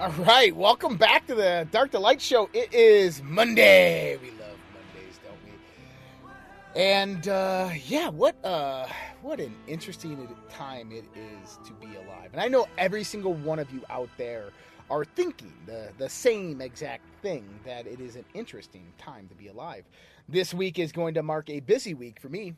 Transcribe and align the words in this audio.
All 0.00 0.08
right, 0.12 0.56
welcome 0.56 0.96
back 0.96 1.26
to 1.26 1.34
the 1.34 1.68
Dark 1.70 1.90
to 1.90 1.98
Light 1.98 2.22
show. 2.22 2.48
It 2.54 2.72
is 2.72 3.22
Monday. 3.22 4.16
We 4.16 4.30
love 4.30 4.56
Mondays, 4.72 5.20
don't 5.22 5.36
we? 5.44 6.80
And 6.80 7.28
uh, 7.28 7.68
yeah, 7.84 8.08
what 8.08 8.42
uh, 8.42 8.86
what 9.20 9.40
an 9.40 9.54
interesting 9.66 10.26
time 10.48 10.90
it 10.90 11.04
is 11.14 11.58
to 11.66 11.74
be 11.74 11.96
alive. 11.96 12.30
And 12.32 12.40
I 12.40 12.48
know 12.48 12.66
every 12.78 13.04
single 13.04 13.34
one 13.34 13.58
of 13.58 13.70
you 13.70 13.82
out 13.90 14.08
there 14.16 14.52
are 14.90 15.04
thinking 15.04 15.52
the 15.66 15.90
the 15.98 16.08
same 16.08 16.62
exact 16.62 17.04
thing 17.20 17.46
that 17.66 17.86
it 17.86 18.00
is 18.00 18.16
an 18.16 18.24
interesting 18.32 18.86
time 18.96 19.28
to 19.28 19.34
be 19.34 19.48
alive. 19.48 19.84
This 20.30 20.54
week 20.54 20.78
is 20.78 20.92
going 20.92 21.12
to 21.12 21.22
mark 21.22 21.50
a 21.50 21.60
busy 21.60 21.92
week 21.92 22.20
for 22.20 22.30
me. 22.30 22.54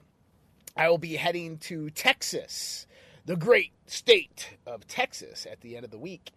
I 0.76 0.88
will 0.88 0.96
be 0.96 1.16
heading 1.16 1.58
to 1.58 1.90
Texas, 1.90 2.86
the 3.26 3.34
great 3.34 3.72
state 3.88 4.58
of 4.64 4.86
Texas, 4.86 5.44
at 5.50 5.60
the 5.60 5.74
end 5.74 5.84
of 5.84 5.90
the 5.90 5.98
week. 5.98 6.30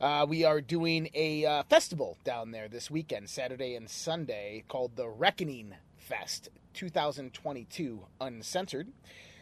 Uh, 0.00 0.24
we 0.28 0.44
are 0.44 0.60
doing 0.60 1.08
a 1.12 1.44
uh, 1.44 1.62
festival 1.64 2.16
down 2.22 2.52
there 2.52 2.68
this 2.68 2.88
weekend, 2.88 3.28
Saturday 3.28 3.74
and 3.74 3.90
Sunday, 3.90 4.62
called 4.68 4.94
the 4.94 5.08
Reckoning 5.08 5.74
Fest 5.96 6.50
2022 6.74 8.04
Uncensored. 8.20 8.86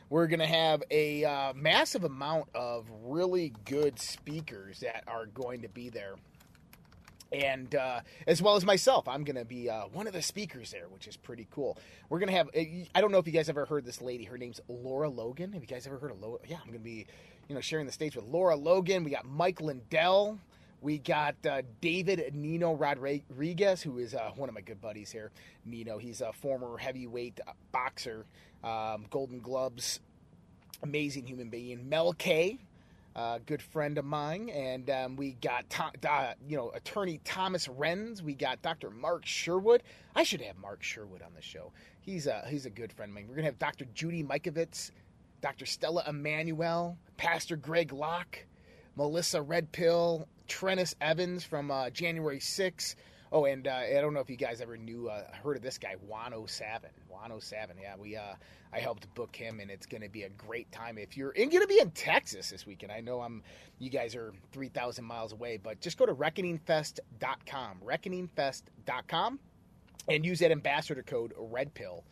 We're 0.08 0.26
going 0.28 0.40
to 0.40 0.46
have 0.46 0.82
a 0.90 1.26
uh, 1.26 1.52
massive 1.52 2.04
amount 2.04 2.46
of 2.54 2.86
really 3.04 3.52
good 3.66 4.00
speakers 4.00 4.80
that 4.80 5.04
are 5.06 5.26
going 5.26 5.60
to 5.60 5.68
be 5.68 5.90
there. 5.90 6.14
And 7.30 7.74
uh, 7.74 8.00
as 8.26 8.40
well 8.40 8.56
as 8.56 8.64
myself, 8.64 9.06
I'm 9.08 9.24
going 9.24 9.36
to 9.36 9.44
be 9.44 9.68
uh, 9.68 9.88
one 9.92 10.06
of 10.06 10.14
the 10.14 10.22
speakers 10.22 10.70
there, 10.70 10.86
which 10.88 11.06
is 11.06 11.18
pretty 11.18 11.46
cool. 11.50 11.76
We're 12.08 12.20
going 12.20 12.30
to 12.30 12.34
have, 12.34 12.48
I 12.94 13.02
don't 13.02 13.12
know 13.12 13.18
if 13.18 13.26
you 13.26 13.32
guys 13.32 13.50
ever 13.50 13.66
heard 13.66 13.84
this 13.84 14.00
lady. 14.00 14.24
Her 14.24 14.38
name's 14.38 14.60
Lara 14.68 15.10
Logan. 15.10 15.52
Have 15.52 15.60
you 15.60 15.68
guys 15.68 15.86
ever 15.86 15.98
heard 15.98 16.12
of 16.12 16.22
Lara? 16.22 16.38
Yeah, 16.48 16.56
I'm 16.62 16.68
going 16.68 16.78
to 16.78 16.84
be 16.84 17.06
you 17.48 17.54
know, 17.54 17.60
sharing 17.60 17.86
the 17.86 17.92
stage 17.92 18.16
with 18.16 18.26
Lara 18.26 18.56
Logan. 18.56 19.04
We 19.04 19.10
got 19.10 19.24
Mike 19.26 19.60
Lindell. 19.60 20.38
We 20.82 20.98
got 20.98 21.34
uh, 21.48 21.62
David 21.80 22.34
Nino 22.34 22.74
Rodriguez, 22.74 23.82
who 23.82 23.98
is 23.98 24.14
uh, 24.14 24.30
one 24.36 24.48
of 24.48 24.54
my 24.54 24.60
good 24.60 24.80
buddies 24.80 25.10
here. 25.10 25.30
Nino, 25.64 25.98
he's 25.98 26.20
a 26.20 26.32
former 26.32 26.76
heavyweight 26.76 27.40
boxer, 27.72 28.26
um, 28.62 29.06
Golden 29.10 29.40
Gloves, 29.40 30.00
amazing 30.82 31.26
human 31.26 31.48
being. 31.48 31.88
Mel 31.88 32.12
K, 32.12 32.58
uh, 33.16 33.38
good 33.46 33.62
friend 33.62 33.96
of 33.96 34.04
mine, 34.04 34.50
and 34.50 34.90
um, 34.90 35.16
we 35.16 35.32
got 35.40 35.68
Tom, 35.70 35.90
uh, 36.06 36.34
you 36.46 36.56
know 36.56 36.70
attorney 36.74 37.20
Thomas 37.24 37.66
Renz. 37.66 38.20
We 38.20 38.34
got 38.34 38.60
Dr. 38.60 38.90
Mark 38.90 39.24
Sherwood. 39.24 39.82
I 40.14 40.22
should 40.22 40.42
have 40.42 40.58
Mark 40.58 40.82
Sherwood 40.82 41.22
on 41.22 41.32
the 41.34 41.42
show. 41.42 41.72
He's 42.02 42.26
a 42.26 42.44
he's 42.48 42.66
a 42.66 42.70
good 42.70 42.92
friend 42.92 43.10
of 43.10 43.14
mine. 43.14 43.26
We're 43.28 43.36
gonna 43.36 43.46
have 43.46 43.58
Dr. 43.58 43.86
Judy 43.94 44.22
Mikovits, 44.22 44.90
Dr. 45.46 45.64
Stella 45.64 46.02
Immanuel, 46.08 46.98
Pastor 47.18 47.54
Greg 47.54 47.92
Locke, 47.92 48.44
Melissa 48.96 49.40
Redpill, 49.40 50.26
Trennis 50.48 50.96
Evans 51.00 51.44
from 51.44 51.70
uh, 51.70 51.88
January 51.90 52.40
6th. 52.40 52.96
Oh, 53.30 53.44
and 53.44 53.68
uh, 53.68 53.74
I 53.76 54.00
don't 54.00 54.12
know 54.12 54.18
if 54.18 54.28
you 54.28 54.36
guys 54.36 54.60
ever 54.60 54.76
knew, 54.76 55.08
uh, 55.08 55.22
heard 55.44 55.56
of 55.56 55.62
this 55.62 55.78
guy, 55.78 55.94
Juan 56.04 56.34
07. 56.48 56.90
Juan 57.08 57.40
07. 57.40 57.76
Yeah, 57.80 57.94
we, 57.96 58.16
uh, 58.16 58.34
I 58.72 58.80
helped 58.80 59.14
book 59.14 59.36
him, 59.36 59.60
and 59.60 59.70
it's 59.70 59.86
going 59.86 60.02
to 60.02 60.08
be 60.08 60.24
a 60.24 60.30
great 60.30 60.72
time. 60.72 60.98
If 60.98 61.16
you're 61.16 61.32
going 61.32 61.50
to 61.50 61.66
be 61.68 61.78
in 61.78 61.92
Texas 61.92 62.50
this 62.50 62.66
weekend, 62.66 62.90
I 62.90 62.98
know 62.98 63.20
I'm, 63.20 63.44
you 63.78 63.88
guys 63.88 64.16
are 64.16 64.32
3,000 64.50 65.04
miles 65.04 65.30
away, 65.30 65.60
but 65.62 65.80
just 65.80 65.96
go 65.96 66.06
to 66.06 66.14
reckoningfest.com, 66.14 67.82
reckoningfest.com, 67.86 69.38
and 70.08 70.26
use 70.26 70.40
that 70.40 70.50
ambassador 70.50 71.04
code 71.04 71.34
REDPILL 71.38 72.02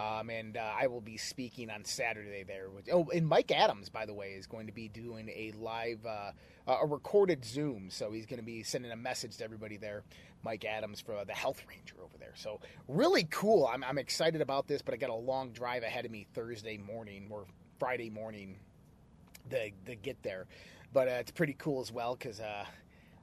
um, 0.00 0.30
and 0.30 0.56
uh, 0.56 0.72
I 0.80 0.86
will 0.86 1.00
be 1.00 1.16
speaking 1.16 1.70
on 1.70 1.84
Saturday 1.84 2.42
there. 2.42 2.68
oh, 2.92 3.08
and 3.14 3.26
Mike 3.26 3.50
Adams, 3.50 3.88
by 3.90 4.06
the 4.06 4.14
way, 4.14 4.28
is 4.28 4.46
going 4.46 4.66
to 4.66 4.72
be 4.72 4.88
doing 4.88 5.28
a 5.28 5.52
live, 5.58 6.06
uh, 6.06 6.32
a 6.66 6.86
recorded 6.86 7.44
Zoom. 7.44 7.90
So 7.90 8.10
he's 8.10 8.24
going 8.24 8.38
to 8.38 8.44
be 8.44 8.62
sending 8.62 8.92
a 8.92 8.96
message 8.96 9.36
to 9.38 9.44
everybody 9.44 9.76
there. 9.76 10.04
Mike 10.42 10.64
Adams 10.64 11.00
for 11.00 11.22
the 11.26 11.34
Health 11.34 11.62
Ranger 11.68 11.96
over 12.02 12.16
there. 12.18 12.32
So 12.34 12.60
really 12.88 13.24
cool. 13.24 13.66
I'm, 13.66 13.84
I'm 13.84 13.98
excited 13.98 14.40
about 14.40 14.66
this, 14.66 14.80
but 14.80 14.94
I 14.94 14.96
got 14.96 15.10
a 15.10 15.14
long 15.14 15.50
drive 15.50 15.82
ahead 15.82 16.06
of 16.06 16.10
me 16.10 16.26
Thursday 16.32 16.78
morning 16.78 17.26
or 17.30 17.44
Friday 17.78 18.08
morning 18.08 18.56
to, 19.50 19.70
to 19.86 19.96
get 19.96 20.22
there. 20.22 20.46
But 20.92 21.08
uh, 21.08 21.12
it's 21.20 21.30
pretty 21.30 21.56
cool 21.58 21.82
as 21.82 21.92
well 21.92 22.16
because 22.16 22.40
uh, 22.40 22.64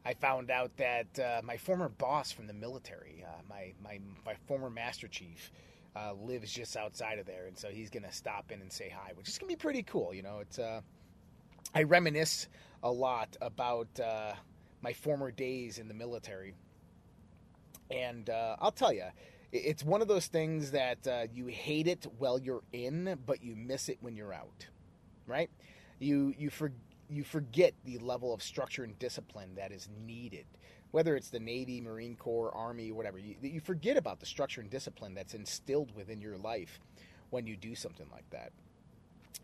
I 0.05 0.13
found 0.13 0.51
out 0.51 0.77
that 0.77 1.19
uh, 1.19 1.41
my 1.43 1.57
former 1.57 1.89
boss 1.89 2.31
from 2.31 2.45
the 2.45 2.53
military, 2.53 3.25
uh, 3.27 3.41
my, 3.49 3.73
my, 3.83 3.99
my 4.25 4.35
former 4.47 4.69
Master 4.69 5.07
Chief, 5.07 5.51
uh, 5.97 6.13
lives 6.13 6.51
just 6.51 6.75
outside 6.77 7.19
of 7.19 7.25
there, 7.25 7.47
and 7.47 7.57
so 7.57 7.69
he's 7.69 7.89
gonna 7.89 8.11
stop 8.11 8.51
in 8.51 8.61
and 8.61 8.71
say 8.71 8.93
hi, 8.95 9.11
which 9.15 9.27
is 9.27 9.37
gonna 9.37 9.49
be 9.49 9.55
pretty 9.55 9.83
cool. 9.83 10.13
You 10.13 10.21
know, 10.21 10.39
it's 10.39 10.59
uh, 10.59 10.81
I 11.73 11.83
reminisce 11.83 12.47
a 12.83 12.91
lot 12.91 13.35
about 13.41 13.87
uh, 13.99 14.33
my 14.81 14.93
former 14.93 15.31
days 15.31 15.79
in 15.79 15.87
the 15.87 15.93
military, 15.93 16.53
and 17.89 18.29
uh, 18.29 18.57
I'll 18.59 18.71
tell 18.71 18.93
you, 18.93 19.05
it's 19.51 19.83
one 19.83 20.01
of 20.01 20.07
those 20.07 20.27
things 20.27 20.71
that 20.71 21.07
uh, 21.07 21.27
you 21.33 21.47
hate 21.47 21.87
it 21.87 22.05
while 22.19 22.37
you're 22.37 22.63
in, 22.73 23.17
but 23.25 23.41
you 23.41 23.55
miss 23.55 23.89
it 23.89 23.97
when 24.01 24.15
you're 24.15 24.33
out, 24.33 24.67
right? 25.25 25.49
You 25.99 26.33
you 26.37 26.49
for, 26.49 26.71
you 27.09 27.23
forget 27.23 27.73
the 27.85 27.97
level 27.99 28.33
of 28.33 28.43
structure 28.43 28.83
and 28.83 28.97
discipline 28.99 29.55
that 29.55 29.71
is 29.71 29.89
needed 30.05 30.45
whether 30.91 31.15
it's 31.15 31.29
the 31.29 31.39
Navy, 31.39 31.81
Marine 31.81 32.15
Corps, 32.15 32.53
Army, 32.55 32.91
whatever, 32.91 33.17
you, 33.17 33.35
you 33.41 33.59
forget 33.59 33.97
about 33.97 34.19
the 34.19 34.25
structure 34.25 34.61
and 34.61 34.69
discipline 34.69 35.13
that's 35.13 35.33
instilled 35.33 35.95
within 35.95 36.21
your 36.21 36.37
life 36.37 36.79
when 37.29 37.45
you 37.45 37.57
do 37.57 37.75
something 37.75 38.07
like 38.11 38.29
that. 38.29 38.51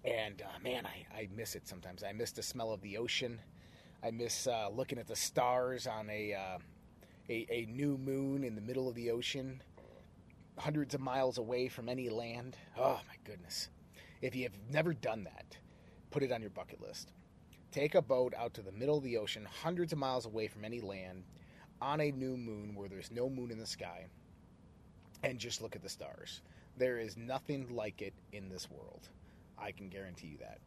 And 0.05 0.41
uh, 0.41 0.59
man, 0.61 0.85
I, 0.85 1.05
I 1.15 1.29
miss 1.35 1.55
it 1.55 1.67
sometimes. 1.67 2.03
I 2.03 2.11
miss 2.11 2.31
the 2.31 2.43
smell 2.43 2.71
of 2.71 2.81
the 2.81 2.97
ocean. 2.97 3.39
I 4.03 4.11
miss 4.11 4.47
uh, 4.47 4.69
looking 4.73 4.99
at 4.99 5.07
the 5.07 5.15
stars 5.15 5.87
on 5.87 6.09
a, 6.09 6.33
uh, 6.33 6.57
a, 7.29 7.47
a 7.49 7.65
new 7.71 7.97
moon 7.97 8.43
in 8.43 8.55
the 8.55 8.61
middle 8.61 8.89
of 8.89 8.95
the 8.95 9.11
ocean, 9.11 9.61
hundreds 10.57 10.93
of 10.93 11.01
miles 11.01 11.37
away 11.37 11.69
from 11.69 11.87
any 11.87 12.09
land. 12.09 12.57
Oh 12.77 12.99
my 13.07 13.15
goodness! 13.23 13.69
If 14.21 14.35
you 14.35 14.43
have 14.43 14.57
never 14.71 14.93
done 14.93 15.23
that, 15.23 15.57
put 16.11 16.21
it 16.23 16.31
on 16.31 16.41
your 16.41 16.49
bucket 16.49 16.81
list. 16.81 17.11
Take 17.73 17.95
a 17.95 18.03
boat 18.03 18.35
out 18.37 18.53
to 18.53 18.61
the 18.61 18.71
middle 18.71 18.99
of 18.99 19.03
the 19.03 19.17
ocean, 19.17 19.47
hundreds 19.63 19.93
of 19.93 19.97
miles 19.97 20.27
away 20.27 20.47
from 20.47 20.63
any 20.63 20.79
land, 20.79 21.23
on 21.81 21.99
a 21.99 22.11
new 22.11 22.37
moon 22.37 22.75
where 22.75 22.87
there's 22.87 23.09
no 23.09 23.27
moon 23.27 23.49
in 23.49 23.57
the 23.57 23.65
sky, 23.65 24.05
and 25.23 25.39
just 25.39 25.59
look 25.59 25.75
at 25.75 25.81
the 25.81 25.89
stars. 25.89 26.41
There 26.77 26.99
is 26.99 27.17
nothing 27.17 27.75
like 27.75 28.03
it 28.03 28.13
in 28.31 28.47
this 28.47 28.69
world. 28.69 29.09
I 29.57 29.71
can 29.71 29.89
guarantee 29.89 30.27
you 30.27 30.37
that. 30.37 30.59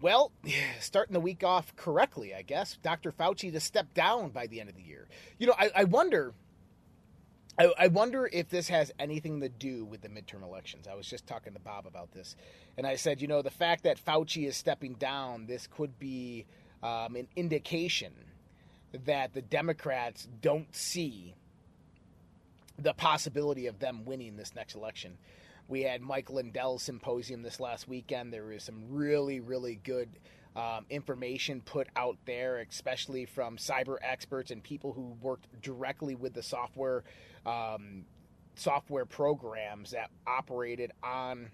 Well, 0.00 0.32
starting 0.80 1.12
the 1.12 1.20
week 1.20 1.44
off 1.44 1.76
correctly, 1.76 2.34
I 2.34 2.40
guess. 2.40 2.78
Dr. 2.82 3.12
Fauci 3.12 3.52
to 3.52 3.60
step 3.60 3.92
down 3.92 4.30
by 4.30 4.46
the 4.46 4.60
end 4.60 4.70
of 4.70 4.76
the 4.76 4.82
year. 4.82 5.06
You 5.38 5.48
know, 5.48 5.54
I, 5.58 5.70
I 5.76 5.84
wonder 5.84 6.32
I, 7.58 7.72
I, 7.78 7.86
wonder 7.86 8.28
if 8.32 8.48
this 8.48 8.68
has 8.68 8.90
anything 8.98 9.40
to 9.40 9.48
do 9.48 9.84
with 9.84 10.00
the 10.00 10.08
midterm 10.08 10.42
elections. 10.42 10.88
I 10.90 10.94
was 10.94 11.06
just 11.06 11.26
talking 11.26 11.52
to 11.52 11.60
Bob 11.60 11.86
about 11.86 12.12
this, 12.12 12.34
and 12.76 12.86
I 12.86 12.96
said, 12.96 13.22
you 13.22 13.28
know, 13.28 13.42
the 13.42 13.50
fact 13.50 13.84
that 13.84 14.04
Fauci 14.04 14.46
is 14.48 14.56
stepping 14.56 14.94
down, 14.94 15.46
this 15.46 15.68
could 15.68 15.98
be 15.98 16.46
um, 16.82 17.14
an 17.14 17.28
indication 17.36 18.12
that 19.04 19.34
the 19.34 19.42
Democrats 19.42 20.28
don't 20.40 20.74
see 20.74 21.34
the 22.78 22.94
possibility 22.94 23.66
of 23.66 23.78
them 23.78 24.04
winning 24.04 24.36
this 24.36 24.54
next 24.54 24.74
election. 24.74 25.16
We 25.68 25.82
had 25.82 26.02
Mike 26.02 26.30
Lindell's 26.30 26.82
symposium 26.82 27.42
this 27.42 27.60
last 27.60 27.88
weekend. 27.88 28.32
There 28.32 28.44
was 28.44 28.64
some 28.64 28.84
really, 28.90 29.40
really 29.40 29.76
good 29.76 30.08
um, 30.56 30.86
information 30.90 31.60
put 31.60 31.88
out 31.96 32.16
there, 32.26 32.58
especially 32.58 33.24
from 33.24 33.56
cyber 33.56 33.96
experts 34.02 34.50
and 34.50 34.62
people 34.62 34.92
who 34.92 35.16
worked 35.20 35.46
directly 35.62 36.14
with 36.14 36.34
the 36.34 36.42
software 36.42 37.02
um, 37.46 38.04
software 38.56 39.04
programs 39.04 39.90
that 39.90 40.10
operated 40.26 40.92
on 41.02 41.50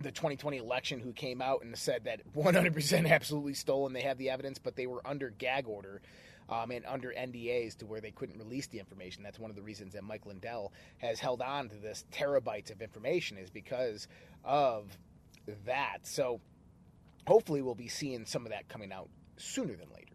the 0.00 0.10
2020 0.10 0.58
election 0.58 1.00
who 1.00 1.12
came 1.12 1.40
out 1.40 1.62
and 1.62 1.76
said 1.76 2.04
that 2.04 2.20
100% 2.34 3.10
absolutely 3.10 3.54
stolen. 3.54 3.92
They 3.92 4.02
have 4.02 4.18
the 4.18 4.30
evidence, 4.30 4.58
but 4.58 4.76
they 4.76 4.86
were 4.86 5.06
under 5.06 5.30
gag 5.30 5.66
order 5.66 6.02
um, 6.48 6.70
and 6.70 6.84
under 6.86 7.12
NDAs 7.12 7.78
to 7.78 7.86
where 7.86 8.00
they 8.00 8.10
couldn't 8.10 8.38
release 8.38 8.66
the 8.68 8.78
information. 8.78 9.22
That's 9.22 9.38
one 9.38 9.50
of 9.50 9.56
the 9.56 9.62
reasons 9.62 9.94
that 9.94 10.04
Mike 10.04 10.26
Lindell 10.26 10.72
has 10.98 11.18
held 11.18 11.40
on 11.40 11.68
to 11.70 11.76
this 11.76 12.04
terabytes 12.12 12.70
of 12.70 12.82
information 12.82 13.38
is 13.38 13.50
because 13.50 14.06
of 14.44 14.96
that. 15.64 15.98
So 16.02 16.40
hopefully 17.26 17.62
we'll 17.62 17.74
be 17.74 17.88
seeing 17.88 18.26
some 18.26 18.44
of 18.44 18.52
that 18.52 18.68
coming 18.68 18.92
out 18.92 19.08
sooner 19.36 19.74
than 19.74 19.88
later. 19.94 20.05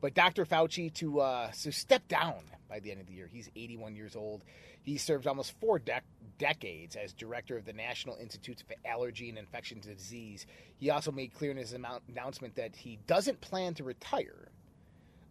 But 0.00 0.14
Dr. 0.14 0.44
Fauci 0.44 0.92
to 0.94 1.20
uh, 1.20 1.50
step 1.52 2.08
down 2.08 2.40
by 2.68 2.80
the 2.80 2.90
end 2.90 3.00
of 3.00 3.06
the 3.06 3.12
year. 3.12 3.28
He's 3.30 3.50
81 3.54 3.96
years 3.96 4.16
old. 4.16 4.44
He 4.82 4.96
served 4.96 5.26
almost 5.26 5.58
four 5.60 5.78
dec- 5.78 6.00
decades 6.38 6.96
as 6.96 7.12
director 7.12 7.56
of 7.58 7.66
the 7.66 7.72
National 7.72 8.16
Institutes 8.16 8.62
for 8.62 8.74
Allergy 8.88 9.28
and 9.28 9.36
Infectious 9.36 9.84
Disease. 9.84 10.46
He 10.78 10.88
also 10.90 11.12
made 11.12 11.34
clear 11.34 11.50
in 11.50 11.56
his 11.58 11.74
announcement 11.74 12.56
that 12.56 12.74
he 12.76 12.98
doesn't 13.06 13.40
plan 13.40 13.74
to 13.74 13.84
retire. 13.84 14.48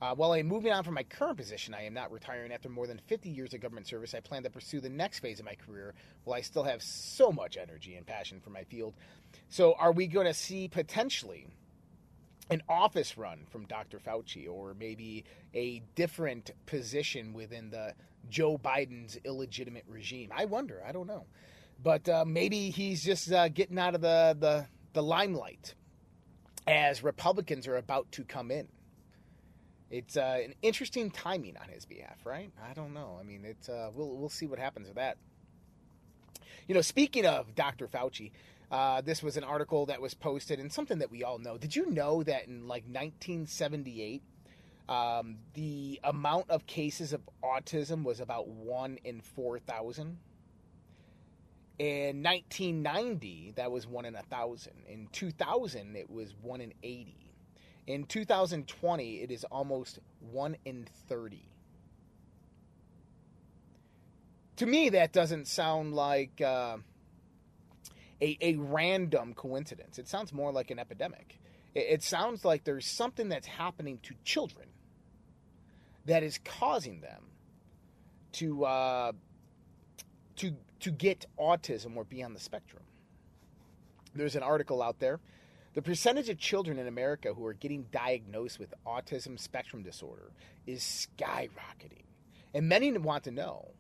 Uh, 0.01 0.16
while 0.16 0.31
I'm 0.31 0.48
moving 0.48 0.71
on 0.71 0.83
from 0.83 0.94
my 0.94 1.04
current 1.04 1.36
position, 1.36 1.74
I 1.74 1.83
am 1.83 1.94
not 1.94 2.12
retiring 2.12 2.54
after 2.54 2.69
more 2.69 2.88
than 2.88 3.01
50 3.07 3.30
years 3.30 3.54
of 3.54 3.60
government 3.60 3.88
service. 3.88 4.13
I 4.13 4.21
plan 4.21 4.44
to 4.44 4.50
pursue 4.50 4.80
the 4.80 4.89
next 4.89 5.19
phase 5.19 5.39
of 5.39 5.45
my 5.45 5.56
career 5.56 5.94
while 6.24 6.38
I 6.38 6.42
still 6.42 6.63
have 6.63 6.81
so 6.81 7.31
much 7.31 7.57
energy 7.57 7.95
and 7.95 8.06
passion 8.06 8.39
for 8.39 8.50
my 8.50 8.63
field. 8.63 8.94
So, 9.50 9.74
are 9.77 9.92
we 9.92 10.07
going 10.07 10.27
to 10.27 10.33
see 10.33 10.69
potentially 10.69 11.48
an 12.50 12.63
office 12.68 13.18
run 13.18 13.46
from 13.50 13.66
Dr. 13.66 14.00
Fauci 14.00 14.50
or 14.50 14.74
maybe 14.74 15.24
a 15.54 15.81
different 15.96 16.51
position 16.66 17.34
within 17.34 17.69
the 17.69 17.94
Joe 18.30 18.57
Biden's 18.57 19.18
illegitimate 19.24 19.86
regime. 19.88 20.31
I 20.36 20.46
wonder. 20.46 20.81
I 20.86 20.92
don't 20.92 21.07
know. 21.07 21.25
But 21.81 22.10
uh, 22.10 22.25
maybe 22.25 22.69
he's 22.72 23.04
just 23.04 23.31
uh, 23.31 23.48
getting 23.50 23.80
out 23.80 23.96
of 23.96 24.01
the, 24.01 24.36
the, 24.38 24.66
the 24.94 25.04
limelight 25.04 25.75
as 26.68 27.04
Republicans 27.04 27.68
are 27.68 27.78
about 27.78 28.12
to 28.13 28.24
come 28.24 28.52
in. 28.52 28.68
It's 29.90 30.18
uh, 30.18 30.40
an 30.44 30.54
interesting 30.62 31.10
timing 31.10 31.57
on 31.57 31.69
his 31.69 31.86
behalf, 31.86 32.25
right? 32.25 32.52
I 32.69 32.74
don't 32.74 32.94
know. 32.94 33.18
I 33.19 33.24
mean, 33.24 33.44
it's 33.44 33.69
uh, 33.69 33.90
we'll 33.94 34.16
we'll 34.16 34.30
see 34.30 34.45
what 34.45 34.60
happens 34.60 34.88
with 34.88 34.98
that. 34.98 35.18
You 36.68 36.75
know, 36.75 36.81
speaking 36.81 37.25
of 37.25 37.56
Dr. 37.56 37.88
Fauci, 37.88 38.31
uh, 38.71 39.01
this 39.01 39.24
was 39.24 39.36
an 39.36 39.44
article 39.44 39.88
that 39.88 40.01
was 40.01 40.13
posted 40.13 40.60
and 40.60 40.71
something 40.71 41.00
that 41.00 41.10
we 41.10 41.24
all 41.24 41.39
know. 41.39 41.57
Did 41.57 41.75
you 41.75 41.89
know 41.89 42.21
that 42.24 42.48
in 42.48 42.68
like 42.68 42.83
1978, 42.83 44.21
um, 44.88 45.38
the 45.56 46.00
amount 46.04 46.50
of 46.50 46.66
cases 46.68 47.12
of 47.13 47.21
autism 47.44 48.04
was 48.04 48.19
about 48.19 48.48
one 48.48 49.00
in 49.04 49.21
4,000? 49.21 50.18
In 51.80 52.21
1990, 52.21 53.54
that 53.56 53.71
was 53.71 53.88
one 53.88 54.06
in 54.06 54.16
a 54.16 54.21
thousand. 54.24 54.74
In 54.88 55.07
2000, 55.13 55.95
it 55.95 56.10
was 56.10 56.36
one 56.42 56.62
in 56.62 56.74
80. 56.83 57.16
In 57.88 58.04
2020, 58.04 59.21
it 59.21 59.31
is 59.31 59.45
almost 59.45 59.98
one 60.31 60.57
in 60.66 60.86
30. 61.07 61.42
To 64.57 64.66
me, 64.66 64.89
that 64.89 65.12
doesn't 65.12 65.48
sound 65.48 65.95
like. 65.95 66.39
Uh, 66.39 66.77
a, 68.21 68.38
a 68.42 68.56
random 68.56 69.33
coincidence. 69.33 70.00
It 70.00 70.07
sounds 70.07 70.33
more 70.33 70.51
like 70.51 70.71
an 70.71 70.80
epidemic. 70.80 71.39
It, 71.74 71.86
it 71.89 72.04
sounds 72.04 72.44
like 72.44 72.63
there's 72.63 72.86
something 72.86 73.30
that's 73.30 73.48
happening 73.48 74.00
to 74.04 74.16
children 74.24 74.68
that 76.06 76.24
is 76.24 76.39
causing 76.44 77.01
them 77.01 77.24
to 78.33 78.66
uh, 78.66 79.12
to 80.38 80.56
to 80.81 80.92
get 80.92 81.25
autism 81.39 81.95
or 81.95 82.04
be 82.04 82.24
on 82.24 82.33
the 82.33 82.39
spectrum. 82.39 82.83
There's 84.16 84.36
an 84.36 84.44
article 84.44 84.81
out 84.81 85.00
there. 85.00 85.19
The 85.75 85.81
percentage 85.83 86.30
of 86.30 86.39
children 86.39 86.80
in 86.80 86.88
America 86.88 87.33
who 87.33 87.45
are 87.45 87.54
getting 87.54 87.83
diagnosed 87.92 88.60
with 88.60 88.74
autism 88.86 89.39
spectrum 89.39 89.83
disorder 89.83 90.31
is 90.66 90.81
skyrocketing. 90.81 92.06
And 92.54 92.68
many 92.68 92.92
want 92.98 93.25
to 93.25 93.31
know 93.31 93.71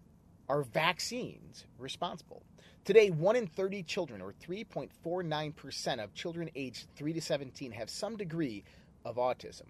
are 0.47 0.63
vaccines 0.63 1.65
responsible? 1.77 2.43
Today, 2.89 3.11
1 3.11 3.35
in 3.35 3.45
30 3.45 3.83
children, 3.83 4.19
or 4.19 4.33
3.49% 4.33 6.03
of 6.03 6.11
children 6.15 6.49
aged 6.55 6.87
3 6.95 7.13
to 7.13 7.21
17, 7.21 7.71
have 7.71 7.87
some 7.87 8.17
degree 8.17 8.63
of 9.05 9.17
autism. 9.17 9.67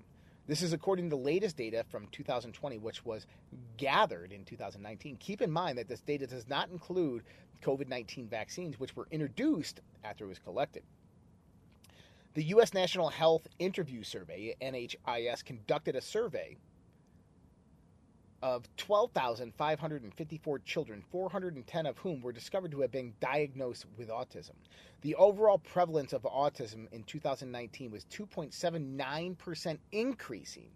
This 0.47 0.61
is 0.61 0.71
according 0.71 1.09
to 1.09 1.17
the 1.17 1.21
latest 1.21 1.57
data 1.57 1.83
from 1.89 2.07
2020, 2.13 2.77
which 2.77 3.03
was 3.03 3.27
gathered 3.75 4.31
in 4.31 4.45
2019. 4.45 5.17
Keep 5.17 5.41
in 5.41 5.51
mind 5.51 5.77
that 5.77 5.89
this 5.89 5.99
data 5.99 6.27
does 6.27 6.47
not 6.47 6.69
include 6.69 7.23
COVID 7.61 7.89
19 7.89 8.29
vaccines, 8.29 8.79
which 8.79 8.95
were 8.95 9.09
introduced 9.11 9.81
after 10.05 10.23
it 10.23 10.29
was 10.29 10.39
collected. 10.39 10.83
The 12.35 12.43
U.S. 12.45 12.73
National 12.73 13.09
Health 13.09 13.49
Interview 13.59 14.01
Survey, 14.01 14.55
NHIS, 14.61 15.43
conducted 15.43 15.97
a 15.97 16.01
survey 16.01 16.55
of 18.41 18.67
12,554 18.77 20.59
children, 20.59 21.03
410 21.11 21.85
of 21.85 21.97
whom 21.97 22.21
were 22.21 22.31
discovered 22.31 22.71
to 22.71 22.81
have 22.81 22.91
been 22.91 23.13
diagnosed 23.19 23.85
with 23.97 24.09
autism. 24.09 24.51
The 25.01 25.15
overall 25.15 25.59
prevalence 25.59 26.13
of 26.13 26.23
autism 26.23 26.91
in 26.91 27.03
2019 27.03 27.91
was 27.91 28.05
2.79%, 28.05 29.77
increasing 29.91 30.69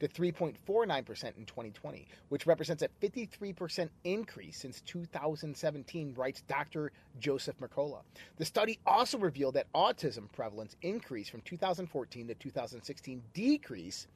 to 0.00 0.08
3.49% 0.08 1.36
in 1.36 1.44
2020, 1.44 2.06
which 2.28 2.46
represents 2.46 2.82
a 2.82 2.88
53% 3.02 3.88
increase 4.04 4.56
since 4.56 4.80
2017, 4.82 6.14
writes 6.16 6.42
Dr. 6.42 6.92
Joseph 7.18 7.58
Mercola. 7.58 8.02
The 8.36 8.44
study 8.44 8.78
also 8.86 9.18
revealed 9.18 9.54
that 9.54 9.72
autism 9.72 10.30
prevalence 10.32 10.76
increased 10.82 11.30
from 11.30 11.40
2014 11.42 12.28
to 12.28 12.34
2016, 12.34 13.22
decrease 13.34 14.06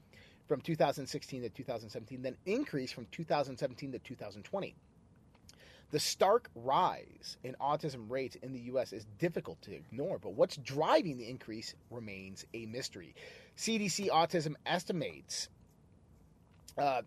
from 0.53 0.61
2016 0.61 1.41
to 1.41 1.49
2017, 1.49 2.21
then 2.21 2.37
increase 2.45 2.93
from 2.93 3.07
2017 3.11 3.93
to 3.93 3.99
2020. 3.99 4.75
The 5.93 5.99
stark 5.99 6.51
rise 6.55 7.39
in 7.43 7.57
autism 7.59 8.11
rates 8.11 8.37
in 8.37 8.53
the 8.53 8.61
U.S. 8.61 8.93
is 8.93 9.07
difficult 9.19 9.63
to 9.63 9.75
ignore, 9.75 10.19
but 10.19 10.35
what's 10.35 10.59
driving 10.59 11.17
the 11.17 11.27
increase 11.27 11.75
remains 11.91 12.45
a 12.53 12.67
mystery. 12.67 13.15
CDC 13.57 14.11
Autism 14.11 14.53
estimates 14.67 15.49
uh, 16.77 17.01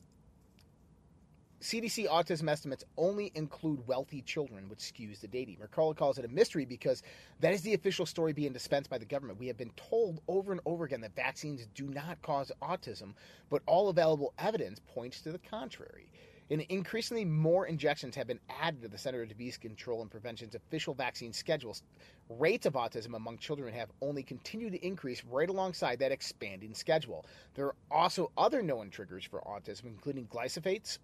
CDC 1.65 2.07
autism 2.07 2.47
estimates 2.47 2.83
only 2.95 3.31
include 3.33 3.87
wealthy 3.87 4.21
children, 4.21 4.69
which 4.69 4.77
skews 4.77 5.19
the 5.19 5.27
data. 5.27 5.53
Mercola 5.53 5.97
calls 5.97 6.19
it 6.19 6.23
a 6.23 6.27
mystery 6.27 6.63
because 6.63 7.01
that 7.39 7.55
is 7.55 7.63
the 7.63 7.73
official 7.73 8.05
story 8.05 8.33
being 8.33 8.53
dispensed 8.53 8.87
by 8.87 8.99
the 8.99 9.05
government. 9.05 9.39
We 9.39 9.47
have 9.47 9.57
been 9.57 9.71
told 9.75 10.21
over 10.27 10.51
and 10.51 10.61
over 10.67 10.85
again 10.85 11.01
that 11.01 11.15
vaccines 11.15 11.67
do 11.73 11.87
not 11.87 12.21
cause 12.21 12.51
autism, 12.61 13.15
but 13.49 13.63
all 13.65 13.89
available 13.89 14.35
evidence 14.37 14.79
points 14.93 15.21
to 15.21 15.31
the 15.31 15.39
contrary. 15.39 16.07
And 16.51 16.61
increasingly 16.69 17.25
more 17.25 17.65
injections 17.65 18.15
have 18.15 18.27
been 18.27 18.41
added 18.47 18.83
to 18.83 18.87
the 18.87 18.99
Center 18.99 19.23
of 19.23 19.29
Disease 19.29 19.57
Control 19.57 20.03
and 20.03 20.11
Prevention's 20.11 20.53
official 20.53 20.93
vaccine 20.93 21.33
schedules. 21.33 21.81
Rates 22.29 22.67
of 22.67 22.73
autism 22.73 23.15
among 23.15 23.39
children 23.39 23.73
have 23.73 23.89
only 24.03 24.21
continued 24.21 24.73
to 24.73 24.85
increase 24.85 25.23
right 25.25 25.49
alongside 25.49 25.97
that 25.97 26.11
expanding 26.11 26.75
schedule. 26.75 27.25
There 27.55 27.65
are 27.65 27.75
also 27.89 28.29
other 28.37 28.61
known 28.61 28.91
triggers 28.91 29.25
for 29.25 29.41
autism, 29.41 29.85
including 29.85 30.27
glyphosates, 30.27 30.99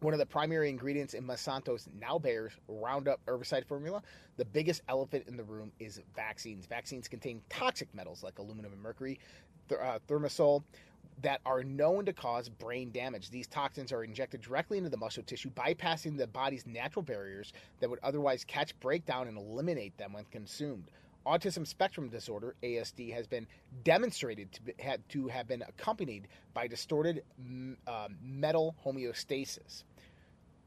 one 0.00 0.14
of 0.14 0.18
the 0.18 0.26
primary 0.26 0.70
ingredients 0.70 1.14
in 1.14 1.24
Monsanto's 1.26 1.88
now 2.00 2.18
Bayer's 2.18 2.52
Roundup 2.68 3.24
herbicide 3.26 3.66
formula, 3.66 4.02
the 4.36 4.44
biggest 4.44 4.82
elephant 4.88 5.24
in 5.28 5.36
the 5.36 5.44
room 5.44 5.70
is 5.78 6.00
vaccines. 6.16 6.66
Vaccines 6.66 7.06
contain 7.06 7.42
toxic 7.50 7.94
metals 7.94 8.22
like 8.22 8.38
aluminum 8.38 8.72
and 8.72 8.80
mercury, 8.80 9.20
th- 9.68 9.80
uh, 9.80 9.98
thimerosal, 10.08 10.62
that 11.22 11.40
are 11.44 11.62
known 11.62 12.06
to 12.06 12.12
cause 12.14 12.48
brain 12.48 12.90
damage. 12.92 13.30
These 13.30 13.46
toxins 13.46 13.92
are 13.92 14.02
injected 14.04 14.40
directly 14.40 14.78
into 14.78 14.88
the 14.88 14.96
muscle 14.96 15.22
tissue, 15.22 15.50
bypassing 15.50 16.16
the 16.16 16.26
body's 16.26 16.66
natural 16.66 17.02
barriers 17.02 17.52
that 17.80 17.90
would 17.90 17.98
otherwise 18.02 18.44
catch, 18.44 18.78
break 18.80 19.04
down, 19.04 19.28
and 19.28 19.36
eliminate 19.36 19.96
them 19.98 20.14
when 20.14 20.24
consumed. 20.30 20.90
Autism 21.26 21.66
spectrum 21.66 22.08
disorder, 22.08 22.54
ASD, 22.62 23.12
has 23.12 23.26
been 23.26 23.46
demonstrated 23.84 24.50
to, 24.52 24.62
be, 24.62 24.72
to 25.10 25.28
have 25.28 25.46
been 25.46 25.62
accompanied 25.62 26.28
by 26.54 26.66
distorted 26.66 27.22
uh, 27.86 28.08
metal 28.22 28.74
homeostasis. 28.84 29.84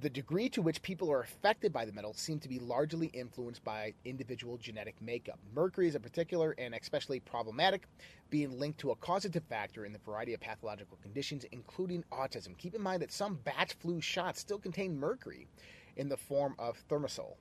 The 0.04 0.10
degree 0.10 0.50
to 0.50 0.62
which 0.62 0.82
people 0.82 1.10
are 1.14 1.22
affected 1.22 1.72
by 1.72 1.86
the 1.86 1.94
metal 1.94 2.14
seems 2.14 2.42
to 2.42 2.50
be 2.50 2.60
largely 2.60 3.08
influenced 3.14 3.64
by 3.64 3.94
individual 4.04 4.58
genetic 4.58 5.02
makeup. 5.02 5.40
Mercury 5.56 5.88
is 5.88 5.96
a 5.96 6.00
particular 6.02 6.54
and 6.58 6.76
especially 6.76 7.22
problematic, 7.22 7.88
being 8.30 8.60
linked 8.60 8.82
to 8.82 8.92
a 8.92 8.98
causative 8.98 9.46
factor 9.46 9.86
in 9.86 9.94
the 9.94 10.00
variety 10.00 10.34
of 10.34 10.42
pathological 10.42 10.98
conditions, 11.02 11.46
including 11.54 12.04
autism. 12.12 12.58
Keep 12.58 12.76
in 12.76 12.82
mind 12.82 13.02
that 13.02 13.14
some 13.14 13.36
batch 13.46 13.76
flu 13.76 14.02
shots 14.02 14.42
still 14.42 14.60
contain 14.60 15.00
mercury 15.00 15.48
in 15.96 16.10
the 16.10 16.18
form 16.18 16.54
of 16.60 16.78
thimerosal. 16.90 17.38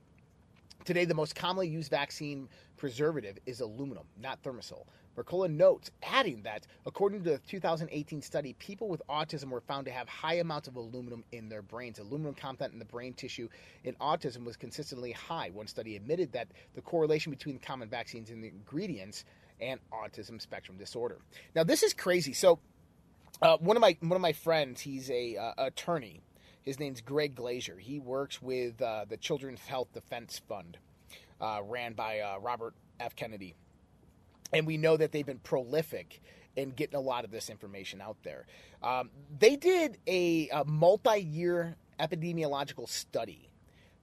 Today, 0.85 1.03
the 1.03 1.13
most 1.13 1.35
commonly 1.35 1.67
used 1.67 1.89
vaccine 1.89 2.47
preservative 2.77 3.37
is 3.45 3.59
aluminum, 3.59 4.05
not 4.21 4.41
thimerosal. 4.41 4.85
Mercola 5.17 5.49
notes, 5.49 5.91
adding 6.01 6.41
that 6.43 6.65
according 6.85 7.23
to 7.23 7.31
the 7.31 7.37
2018 7.47 8.21
study, 8.21 8.53
people 8.53 8.87
with 8.87 9.01
autism 9.09 9.49
were 9.49 9.61
found 9.61 9.85
to 9.85 9.91
have 9.91 10.09
high 10.09 10.35
amounts 10.35 10.67
of 10.67 10.75
aluminum 10.75 11.23
in 11.31 11.49
their 11.49 11.61
brains. 11.61 11.99
Aluminum 11.99 12.33
content 12.33 12.73
in 12.73 12.79
the 12.79 12.85
brain 12.85 13.13
tissue 13.13 13.47
in 13.83 13.93
autism 13.95 14.43
was 14.43 14.57
consistently 14.57 15.11
high. 15.11 15.49
One 15.51 15.67
study 15.67 15.95
admitted 15.95 16.31
that 16.33 16.47
the 16.73 16.81
correlation 16.81 17.31
between 17.31 17.59
common 17.59 17.89
vaccines 17.89 18.29
and 18.29 18.43
the 18.43 18.47
ingredients 18.47 19.25
and 19.61 19.79
autism 19.91 20.41
spectrum 20.41 20.77
disorder. 20.77 21.19
Now, 21.55 21.63
this 21.63 21.83
is 21.83 21.93
crazy. 21.93 22.33
So, 22.33 22.59
uh, 23.41 23.57
one 23.57 23.77
of 23.77 23.81
my 23.81 23.97
one 23.99 24.15
of 24.15 24.21
my 24.21 24.33
friends, 24.33 24.81
he's 24.81 25.09
a 25.11 25.37
uh, 25.37 25.53
attorney. 25.57 26.21
His 26.63 26.79
name's 26.79 27.01
Greg 27.01 27.35
Glaser. 27.35 27.77
He 27.77 27.99
works 27.99 28.41
with 28.41 28.81
uh, 28.81 29.05
the 29.07 29.17
Children's 29.17 29.59
Health 29.59 29.89
Defense 29.93 30.41
Fund, 30.47 30.77
uh, 31.41 31.59
ran 31.61 31.91
by 31.93 32.21
uh, 32.21 32.39
Robert 32.39 32.73
F. 33.01 33.15
Kennedy 33.17 33.53
and 34.53 34.67
we 34.67 34.77
know 34.77 34.97
that 34.97 35.11
they've 35.11 35.25
been 35.25 35.39
prolific 35.39 36.21
in 36.55 36.69
getting 36.69 36.95
a 36.95 37.01
lot 37.01 37.25
of 37.25 37.31
this 37.31 37.49
information 37.49 38.01
out 38.01 38.17
there. 38.23 38.45
Um, 38.81 39.09
they 39.39 39.55
did 39.55 39.97
a, 40.07 40.49
a 40.49 40.63
multi 40.65 41.19
year 41.19 41.75
epidemiological 41.99 42.87
study 42.87 43.49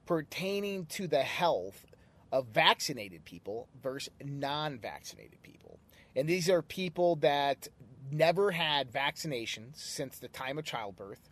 pertaining 0.05 0.85
to 0.87 1.07
the 1.07 1.21
health 1.21 1.85
of 2.31 2.47
vaccinated 2.47 3.23
people 3.25 3.67
versus 3.81 4.13
non 4.23 4.79
vaccinated 4.79 5.41
people. 5.43 5.79
And 6.15 6.27
these 6.27 6.49
are 6.49 6.61
people 6.61 7.15
that 7.17 7.67
never 8.11 8.51
had 8.51 8.91
vaccinations 8.91 9.77
since 9.77 10.19
the 10.19 10.27
time 10.27 10.57
of 10.57 10.65
childbirth 10.65 11.29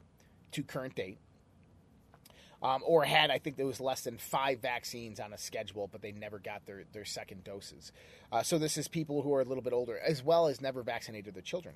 to 0.52 0.64
current 0.64 0.96
date. 0.96 1.20
Um, 2.62 2.84
or 2.86 3.06
had, 3.06 3.32
I 3.32 3.38
think 3.38 3.56
there 3.56 3.66
was 3.66 3.80
less 3.80 4.02
than 4.02 4.18
five 4.18 4.60
vaccines 4.60 5.22
on 5.22 5.32
a 5.32 5.38
schedule, 5.38 5.88
but 5.90 6.02
they 6.02 6.12
never 6.12 6.40
got 6.40 6.66
their, 6.66 6.84
their 6.92 7.06
second 7.06 7.46
doses. 7.46 7.94
Uh, 8.34 8.44
so 8.44 8.58
this 8.58 8.78
is 8.78 8.90
people 8.90 9.22
who 9.22 9.34
are 9.34 9.40
a 9.40 9.46
little 9.46 9.64
bit 9.64 9.72
older, 9.72 9.98
as 9.98 10.22
well 10.22 10.48
as 10.48 10.60
never 10.60 10.84
vaccinated 10.84 11.34
their 11.34 11.42
children. 11.42 11.76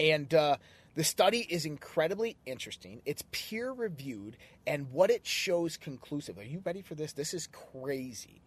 And 0.00 0.34
uh, 0.34 0.56
the 0.96 1.04
study 1.04 1.46
is 1.48 1.64
incredibly 1.64 2.36
interesting. 2.44 3.02
It's 3.04 3.22
peer 3.30 3.70
reviewed, 3.70 4.36
and 4.66 4.90
what 4.90 5.10
it 5.10 5.26
shows 5.26 5.76
conclusive. 5.76 6.38
Are 6.38 6.44
you 6.44 6.60
ready 6.64 6.82
for 6.82 6.96
this? 6.96 7.12
This 7.12 7.32
is 7.32 7.46
crazy. 7.46 8.42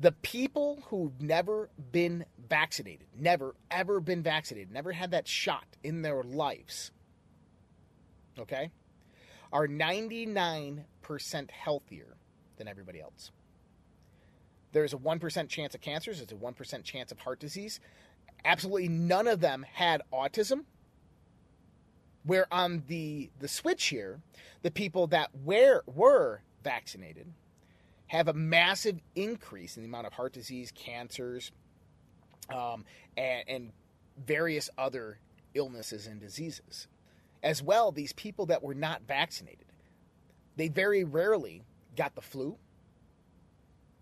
The 0.00 0.12
people 0.12 0.82
who've 0.88 1.18
never 1.20 1.70
been 1.92 2.24
vaccinated, 2.48 3.06
never, 3.18 3.54
ever 3.70 4.00
been 4.00 4.22
vaccinated, 4.22 4.70
never 4.70 4.92
had 4.92 5.12
that 5.12 5.26
shot 5.26 5.64
in 5.82 6.02
their 6.02 6.22
lives, 6.22 6.90
okay, 8.38 8.70
are 9.52 9.68
99% 9.68 10.80
healthier 11.50 12.16
than 12.56 12.68
everybody 12.68 13.00
else. 13.00 13.30
There's 14.72 14.94
a 14.94 14.98
1% 14.98 15.48
chance 15.48 15.74
of 15.74 15.80
cancers, 15.80 16.18
there's 16.18 16.32
a 16.32 16.44
1% 16.44 16.84
chance 16.84 17.12
of 17.12 17.18
heart 17.18 17.38
disease. 17.38 17.80
Absolutely 18.44 18.88
none 18.88 19.28
of 19.28 19.40
them 19.40 19.64
had 19.72 20.02
autism. 20.12 20.64
Where 22.24 22.46
on 22.52 22.84
the, 22.86 23.30
the 23.40 23.48
switch 23.48 23.86
here, 23.86 24.20
the 24.62 24.70
people 24.70 25.08
that 25.08 25.30
were, 25.44 25.82
were 25.86 26.42
vaccinated 26.62 27.26
have 28.06 28.28
a 28.28 28.32
massive 28.32 29.00
increase 29.16 29.76
in 29.76 29.82
the 29.82 29.88
amount 29.88 30.06
of 30.06 30.12
heart 30.12 30.32
disease, 30.32 30.72
cancers, 30.74 31.50
um, 32.54 32.84
and, 33.16 33.44
and 33.48 33.72
various 34.24 34.70
other 34.78 35.18
illnesses 35.54 36.06
and 36.06 36.20
diseases. 36.20 36.86
As 37.42 37.62
well, 37.62 37.90
these 37.90 38.12
people 38.12 38.46
that 38.46 38.62
were 38.62 38.74
not 38.74 39.02
vaccinated, 39.06 39.66
they 40.56 40.68
very 40.68 41.04
rarely 41.04 41.62
got 41.96 42.14
the 42.14 42.20
flu. 42.20 42.56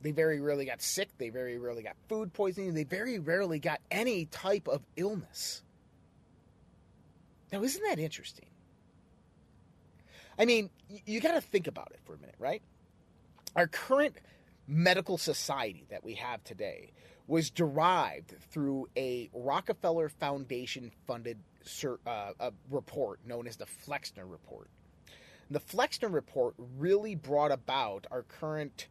They 0.03 0.13
very 0.13 0.41
rarely 0.41 0.65
got 0.65 0.83
sick. 0.83 1.09
They 1.19 1.29
very 1.29 1.59
rarely 1.59 1.83
got 1.83 1.97
food 2.09 2.33
poisoning. 2.33 2.75
They 2.75 2.85
very 2.85 3.19
rarely 3.19 3.59
got 3.59 3.81
any 3.91 4.27
type 4.27 4.69
of 4.69 4.83
illness. 4.97 5.63
Now, 7.53 7.63
isn't 7.63 7.83
that 7.83 7.99
interesting? 7.99 8.47
I 10.39 10.45
mean, 10.45 10.71
you 11.05 11.21
got 11.21 11.33
to 11.33 11.41
think 11.41 11.67
about 11.67 11.93
it 11.93 12.01
for 12.05 12.15
a 12.15 12.19
minute, 12.19 12.37
right? 12.39 12.63
Our 13.57 13.67
current 13.67 14.17
medical 14.67 15.19
society 15.19 15.85
that 15.91 16.05
we 16.05 16.15
have 16.15 16.43
today 16.45 16.93
was 17.27 17.51
derived 17.51 18.35
through 18.51 18.89
a 18.97 19.29
Rockefeller 19.33 20.09
Foundation 20.09 20.91
funded 21.07 21.39
uh, 22.07 22.51
report 22.71 23.21
known 23.27 23.47
as 23.47 23.57
the 23.57 23.67
Flexner 23.67 24.27
Report. 24.27 24.69
The 25.51 25.61
Flexner 25.61 26.09
Report 26.09 26.55
really 26.79 27.15
brought 27.15 27.53
about 27.53 28.07
our 28.11 28.23
current 28.23 28.89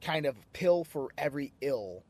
kind 0.00 0.26
of 0.26 0.36
pill 0.52 0.84
for 0.84 1.08
every 1.16 1.52
ill 1.60 2.02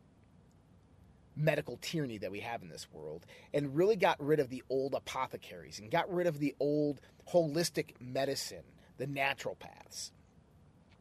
medical 1.36 1.78
tyranny 1.80 2.18
that 2.18 2.30
we 2.30 2.40
have 2.40 2.62
in 2.62 2.68
this 2.68 2.86
world 2.92 3.24
and 3.54 3.74
really 3.74 3.96
got 3.96 4.20
rid 4.20 4.40
of 4.40 4.50
the 4.50 4.62
old 4.68 4.94
apothecaries 4.94 5.78
and 5.78 5.90
got 5.90 6.12
rid 6.12 6.26
of 6.26 6.38
the 6.38 6.54
old 6.60 7.00
holistic 7.32 8.00
medicine, 8.00 8.64
the 8.98 9.06
naturopaths, 9.06 10.10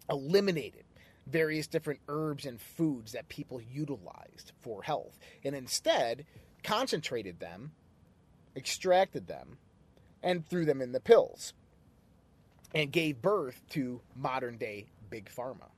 eliminated 0.09 0.83
various 1.27 1.67
different 1.67 1.99
herbs 2.07 2.45
and 2.45 2.59
foods 2.59 3.11
that 3.11 3.29
people 3.29 3.61
utilized 3.61 4.51
for 4.59 4.83
health 4.83 5.17
and 5.43 5.55
instead 5.55 6.25
concentrated 6.63 7.39
them, 7.39 7.71
extracted 8.55 9.27
them, 9.27 9.57
and 10.23 10.47
threw 10.47 10.65
them 10.65 10.81
in 10.81 10.91
the 10.91 10.99
pills 10.99 11.53
and 12.73 12.91
gave 12.91 13.21
birth 13.21 13.61
to 13.69 14.01
modern 14.15 14.57
day 14.57 14.87
big 15.09 15.29
pharma. 15.29 15.69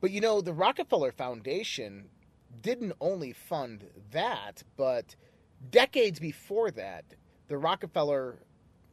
But 0.00 0.10
you 0.10 0.20
know, 0.20 0.40
the 0.40 0.52
Rockefeller 0.52 1.12
Foundation 1.12 2.08
didn't 2.62 2.92
only 3.00 3.32
fund 3.32 3.84
that, 4.12 4.62
but 4.76 5.16
decades 5.70 6.20
before 6.20 6.70
that, 6.72 7.04
the 7.48 7.58
Rockefeller 7.58 8.36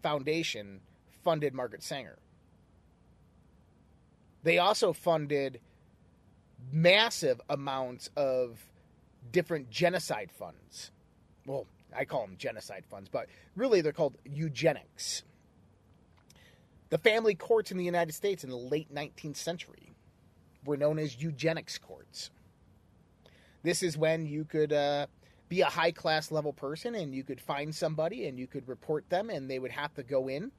Foundation 0.02 0.82
funded 1.24 1.54
Margaret 1.54 1.84
Sanger. 1.84 2.18
They 4.44 4.58
also 4.58 4.94
funded 4.94 5.60
massive 6.72 7.42
amounts 7.50 8.10
of 8.16 8.60
different 9.32 9.70
genocide 9.70 10.32
funds. 10.32 10.92
Well, 11.46 11.68
I 11.96 12.06
call 12.06 12.22
them 12.22 12.36
genocide 12.38 12.86
funds, 12.90 13.10
but 13.10 13.28
really 13.56 13.82
they're 13.82 13.92
called 13.92 14.18
eugenics. 14.26 15.24
The 16.90 16.98
family 16.98 17.36
courts 17.36 17.72
in 17.72 17.78
the 17.78 17.84
United 17.84 18.14
States 18.14 18.44
in 18.44 18.50
the 18.50 18.58
late 18.58 18.94
19th 18.94 19.38
century 19.38 19.94
were 20.66 20.78
known 20.78 21.00
as 21.00 21.22
eugenics 21.22 21.78
courts. 21.78 22.30
This 23.64 23.82
is 23.82 23.98
when 23.98 24.26
you 24.26 24.46
could 24.46 24.74
uh, 24.74 25.08
be 25.50 25.62
a 25.62 25.66
high 25.66 25.92
class 25.92 26.32
level 26.32 26.54
person 26.54 26.96
and 26.96 27.14
you 27.14 27.24
could 27.24 27.42
find 27.42 27.74
somebody 27.74 28.28
and 28.28 28.38
you 28.38 28.48
could 28.48 28.68
report 28.68 29.10
them 29.10 29.30
and 29.30 29.50
they 29.50 29.60
would 29.60 29.72
have 29.72 29.94
to 29.96 30.04
go 30.04 30.28
in 30.28 30.52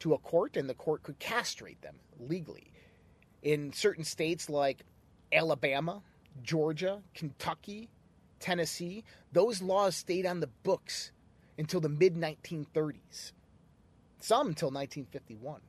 to 0.00 0.14
a 0.14 0.18
court 0.18 0.56
and 0.56 0.68
the 0.68 0.74
court 0.74 1.02
could 1.02 1.18
castrate 1.18 1.80
them 1.82 1.96
legally. 2.18 2.70
In 3.42 3.72
certain 3.72 4.04
states 4.04 4.48
like 4.48 4.84
Alabama, 5.32 6.02
Georgia, 6.42 7.02
Kentucky, 7.14 7.88
Tennessee, 8.44 9.04
those 9.32 9.62
laws 9.62 9.96
stayed 9.96 10.26
on 10.26 10.40
the 10.40 10.48
books 10.64 11.12
until 11.56 11.80
the 11.80 11.88
mid 11.88 12.14
1930s, 12.14 13.32
some 14.20 14.48
until 14.48 14.70
1951. 14.70 15.62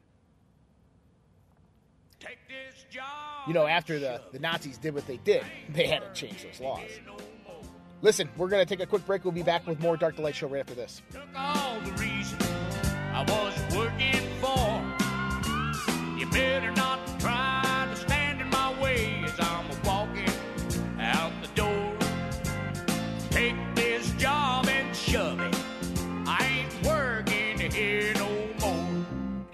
You 3.47 3.53
know, 3.53 3.65
after 3.65 3.97
the, 3.97 4.19
the 4.33 4.39
Nazis 4.39 4.77
did 4.77 4.93
what 4.93 5.07
they 5.07 5.17
did, 5.17 5.43
they 5.69 5.87
had 5.87 6.01
to 6.01 6.11
change 6.13 6.43
those 6.43 6.59
laws. 6.59 6.81
Listen, 8.01 8.27
we're 8.35 8.49
going 8.49 8.65
to 8.65 8.69
take 8.69 8.83
a 8.83 8.85
quick 8.85 9.05
break. 9.05 9.23
We'll 9.23 9.31
be 9.31 9.41
back 9.41 9.65
with 9.65 9.79
more 9.79 9.95
Dark 9.95 10.17
to 10.17 10.21
Light 10.21 10.35
Show 10.35 10.47
right 10.47 10.59
after 10.59 10.73
this. 10.73 11.01
You 16.17 16.29
better 16.29 16.71
not 16.71 17.04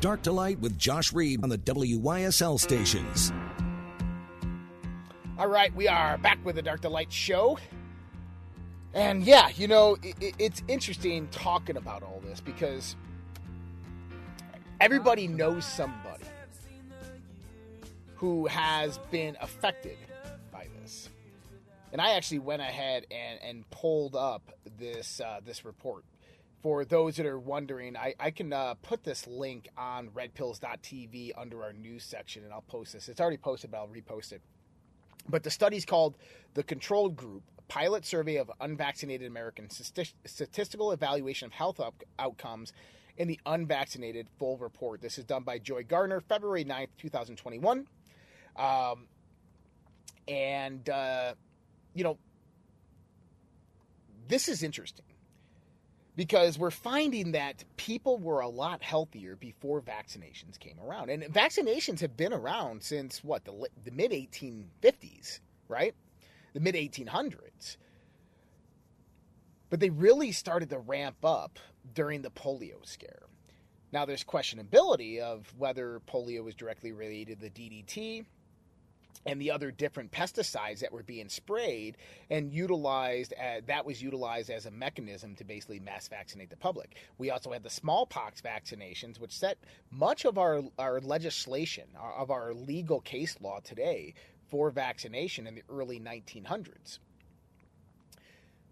Dark 0.00 0.22
to 0.22 0.32
Light 0.32 0.60
with 0.60 0.78
Josh 0.78 1.12
Reed 1.12 1.42
on 1.42 1.48
the 1.48 1.58
WYSL 1.58 2.60
stations. 2.60 3.32
All 5.38 5.48
right, 5.48 5.74
we 5.74 5.88
are 5.88 6.18
back 6.18 6.38
with 6.44 6.56
the 6.56 6.62
Dark 6.62 6.82
to 6.82 6.88
Light 6.88 7.12
show. 7.12 7.58
And 8.94 9.22
yeah, 9.22 9.50
you 9.56 9.68
know, 9.68 9.96
it, 10.02 10.34
it's 10.38 10.62
interesting 10.68 11.28
talking 11.28 11.76
about 11.76 12.02
all 12.02 12.22
this 12.24 12.40
because 12.40 12.96
everybody 14.80 15.28
knows 15.28 15.64
somebody 15.64 16.24
who 18.14 18.46
has 18.46 18.98
been 19.10 19.36
affected 19.40 19.98
by 20.50 20.68
this. 20.80 21.10
And 21.92 22.00
I 22.00 22.12
actually 22.12 22.40
went 22.40 22.62
ahead 22.62 23.06
and, 23.10 23.38
and 23.42 23.70
pulled 23.70 24.16
up 24.16 24.50
this 24.78 25.20
uh, 25.20 25.40
this 25.44 25.64
report 25.64 26.04
for 26.66 26.84
those 26.84 27.14
that 27.14 27.26
are 27.26 27.38
wondering, 27.38 27.96
I, 27.96 28.16
I 28.18 28.32
can 28.32 28.52
uh, 28.52 28.74
put 28.82 29.04
this 29.04 29.28
link 29.28 29.68
on 29.78 30.08
redpills.tv 30.08 31.30
under 31.38 31.62
our 31.62 31.72
news 31.72 32.02
section 32.02 32.42
and 32.42 32.52
I'll 32.52 32.62
post 32.62 32.92
this. 32.92 33.08
It's 33.08 33.20
already 33.20 33.36
posted, 33.36 33.70
but 33.70 33.76
I'll 33.76 33.86
repost 33.86 34.32
it. 34.32 34.40
But 35.28 35.44
the 35.44 35.50
study's 35.52 35.84
called 35.84 36.16
The 36.54 36.64
Controlled 36.64 37.14
Group 37.14 37.44
Pilot 37.68 38.04
Survey 38.04 38.38
of 38.38 38.50
Unvaccinated 38.60 39.28
Americans 39.28 39.80
Statistical 40.24 40.90
Evaluation 40.90 41.46
of 41.46 41.52
Health 41.52 41.78
Up- 41.78 42.02
Outcomes 42.18 42.72
in 43.16 43.28
the 43.28 43.38
Unvaccinated 43.46 44.26
Full 44.40 44.58
Report. 44.58 45.00
This 45.00 45.18
is 45.18 45.24
done 45.24 45.44
by 45.44 45.60
Joy 45.60 45.84
Garner, 45.84 46.20
February 46.20 46.64
9th, 46.64 46.88
2021. 46.98 47.86
Um, 48.56 49.06
and, 50.26 50.90
uh, 50.90 51.34
you 51.94 52.02
know, 52.02 52.18
this 54.26 54.48
is 54.48 54.64
interesting 54.64 55.06
because 56.16 56.58
we're 56.58 56.70
finding 56.70 57.32
that 57.32 57.62
people 57.76 58.18
were 58.18 58.40
a 58.40 58.48
lot 58.48 58.82
healthier 58.82 59.36
before 59.36 59.82
vaccinations 59.82 60.58
came 60.58 60.78
around. 60.80 61.10
And 61.10 61.22
vaccinations 61.24 62.00
have 62.00 62.16
been 62.16 62.32
around 62.32 62.82
since 62.82 63.22
what, 63.22 63.44
the, 63.44 63.52
the 63.84 63.90
mid 63.90 64.10
1850s, 64.10 65.40
right? 65.68 65.94
The 66.54 66.60
mid 66.60 66.74
1800s. 66.74 67.76
But 69.68 69.80
they 69.80 69.90
really 69.90 70.32
started 70.32 70.70
to 70.70 70.78
ramp 70.78 71.24
up 71.24 71.58
during 71.92 72.22
the 72.22 72.30
polio 72.30 72.84
scare. 72.84 73.24
Now, 73.92 74.04
there's 74.04 74.24
questionability 74.24 75.20
of 75.20 75.52
whether 75.58 76.00
polio 76.08 76.42
was 76.42 76.54
directly 76.54 76.92
related 76.92 77.40
to 77.40 77.48
the 77.48 77.50
DDT 77.50 78.24
and 79.24 79.40
the 79.40 79.50
other 79.50 79.70
different 79.70 80.10
pesticides 80.10 80.80
that 80.80 80.92
were 80.92 81.02
being 81.02 81.28
sprayed 81.28 81.96
and 82.30 82.52
utilized 82.52 83.32
uh, 83.34 83.60
that 83.66 83.86
was 83.86 84.02
utilized 84.02 84.50
as 84.50 84.66
a 84.66 84.70
mechanism 84.70 85.34
to 85.36 85.44
basically 85.44 85.80
mass 85.80 86.08
vaccinate 86.08 86.50
the 86.50 86.56
public. 86.56 86.96
We 87.18 87.30
also 87.30 87.52
had 87.52 87.62
the 87.62 87.70
smallpox 87.70 88.40
vaccinations 88.40 89.18
which 89.20 89.32
set 89.32 89.58
much 89.90 90.24
of 90.24 90.38
our, 90.38 90.62
our 90.78 91.00
legislation 91.00 91.86
uh, 91.96 92.20
of 92.20 92.30
our 92.30 92.52
legal 92.52 93.00
case 93.00 93.36
law 93.40 93.60
today 93.62 94.14
for 94.48 94.70
vaccination 94.70 95.46
in 95.46 95.54
the 95.54 95.62
early 95.68 95.98
1900s 95.98 96.98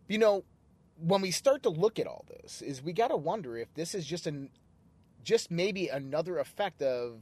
you 0.09 0.19
know 0.19 0.45
when 0.99 1.21
we 1.21 1.31
start 1.31 1.63
to 1.63 1.71
look 1.71 1.99
at 1.99 2.07
all 2.07 2.25
this 2.29 2.63
is 2.63 2.83
we 2.83 2.93
got 2.93 3.09
to 3.09 3.17
wonder 3.17 3.57
if 3.57 3.73
this 3.75 3.95
is 3.95 4.07
just 4.07 4.27
an 4.27 4.51
just 5.23 5.51
maybe 5.51 5.89
another 5.89 6.39
effect 6.39 6.83
of 6.83 7.21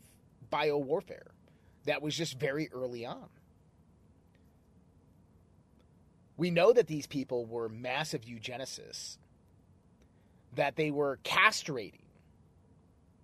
biowarfare 0.53 1.29
that 1.85 2.03
was 2.03 2.17
just 2.17 2.39
very 2.39 2.69
early 2.73 3.05
on. 3.05 3.29
We 6.37 6.51
know 6.51 6.73
that 6.73 6.87
these 6.87 7.07
people 7.07 7.45
were 7.45 7.69
massive 7.69 8.23
eugenicists, 8.23 9.19
that 10.55 10.77
they 10.77 10.91
were 10.91 11.19
castrating 11.25 12.01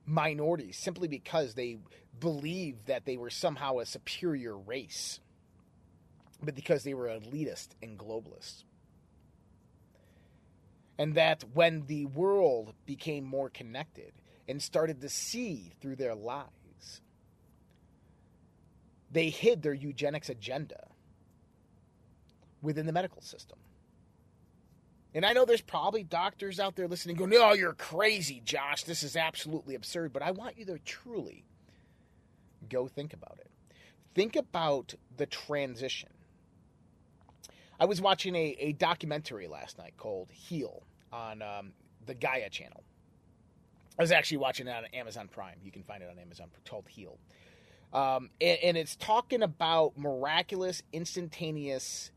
minorities 0.06 0.76
simply 0.76 1.08
because 1.08 1.54
they 1.54 1.78
believed 2.18 2.86
that 2.86 3.04
they 3.04 3.16
were 3.16 3.30
somehow 3.30 3.78
a 3.78 3.86
superior 3.86 4.56
race, 4.56 5.20
but 6.42 6.54
because 6.54 6.84
they 6.84 6.94
were 6.94 7.08
elitist 7.08 7.68
and 7.82 7.98
globalists. 7.98 8.64
And 10.98 11.14
that 11.14 11.44
when 11.54 11.86
the 11.86 12.06
world 12.06 12.74
became 12.86 13.24
more 13.24 13.50
connected 13.50 14.12
and 14.48 14.60
started 14.60 15.00
to 15.00 15.08
see 15.08 15.72
through 15.80 15.96
their 15.96 16.14
lives, 16.14 16.50
they 19.10 19.30
hid 19.30 19.62
their 19.62 19.74
eugenics 19.74 20.28
agenda 20.28 20.88
within 22.62 22.86
the 22.86 22.92
medical 22.92 23.22
system. 23.22 23.58
And 25.14 25.24
I 25.24 25.32
know 25.32 25.44
there's 25.44 25.62
probably 25.62 26.02
doctors 26.02 26.60
out 26.60 26.76
there 26.76 26.86
listening 26.86 27.16
going, 27.16 27.30
No, 27.30 27.52
you're 27.52 27.72
crazy, 27.72 28.42
Josh. 28.44 28.84
This 28.84 29.02
is 29.02 29.16
absolutely 29.16 29.74
absurd. 29.74 30.12
But 30.12 30.22
I 30.22 30.32
want 30.32 30.58
you 30.58 30.66
to 30.66 30.78
truly 30.80 31.44
go 32.68 32.86
think 32.88 33.14
about 33.14 33.38
it. 33.40 33.50
Think 34.14 34.36
about 34.36 34.94
the 35.16 35.26
transition. 35.26 36.10
I 37.80 37.84
was 37.84 38.00
watching 38.00 38.34
a, 38.34 38.56
a 38.58 38.72
documentary 38.72 39.46
last 39.46 39.78
night 39.78 39.94
called 39.96 40.28
Heal 40.30 40.82
on 41.12 41.42
um, 41.42 41.72
the 42.06 42.14
Gaia 42.14 42.50
channel. 42.50 42.82
I 43.98 44.02
was 44.02 44.12
actually 44.12 44.38
watching 44.38 44.66
it 44.66 44.70
on 44.70 44.84
Amazon 44.92 45.28
Prime. 45.28 45.56
You 45.62 45.72
can 45.72 45.82
find 45.82 46.02
it 46.02 46.08
on 46.10 46.18
Amazon 46.18 46.48
called 46.68 46.86
Heal. 46.88 47.18
Um, 47.92 48.30
and, 48.40 48.58
and 48.62 48.76
it's 48.76 48.96
talking 48.96 49.42
about 49.42 49.96
miraculous, 49.96 50.82
instantaneous 50.92 52.10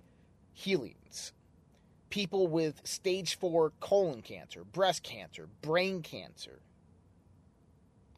healings. 0.53 1.33
People 2.09 2.47
with 2.47 2.81
stage 2.83 3.37
four 3.37 3.71
colon 3.79 4.21
cancer, 4.21 4.63
breast 4.65 5.01
cancer, 5.03 5.47
brain 5.61 6.01
cancer, 6.01 6.59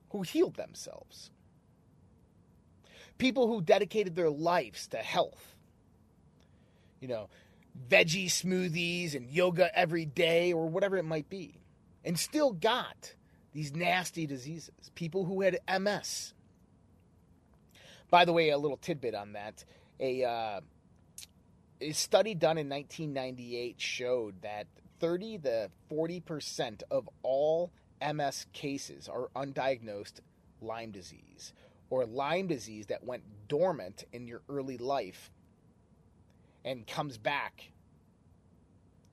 who 0.10 0.24
healed 0.24 0.56
themselves. 0.56 1.30
People 3.18 3.48
who 3.48 3.62
dedicated 3.62 4.16
their 4.16 4.32
lives 4.32 4.88
to 4.88 4.98
health. 4.98 5.56
You 7.00 7.08
know, 7.08 7.30
veggie 7.90 8.26
smoothies 8.26 9.16
and 9.16 9.30
yoga 9.30 9.76
every 9.78 10.06
day 10.06 10.54
or 10.54 10.68
whatever 10.68 10.98
it 10.98 11.04
might 11.04 11.30
be, 11.30 11.60
and 12.04 12.18
still 12.18 12.52
got 12.52 13.14
these 13.54 13.74
nasty 13.74 14.26
diseases. 14.26 14.92
People 14.96 15.26
who 15.26 15.42
had 15.42 15.60
MS, 15.80 16.34
by 18.14 18.26
the 18.26 18.32
way, 18.32 18.50
a 18.50 18.58
little 18.60 18.78
tidbit 18.78 19.16
on 19.16 19.34
that: 19.34 19.66
a, 20.00 20.24
uh, 20.24 20.62
a 21.82 21.92
study 21.94 22.36
done 22.36 22.60
in 22.60 22.70
1998 22.70 23.82
showed 23.82 24.40
that 24.44 24.68
30 25.00 25.40
to 25.40 25.72
40 25.90 26.20
percent 26.20 26.84
of 26.92 27.10
all 27.24 27.72
MS 28.08 28.46
cases 28.54 29.10
are 29.10 29.30
undiagnosed 29.36 30.20
Lyme 30.62 30.92
disease 30.92 31.54
or 31.90 32.06
Lyme 32.06 32.46
disease 32.46 32.86
that 32.86 33.04
went 33.04 33.24
dormant 33.48 34.04
in 34.14 34.28
your 34.28 34.42
early 34.48 34.78
life 34.78 35.32
and 36.64 36.86
comes 36.86 37.18
back 37.18 37.72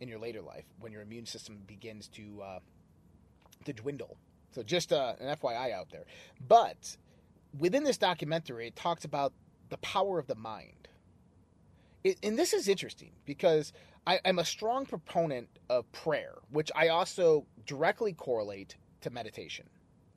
in 0.01 0.09
your 0.09 0.19
later 0.19 0.43
life 0.43 0.67
when 0.79 0.93
your 0.93 1.01
immune 1.01 1.25
system 1.25 1.57
begins 1.67 2.07
to 2.09 2.43
uh, 2.43 2.59
to 3.65 3.73
dwindle 3.73 4.19
So 4.53 4.63
just 4.63 4.93
uh, 4.93 5.15
an 5.21 5.35
FYI 5.39 5.73
out 5.73 5.89
there. 5.91 6.05
But 6.47 6.99
within 7.59 7.85
this 7.85 7.99
documentary, 7.99 8.69
it 8.69 8.77
talks 8.77 9.05
about 9.05 9.33
the 9.69 9.79
power 9.79 10.19
of 10.19 10.27
the 10.27 10.35
mind. 10.35 10.89
It, 12.05 12.19
and 12.23 12.39
this 12.39 12.53
is 12.53 12.69
interesting 12.69 13.13
because 13.27 13.73
I, 14.07 14.21
I'm 14.25 14.39
a 14.39 14.45
strong 14.45 14.87
proponent 14.87 15.49
of 15.69 15.91
prayer, 15.93 16.35
which 16.51 16.71
I 16.75 16.89
also 16.89 17.47
directly 17.67 18.13
correlate 18.13 18.77
to 19.03 19.11
meditation. 19.11 19.69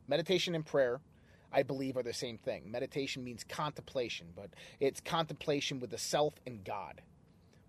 Meditation 0.07 0.55
and 0.55 0.65
prayer, 0.65 1.01
I 1.51 1.63
believe, 1.63 1.97
are 1.97 2.03
the 2.03 2.13
same 2.13 2.37
thing. 2.37 2.71
Meditation 2.71 3.23
means 3.23 3.43
contemplation, 3.43 4.27
but 4.35 4.49
it's 4.79 5.01
contemplation 5.01 5.79
with 5.79 5.91
the 5.91 5.97
self 5.97 6.35
and 6.45 6.63
God, 6.63 7.01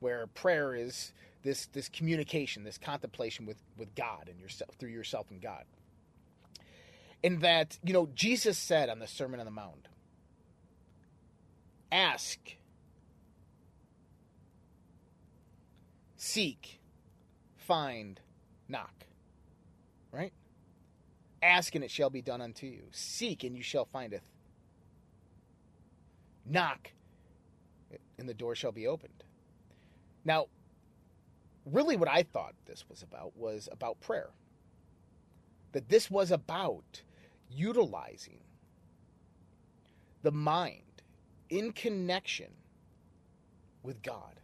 where 0.01 0.27
prayer 0.29 0.75
is 0.75 1.13
this 1.43 1.67
this 1.67 1.89
communication, 1.89 2.65
this 2.65 2.79
contemplation 2.79 3.47
with 3.47 3.63
with 3.77 3.95
God 3.95 4.29
and 4.29 4.41
yourself 4.41 4.71
through 4.79 4.91
yourself 4.91 5.31
and 5.31 5.41
God. 5.43 5.65
In 7.25 7.39
that, 7.39 7.79
you 7.83 7.95
know, 7.95 8.11
Jesus 8.15 8.59
said 8.59 8.91
on 8.91 8.99
the 8.99 9.07
Sermon 9.07 9.41
on 9.41 9.47
the 9.47 9.51
Mount, 9.51 9.89
ask, 11.91 12.39
seek, 16.17 16.83
find, 17.57 18.21
knock. 18.69 19.07
Right? 20.13 20.35
Ask 21.43 21.75
and 21.75 21.83
it 21.83 21.91
shall 21.91 22.11
be 22.11 22.21
done 22.21 22.43
unto 22.43 22.67
you. 22.67 22.83
Seek 22.91 23.43
and 23.43 23.57
you 23.57 23.63
shall 23.63 23.87
findeth. 23.87 24.21
Knock 26.45 26.93
and 28.19 28.29
the 28.29 28.35
door 28.35 28.55
shall 28.55 28.71
be 28.71 28.87
opened. 28.87 29.25
Now, 30.27 30.49
really 31.65 31.97
what 31.97 32.11
I 32.11 32.23
thought 32.23 32.53
this 32.67 32.85
was 32.87 33.03
about 33.03 33.35
was 33.35 33.67
about 33.73 33.99
prayer. 34.03 34.29
That 35.73 35.89
this 35.89 36.11
was 36.11 36.31
about 36.31 37.01
utilizing 37.55 38.41
the 40.23 40.33
mind 40.33 40.83
in 41.51 41.73
connection 41.73 42.51
with 43.83 44.03
God, 44.03 44.41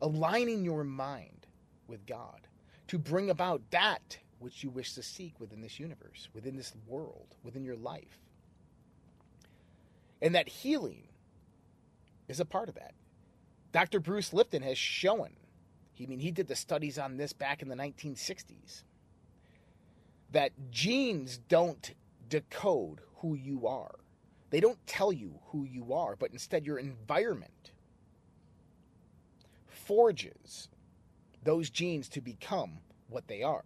aligning 0.00 0.64
your 0.64 0.84
mind 0.84 1.46
with 1.88 2.06
God 2.06 2.40
to 2.88 2.98
bring 2.98 3.30
about 3.30 3.62
that 3.70 4.18
which 4.38 4.62
you 4.62 4.70
wish 4.70 4.94
to 4.94 5.02
seek 5.02 5.38
within 5.38 5.60
this 5.60 5.78
universe, 5.78 6.28
within 6.34 6.56
this 6.56 6.72
world, 6.86 7.36
within 7.42 7.64
your 7.64 7.76
life. 7.76 8.18
And 10.20 10.34
that 10.34 10.48
healing 10.48 11.04
is 12.28 12.40
a 12.40 12.44
part 12.44 12.68
of 12.68 12.74
that. 12.76 12.94
Dr. 13.72 14.00
Bruce 14.00 14.32
Lipton 14.32 14.62
has 14.62 14.78
shown, 14.78 15.30
I 16.00 16.06
mean, 16.06 16.20
he 16.20 16.30
did 16.30 16.48
the 16.48 16.56
studies 16.56 16.98
on 16.98 17.16
this 17.16 17.32
back 17.32 17.62
in 17.62 17.68
the 17.68 17.74
1960s, 17.74 18.82
that 20.32 20.52
genes 20.70 21.38
don't 21.48 21.94
decode 22.28 23.00
who 23.16 23.34
you 23.34 23.66
are. 23.66 23.94
They 24.50 24.60
don't 24.60 24.84
tell 24.86 25.12
you 25.12 25.38
who 25.46 25.64
you 25.64 25.94
are, 25.94 26.16
but 26.16 26.32
instead 26.32 26.66
your 26.66 26.78
environment 26.78 27.72
forges 29.66 30.68
those 31.42 31.70
genes 31.70 32.08
to 32.10 32.20
become 32.20 32.78
what 33.08 33.28
they 33.28 33.42
are. 33.42 33.64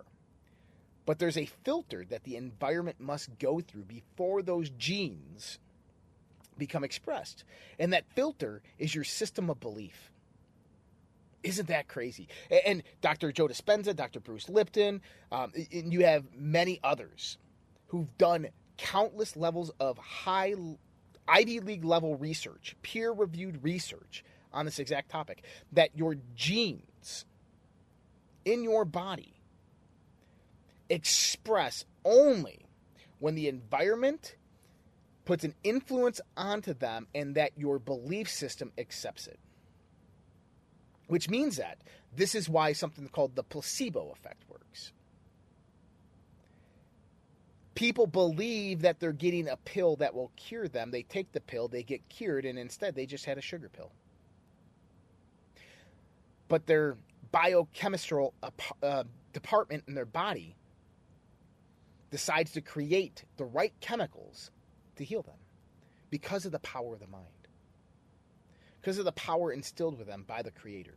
But 1.04 1.18
there's 1.18 1.36
a 1.36 1.46
filter 1.46 2.04
that 2.08 2.24
the 2.24 2.36
environment 2.36 3.00
must 3.00 3.38
go 3.38 3.60
through 3.60 3.84
before 3.84 4.42
those 4.42 4.70
genes 4.70 5.58
become 6.58 6.84
expressed. 6.84 7.44
And 7.78 7.92
that 7.92 8.04
filter 8.14 8.62
is 8.78 8.94
your 8.94 9.04
system 9.04 9.50
of 9.50 9.60
belief. 9.60 10.10
Isn't 11.42 11.68
that 11.68 11.88
crazy? 11.88 12.28
And 12.66 12.82
Dr. 13.00 13.32
Joe 13.32 13.48
Dispenza, 13.48 13.94
Dr. 13.94 14.20
Bruce 14.20 14.48
Lipton, 14.48 15.00
um, 15.30 15.52
and 15.72 15.92
you 15.92 16.04
have 16.04 16.24
many 16.36 16.80
others 16.82 17.38
who've 17.88 18.16
done 18.18 18.48
countless 18.76 19.36
levels 19.36 19.70
of 19.78 19.96
high 19.98 20.54
Ivy 21.28 21.60
League 21.60 21.84
level 21.84 22.16
research, 22.16 22.76
peer 22.82 23.12
reviewed 23.12 23.62
research 23.62 24.24
on 24.52 24.64
this 24.64 24.78
exact 24.78 25.10
topic, 25.10 25.42
that 25.72 25.96
your 25.96 26.16
genes 26.34 27.24
in 28.44 28.62
your 28.62 28.84
body 28.84 29.34
express 30.88 31.84
only 32.04 32.66
when 33.18 33.34
the 33.34 33.48
environment 33.48 34.36
puts 35.24 35.42
an 35.42 35.54
influence 35.64 36.20
onto 36.36 36.72
them 36.72 37.08
and 37.14 37.34
that 37.34 37.50
your 37.56 37.78
belief 37.78 38.30
system 38.30 38.72
accepts 38.78 39.26
it. 39.26 39.38
Which 41.06 41.28
means 41.28 41.56
that 41.56 41.78
this 42.14 42.34
is 42.34 42.48
why 42.48 42.72
something 42.72 43.08
called 43.08 43.36
the 43.36 43.42
placebo 43.44 44.10
effect 44.10 44.42
works. 44.48 44.92
People 47.74 48.06
believe 48.06 48.82
that 48.82 49.00
they're 49.00 49.12
getting 49.12 49.48
a 49.48 49.56
pill 49.58 49.96
that 49.96 50.14
will 50.14 50.32
cure 50.36 50.66
them. 50.66 50.90
They 50.90 51.02
take 51.02 51.32
the 51.32 51.40
pill, 51.40 51.68
they 51.68 51.82
get 51.82 52.08
cured, 52.08 52.46
and 52.46 52.58
instead 52.58 52.94
they 52.94 53.04
just 53.04 53.26
had 53.26 53.36
a 53.36 53.42
sugar 53.42 53.68
pill. 53.68 53.92
But 56.48 56.66
their 56.66 56.96
biochemical 57.30 58.32
uh, 58.82 59.04
department 59.32 59.84
in 59.86 59.94
their 59.94 60.06
body 60.06 60.56
decides 62.10 62.52
to 62.52 62.62
create 62.62 63.24
the 63.36 63.44
right 63.44 63.74
chemicals 63.80 64.50
to 64.96 65.04
heal 65.04 65.22
them 65.22 65.36
because 66.08 66.46
of 66.46 66.52
the 66.52 66.58
power 66.60 66.94
of 66.94 67.00
the 67.00 67.06
mind, 67.06 67.26
because 68.86 68.98
of 68.98 69.04
the 69.04 69.10
power 69.10 69.50
instilled 69.52 69.98
with 69.98 70.06
them 70.06 70.24
by 70.28 70.42
the 70.42 70.50
Creator. 70.52 70.94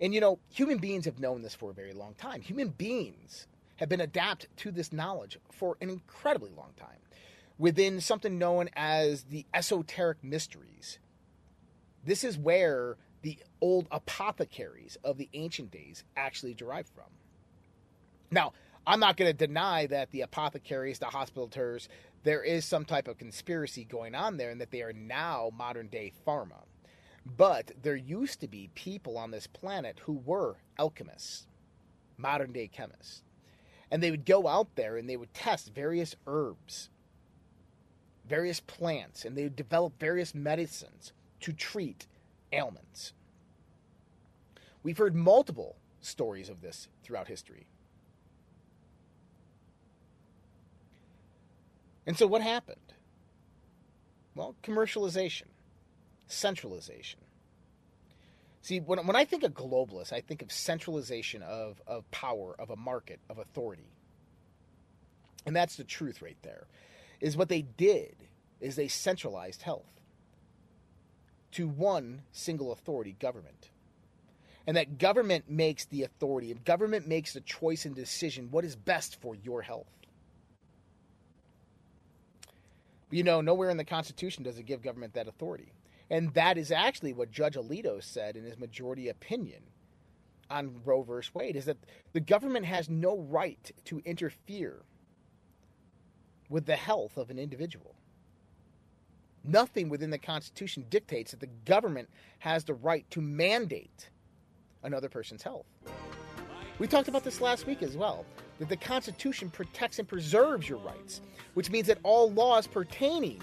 And 0.00 0.14
you 0.14 0.20
know, 0.22 0.38
human 0.48 0.78
beings 0.78 1.04
have 1.04 1.18
known 1.20 1.42
this 1.42 1.54
for 1.54 1.68
a 1.68 1.74
very 1.74 1.92
long 1.92 2.14
time. 2.14 2.40
Human 2.40 2.70
beings 2.70 3.46
have 3.76 3.90
been 3.90 4.00
adapted 4.00 4.48
to 4.56 4.70
this 4.70 4.94
knowledge 4.94 5.38
for 5.52 5.76
an 5.82 5.90
incredibly 5.90 6.48
long 6.56 6.70
time 6.78 6.96
within 7.58 8.00
something 8.00 8.38
known 8.38 8.70
as 8.76 9.24
the 9.24 9.44
esoteric 9.52 10.24
mysteries. 10.24 11.00
This 12.02 12.24
is 12.24 12.38
where 12.38 12.96
the 13.20 13.38
old 13.60 13.88
apothecaries 13.90 14.96
of 15.04 15.18
the 15.18 15.28
ancient 15.34 15.70
days 15.70 16.02
actually 16.16 16.54
derived 16.54 16.88
from. 16.88 17.10
Now, 18.30 18.54
I'm 18.86 19.00
not 19.00 19.18
going 19.18 19.30
to 19.30 19.46
deny 19.46 19.84
that 19.88 20.12
the 20.12 20.22
apothecaries, 20.22 20.98
the 20.98 21.06
hospitals, 21.06 21.90
there 22.24 22.42
is 22.42 22.64
some 22.64 22.84
type 22.84 23.08
of 23.08 23.18
conspiracy 23.18 23.84
going 23.84 24.14
on 24.14 24.36
there 24.36 24.50
and 24.50 24.60
that 24.60 24.70
they 24.70 24.82
are 24.82 24.92
now 24.92 25.50
modern 25.56 25.88
day 25.88 26.12
pharma. 26.26 26.64
But 27.36 27.72
there 27.82 27.96
used 27.96 28.40
to 28.40 28.48
be 28.48 28.70
people 28.74 29.18
on 29.18 29.30
this 29.30 29.46
planet 29.46 30.00
who 30.04 30.14
were 30.24 30.56
alchemists, 30.78 31.46
modern 32.16 32.52
day 32.52 32.68
chemists. 32.68 33.22
And 33.90 34.02
they 34.02 34.10
would 34.10 34.26
go 34.26 34.46
out 34.46 34.74
there 34.74 34.96
and 34.96 35.08
they 35.08 35.16
would 35.16 35.32
test 35.32 35.74
various 35.74 36.14
herbs, 36.26 36.90
various 38.26 38.60
plants, 38.60 39.24
and 39.24 39.36
they 39.36 39.44
would 39.44 39.56
develop 39.56 39.98
various 39.98 40.34
medicines 40.34 41.12
to 41.40 41.52
treat 41.52 42.06
ailments. 42.52 43.12
We've 44.82 44.98
heard 44.98 45.14
multiple 45.14 45.76
stories 46.00 46.48
of 46.48 46.60
this 46.60 46.88
throughout 47.02 47.28
history. 47.28 47.66
And 52.08 52.16
so 52.16 52.26
what 52.26 52.40
happened? 52.40 52.80
Well, 54.34 54.56
commercialization, 54.62 55.48
centralization. 56.26 57.20
See, 58.62 58.80
when, 58.80 59.06
when 59.06 59.14
I 59.14 59.26
think 59.26 59.42
of 59.42 59.52
globalists, 59.52 60.10
I 60.10 60.22
think 60.22 60.40
of 60.40 60.50
centralization 60.50 61.42
of, 61.42 61.82
of 61.86 62.10
power, 62.10 62.56
of 62.58 62.70
a 62.70 62.76
market, 62.76 63.20
of 63.28 63.38
authority. 63.38 63.90
And 65.44 65.54
that's 65.54 65.76
the 65.76 65.84
truth 65.84 66.22
right 66.22 66.38
there. 66.40 66.66
Is 67.20 67.36
what 67.36 67.50
they 67.50 67.60
did 67.60 68.16
is 68.58 68.74
they 68.74 68.88
centralized 68.88 69.60
health 69.60 70.00
to 71.52 71.68
one 71.68 72.22
single 72.32 72.72
authority, 72.72 73.16
government. 73.20 73.68
And 74.66 74.78
that 74.78 74.96
government 74.96 75.50
makes 75.50 75.84
the 75.84 76.04
authority, 76.04 76.52
and 76.52 76.64
government 76.64 77.06
makes 77.06 77.34
the 77.34 77.42
choice 77.42 77.84
and 77.84 77.94
decision 77.94 78.48
what 78.50 78.64
is 78.64 78.76
best 78.76 79.20
for 79.20 79.34
your 79.34 79.60
health. 79.60 79.97
You 83.10 83.22
know, 83.22 83.40
nowhere 83.40 83.70
in 83.70 83.76
the 83.76 83.84
Constitution 83.84 84.42
does 84.42 84.58
it 84.58 84.66
give 84.66 84.82
government 84.82 85.14
that 85.14 85.28
authority. 85.28 85.72
And 86.10 86.32
that 86.34 86.56
is 86.56 86.70
actually 86.70 87.12
what 87.12 87.30
Judge 87.30 87.54
Alito 87.54 88.02
said 88.02 88.36
in 88.36 88.44
his 88.44 88.58
majority 88.58 89.08
opinion 89.08 89.62
on 90.50 90.80
Roe 90.84 91.02
v. 91.02 91.20
Wade 91.34 91.56
is 91.56 91.66
that 91.66 91.76
the 92.12 92.20
government 92.20 92.64
has 92.64 92.88
no 92.88 93.18
right 93.18 93.70
to 93.84 94.00
interfere 94.04 94.82
with 96.48 96.64
the 96.64 96.76
health 96.76 97.18
of 97.18 97.30
an 97.30 97.38
individual. 97.38 97.94
Nothing 99.44 99.88
within 99.88 100.10
the 100.10 100.18
Constitution 100.18 100.86
dictates 100.88 101.30
that 101.30 101.40
the 101.40 101.46
government 101.46 102.08
has 102.40 102.64
the 102.64 102.74
right 102.74 103.08
to 103.10 103.20
mandate 103.20 104.08
another 104.82 105.08
person's 105.08 105.42
health. 105.42 105.66
We 106.78 106.86
talked 106.86 107.08
about 107.08 107.24
this 107.24 107.40
last 107.40 107.66
week 107.66 107.82
as 107.82 107.96
well 107.96 108.24
that 108.58 108.68
the 108.68 108.76
Constitution 108.76 109.50
protects 109.50 109.98
and 109.98 110.06
preserves 110.06 110.68
your 110.68 110.78
rights, 110.78 111.20
which 111.54 111.70
means 111.70 111.86
that 111.88 111.98
all 112.02 112.30
laws 112.30 112.66
pertaining 112.66 113.42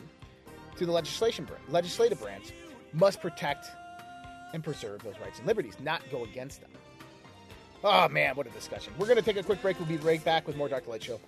to 0.77 0.85
the 0.85 0.91
legislation 0.91 1.47
legislative 1.69 2.19
branch 2.21 2.53
must 2.93 3.21
protect 3.21 3.67
and 4.53 4.63
preserve 4.63 5.03
those 5.03 5.19
rights 5.19 5.39
and 5.39 5.47
liberties, 5.47 5.75
not 5.81 6.01
go 6.11 6.23
against 6.23 6.61
them. 6.61 6.71
Oh 7.83 8.07
man, 8.07 8.35
what 8.35 8.47
a 8.47 8.51
discussion. 8.51 8.93
We're 8.97 9.05
going 9.05 9.17
to 9.17 9.23
take 9.23 9.37
a 9.37 9.43
quick 9.43 9.61
break. 9.61 9.79
We'll 9.79 9.87
be 9.87 9.97
right 9.97 10.23
back 10.23 10.47
with 10.47 10.55
more 10.55 10.69
Dr. 10.69 10.89
Light 10.89 11.03
Show. 11.03 11.19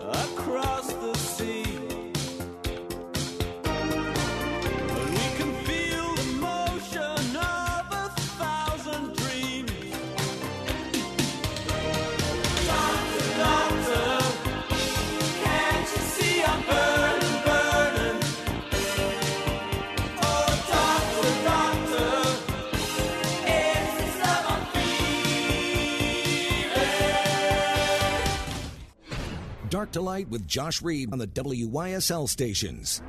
across 0.00 0.92
the 0.92 1.14
sea. 1.14 1.95
Dark 29.76 29.92
to 29.92 30.00
Light 30.00 30.30
with 30.30 30.48
Josh 30.48 30.80
Reed 30.80 31.12
on 31.12 31.18
the 31.18 31.26
WYSL 31.26 32.30
stations. 32.30 33.02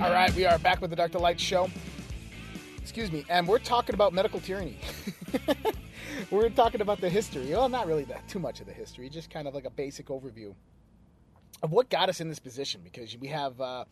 All 0.00 0.10
right, 0.10 0.34
we 0.34 0.46
are 0.46 0.58
back 0.60 0.80
with 0.80 0.88
the 0.88 0.96
Dr. 0.96 1.18
Light 1.18 1.38
Show. 1.38 1.68
Excuse 2.78 3.12
me, 3.12 3.26
and 3.28 3.46
we're 3.46 3.58
talking 3.58 3.94
about 3.94 4.14
medical 4.14 4.40
tyranny. 4.40 4.78
we're 6.30 6.48
talking 6.48 6.80
about 6.80 7.02
the 7.02 7.10
history. 7.10 7.50
Well, 7.50 7.68
not 7.68 7.86
really 7.86 8.04
that 8.04 8.26
too 8.28 8.38
much 8.38 8.60
of 8.60 8.66
the 8.66 8.72
history, 8.72 9.10
just 9.10 9.28
kind 9.28 9.46
of 9.46 9.54
like 9.54 9.66
a 9.66 9.70
basic 9.70 10.06
overview 10.06 10.54
of 11.62 11.70
what 11.70 11.90
got 11.90 12.08
us 12.08 12.22
in 12.22 12.30
this 12.30 12.38
position. 12.38 12.80
Because 12.82 13.14
we 13.18 13.28
have 13.28 13.60
uh, 13.60 13.84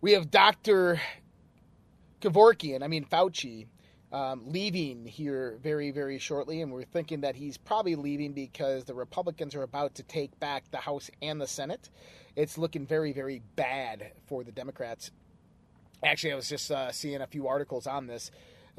we 0.00 0.12
have 0.12 0.30
Dr. 0.30 1.00
Kevorkian, 2.20 2.84
I 2.84 2.86
mean 2.86 3.04
Fauci, 3.04 3.66
um, 4.14 4.42
leaving 4.46 5.04
here 5.04 5.58
very, 5.60 5.90
very 5.90 6.20
shortly, 6.20 6.62
and 6.62 6.70
we're 6.70 6.84
thinking 6.84 7.22
that 7.22 7.34
he's 7.34 7.58
probably 7.58 7.96
leaving 7.96 8.32
because 8.32 8.84
the 8.84 8.94
Republicans 8.94 9.56
are 9.56 9.64
about 9.64 9.96
to 9.96 10.04
take 10.04 10.38
back 10.38 10.70
the 10.70 10.76
House 10.78 11.10
and 11.20 11.40
the 11.40 11.48
Senate. 11.48 11.90
It's 12.36 12.56
looking 12.56 12.86
very, 12.86 13.12
very 13.12 13.42
bad 13.56 14.12
for 14.28 14.44
the 14.44 14.52
Democrats. 14.52 15.10
Actually, 16.04 16.32
I 16.32 16.36
was 16.36 16.48
just 16.48 16.70
uh, 16.70 16.92
seeing 16.92 17.22
a 17.22 17.26
few 17.26 17.48
articles 17.48 17.88
on 17.88 18.06
this 18.06 18.30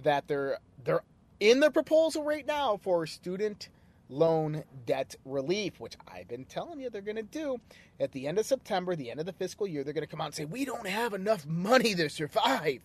that 0.03 0.25
they're 0.29 0.57
they're 0.85 1.03
in 1.41 1.59
the 1.59 1.69
proposal 1.69 2.23
right 2.23 2.47
now 2.47 2.77
for 2.81 3.05
student 3.05 3.67
loan 4.07 4.63
debt 4.85 5.15
relief, 5.25 5.81
which 5.81 5.97
I've 6.07 6.29
been 6.29 6.45
telling 6.45 6.79
you 6.79 6.89
they're 6.89 7.01
going 7.01 7.15
to 7.17 7.23
do 7.23 7.59
at 7.99 8.13
the 8.13 8.27
end 8.27 8.39
of 8.39 8.45
September, 8.45 8.95
the 8.95 9.11
end 9.11 9.19
of 9.19 9.25
the 9.25 9.33
fiscal 9.33 9.67
year. 9.67 9.83
They're 9.83 9.93
going 9.93 10.05
to 10.05 10.07
come 10.07 10.21
out 10.21 10.27
and 10.27 10.35
say, 10.35 10.45
We 10.45 10.63
don't 10.63 10.87
have 10.87 11.13
enough 11.13 11.45
money 11.45 11.93
to 11.95 12.09
survive. 12.09 12.79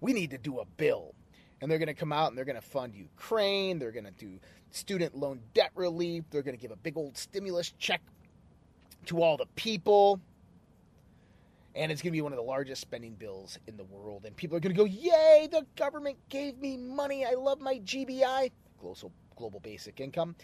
We 0.00 0.12
need 0.12 0.30
to 0.30 0.38
do 0.38 0.60
a 0.60 0.66
bill. 0.76 1.16
And 1.60 1.70
they're 1.70 1.78
going 1.78 1.86
to 1.88 1.94
come 1.94 2.12
out 2.12 2.28
and 2.28 2.36
they're 2.36 2.44
going 2.44 2.56
to 2.56 2.62
fund 2.62 2.94
Ukraine. 2.94 3.78
They're 3.78 3.92
going 3.92 4.04
to 4.04 4.10
do 4.10 4.38
student 4.70 5.16
loan 5.16 5.40
debt 5.54 5.70
relief. 5.74 6.24
They're 6.30 6.42
going 6.42 6.56
to 6.56 6.60
give 6.60 6.70
a 6.70 6.76
big 6.76 6.96
old 6.96 7.16
stimulus 7.16 7.72
check 7.78 8.02
to 9.06 9.22
all 9.22 9.36
the 9.36 9.46
people. 9.56 10.20
And 11.74 11.92
it's 11.92 12.00
going 12.00 12.12
to 12.12 12.16
be 12.16 12.22
one 12.22 12.32
of 12.32 12.36
the 12.36 12.42
largest 12.42 12.80
spending 12.80 13.14
bills 13.14 13.58
in 13.66 13.76
the 13.76 13.84
world. 13.84 14.24
And 14.24 14.34
people 14.36 14.56
are 14.56 14.60
going 14.60 14.74
to 14.74 14.78
go, 14.78 14.86
Yay, 14.86 15.48
the 15.50 15.66
government 15.76 16.16
gave 16.28 16.58
me 16.58 16.76
money. 16.76 17.24
I 17.24 17.32
love 17.32 17.60
my 17.60 17.78
GBI, 17.80 18.50
global, 19.36 19.60
basic 19.60 20.00
income. 20.00 20.34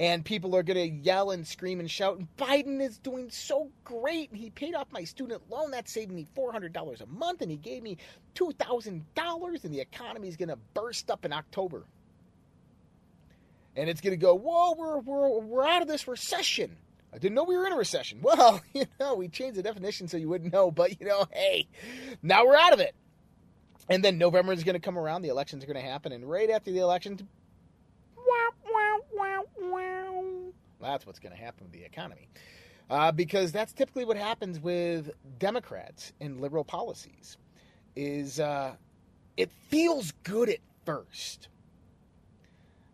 And 0.00 0.24
people 0.24 0.56
are 0.56 0.62
going 0.62 0.78
to 0.78 0.96
yell 1.04 1.30
and 1.30 1.46
scream 1.46 1.78
and 1.78 1.90
shout, 1.90 2.16
And 2.16 2.26
Biden 2.38 2.80
is 2.80 2.96
doing 2.96 3.28
so 3.28 3.68
great. 3.84 4.34
He 4.34 4.48
paid 4.48 4.74
off 4.74 4.86
my 4.90 5.04
student 5.04 5.42
loan. 5.50 5.72
That 5.72 5.90
saved 5.90 6.10
me 6.10 6.26
$400 6.34 7.02
a 7.02 7.06
month. 7.06 7.42
And 7.42 7.50
he 7.50 7.58
gave 7.58 7.82
me 7.82 7.98
$2,000. 8.34 9.64
And 9.64 9.74
the 9.74 9.80
economy 9.80 10.28
is 10.28 10.38
going 10.38 10.48
to 10.48 10.58
burst 10.72 11.10
up 11.10 11.26
in 11.26 11.34
October. 11.34 11.84
And 13.76 13.90
it's 13.90 14.00
going 14.00 14.12
to 14.12 14.16
go, 14.16 14.34
Whoa, 14.34 14.74
we're, 14.74 15.00
we're, 15.00 15.38
we're 15.40 15.66
out 15.68 15.82
of 15.82 15.88
this 15.88 16.08
recession. 16.08 16.78
I 17.12 17.18
didn't 17.18 17.34
know 17.34 17.44
we 17.44 17.58
were 17.58 17.66
in 17.66 17.74
a 17.74 17.76
recession. 17.76 18.20
Well, 18.22 18.62
you 18.72 18.86
know, 18.98 19.16
we 19.16 19.28
changed 19.28 19.58
the 19.58 19.62
definition 19.62 20.08
so 20.08 20.16
you 20.16 20.30
wouldn't 20.30 20.52
know, 20.52 20.70
but 20.70 20.98
you 20.98 21.06
know, 21.06 21.26
hey, 21.30 21.68
now 22.22 22.46
we're 22.46 22.56
out 22.56 22.72
of 22.72 22.80
it. 22.80 22.94
And 23.90 24.02
then 24.02 24.16
November 24.16 24.54
is 24.54 24.64
going 24.64 24.76
to 24.76 24.80
come 24.80 24.96
around, 24.96 25.22
the 25.22 25.28
elections 25.28 25.62
are 25.62 25.66
going 25.66 25.84
to 25.84 25.90
happen, 25.90 26.12
and 26.12 26.24
right 26.24 26.48
after 26.48 26.70
the 26.70 26.78
elections, 26.78 27.22
that's 30.80 31.06
what's 31.06 31.18
going 31.18 31.34
to 31.34 31.40
happen 31.40 31.64
with 31.64 31.72
the 31.72 31.84
economy. 31.84 32.28
Uh, 32.88 33.12
because 33.12 33.52
that's 33.52 33.72
typically 33.72 34.04
what 34.04 34.16
happens 34.16 34.58
with 34.58 35.10
Democrats 35.38 36.12
and 36.20 36.40
liberal 36.40 36.64
policies. 36.64 37.36
Is 37.96 38.40
uh, 38.40 38.74
it 39.36 39.50
feels 39.68 40.12
good 40.22 40.48
at 40.48 40.58
first, 40.84 41.48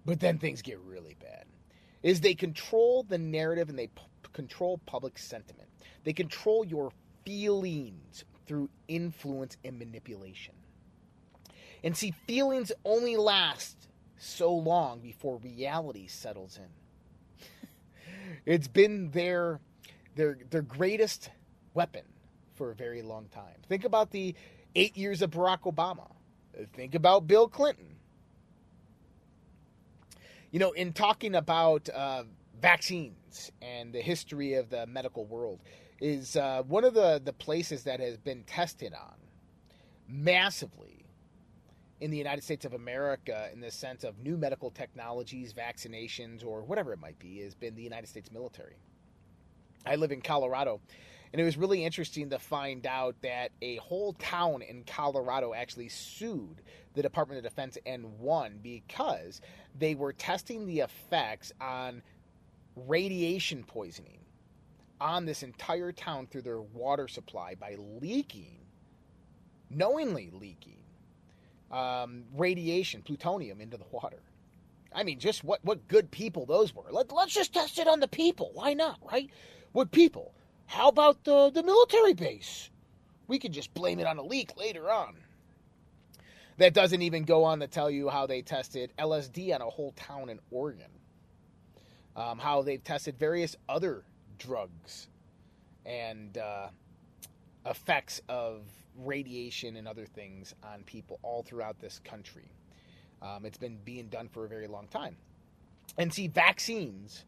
but 0.04 0.20
then 0.20 0.38
things 0.38 0.62
get 0.62 0.78
really 0.80 1.16
bad 1.20 1.46
is 2.06 2.20
they 2.20 2.34
control 2.34 3.02
the 3.02 3.18
narrative 3.18 3.68
and 3.68 3.76
they 3.76 3.88
p- 3.88 4.02
control 4.32 4.78
public 4.86 5.18
sentiment. 5.18 5.68
They 6.04 6.12
control 6.12 6.64
your 6.64 6.92
feelings 7.24 8.24
through 8.46 8.68
influence 8.86 9.56
and 9.64 9.76
manipulation. 9.76 10.54
And 11.82 11.96
see, 11.96 12.12
feelings 12.12 12.70
only 12.84 13.16
last 13.16 13.88
so 14.18 14.52
long 14.52 15.00
before 15.00 15.38
reality 15.38 16.06
settles 16.06 16.58
in. 16.58 17.48
it's 18.46 18.68
been 18.68 19.10
their 19.10 19.60
their 20.14 20.38
their 20.50 20.62
greatest 20.62 21.30
weapon 21.74 22.04
for 22.54 22.70
a 22.70 22.74
very 22.74 23.02
long 23.02 23.26
time. 23.28 23.56
Think 23.68 23.84
about 23.84 24.10
the 24.10 24.34
8 24.74 24.96
years 24.96 25.20
of 25.22 25.30
Barack 25.30 25.62
Obama. 25.62 26.10
Think 26.74 26.94
about 26.94 27.26
Bill 27.26 27.48
Clinton 27.48 27.96
you 30.56 30.60
know, 30.60 30.72
in 30.72 30.92
talking 30.94 31.34
about 31.34 31.88
uh, 31.90 32.24
vaccines 32.62 33.52
and 33.60 33.92
the 33.92 34.00
history 34.00 34.54
of 34.54 34.70
the 34.70 34.86
medical 34.86 35.26
world, 35.26 35.60
is 36.00 36.36
uh, 36.36 36.62
one 36.66 36.84
of 36.84 36.94
the, 36.94 37.20
the 37.22 37.32
places 37.32 37.84
that 37.84 38.00
has 38.00 38.16
been 38.16 38.42
tested 38.44 38.94
on 38.94 39.14
massively 40.08 40.85
in 42.00 42.10
the 42.10 42.18
United 42.18 42.42
States 42.42 42.64
of 42.64 42.74
America 42.74 43.48
in 43.52 43.60
the 43.60 43.70
sense 43.70 44.04
of 44.04 44.18
new 44.18 44.36
medical 44.36 44.70
technologies, 44.70 45.52
vaccinations, 45.52 46.44
or 46.44 46.62
whatever 46.62 46.92
it 46.92 47.00
might 47.00 47.18
be, 47.18 47.40
has 47.40 47.54
been 47.54 47.74
the 47.74 47.82
United 47.82 48.06
States 48.06 48.30
military. 48.30 48.76
I 49.86 49.96
live 49.96 50.12
in 50.12 50.20
Colorado, 50.20 50.80
and 51.32 51.40
it 51.40 51.44
was 51.44 51.56
really 51.56 51.84
interesting 51.84 52.30
to 52.30 52.38
find 52.38 52.86
out 52.86 53.14
that 53.22 53.50
a 53.62 53.76
whole 53.76 54.12
town 54.14 54.62
in 54.62 54.84
Colorado 54.84 55.54
actually 55.54 55.88
sued 55.88 56.60
the 56.94 57.02
Department 57.02 57.38
of 57.38 57.44
Defense 57.44 57.78
and 57.86 58.18
won 58.18 58.58
because 58.62 59.40
they 59.78 59.94
were 59.94 60.12
testing 60.12 60.66
the 60.66 60.80
effects 60.80 61.52
on 61.60 62.02
radiation 62.74 63.64
poisoning 63.64 64.18
on 65.00 65.24
this 65.24 65.42
entire 65.42 65.92
town 65.92 66.26
through 66.26 66.42
their 66.42 66.60
water 66.60 67.08
supply 67.08 67.54
by 67.54 67.76
leaking, 68.00 68.58
knowingly 69.70 70.30
leaking, 70.32 70.78
um, 71.70 72.24
radiation, 72.34 73.02
plutonium 73.02 73.60
into 73.60 73.76
the 73.76 73.84
water. 73.90 74.22
I 74.94 75.02
mean, 75.02 75.18
just 75.18 75.44
what, 75.44 75.64
what 75.64 75.88
good 75.88 76.10
people 76.10 76.46
those 76.46 76.74
were. 76.74 76.84
Let, 76.90 77.12
let's 77.12 77.34
just 77.34 77.52
test 77.52 77.78
it 77.78 77.88
on 77.88 78.00
the 78.00 78.08
people. 78.08 78.50
Why 78.54 78.74
not, 78.74 78.98
right? 79.10 79.30
What 79.72 79.90
people? 79.90 80.32
How 80.66 80.88
about 80.88 81.24
the, 81.24 81.50
the 81.50 81.62
military 81.62 82.14
base? 82.14 82.70
We 83.28 83.38
could 83.38 83.52
just 83.52 83.74
blame 83.74 83.98
it 83.98 84.06
on 84.06 84.18
a 84.18 84.22
leak 84.22 84.56
later 84.56 84.90
on. 84.90 85.16
That 86.58 86.72
doesn't 86.72 87.02
even 87.02 87.24
go 87.24 87.44
on 87.44 87.60
to 87.60 87.66
tell 87.66 87.90
you 87.90 88.08
how 88.08 88.26
they 88.26 88.40
tested 88.40 88.92
LSD 88.98 89.54
on 89.54 89.60
a 89.60 89.68
whole 89.68 89.92
town 89.92 90.30
in 90.30 90.40
Oregon, 90.50 90.90
um, 92.14 92.38
how 92.38 92.62
they've 92.62 92.82
tested 92.82 93.18
various 93.18 93.56
other 93.68 94.04
drugs 94.38 95.08
and 95.84 96.38
uh, 96.38 96.68
effects 97.66 98.22
of 98.28 98.62
radiation 98.98 99.76
and 99.76 99.86
other 99.88 100.06
things 100.06 100.54
on 100.62 100.82
people 100.84 101.18
all 101.22 101.42
throughout 101.42 101.78
this 101.80 102.00
country. 102.04 102.50
Um, 103.22 103.44
it's 103.44 103.58
been 103.58 103.78
being 103.84 104.08
done 104.08 104.28
for 104.28 104.44
a 104.44 104.48
very 104.48 104.66
long 104.66 104.88
time. 104.88 105.16
And 105.98 106.12
see, 106.12 106.28
vaccines, 106.28 107.24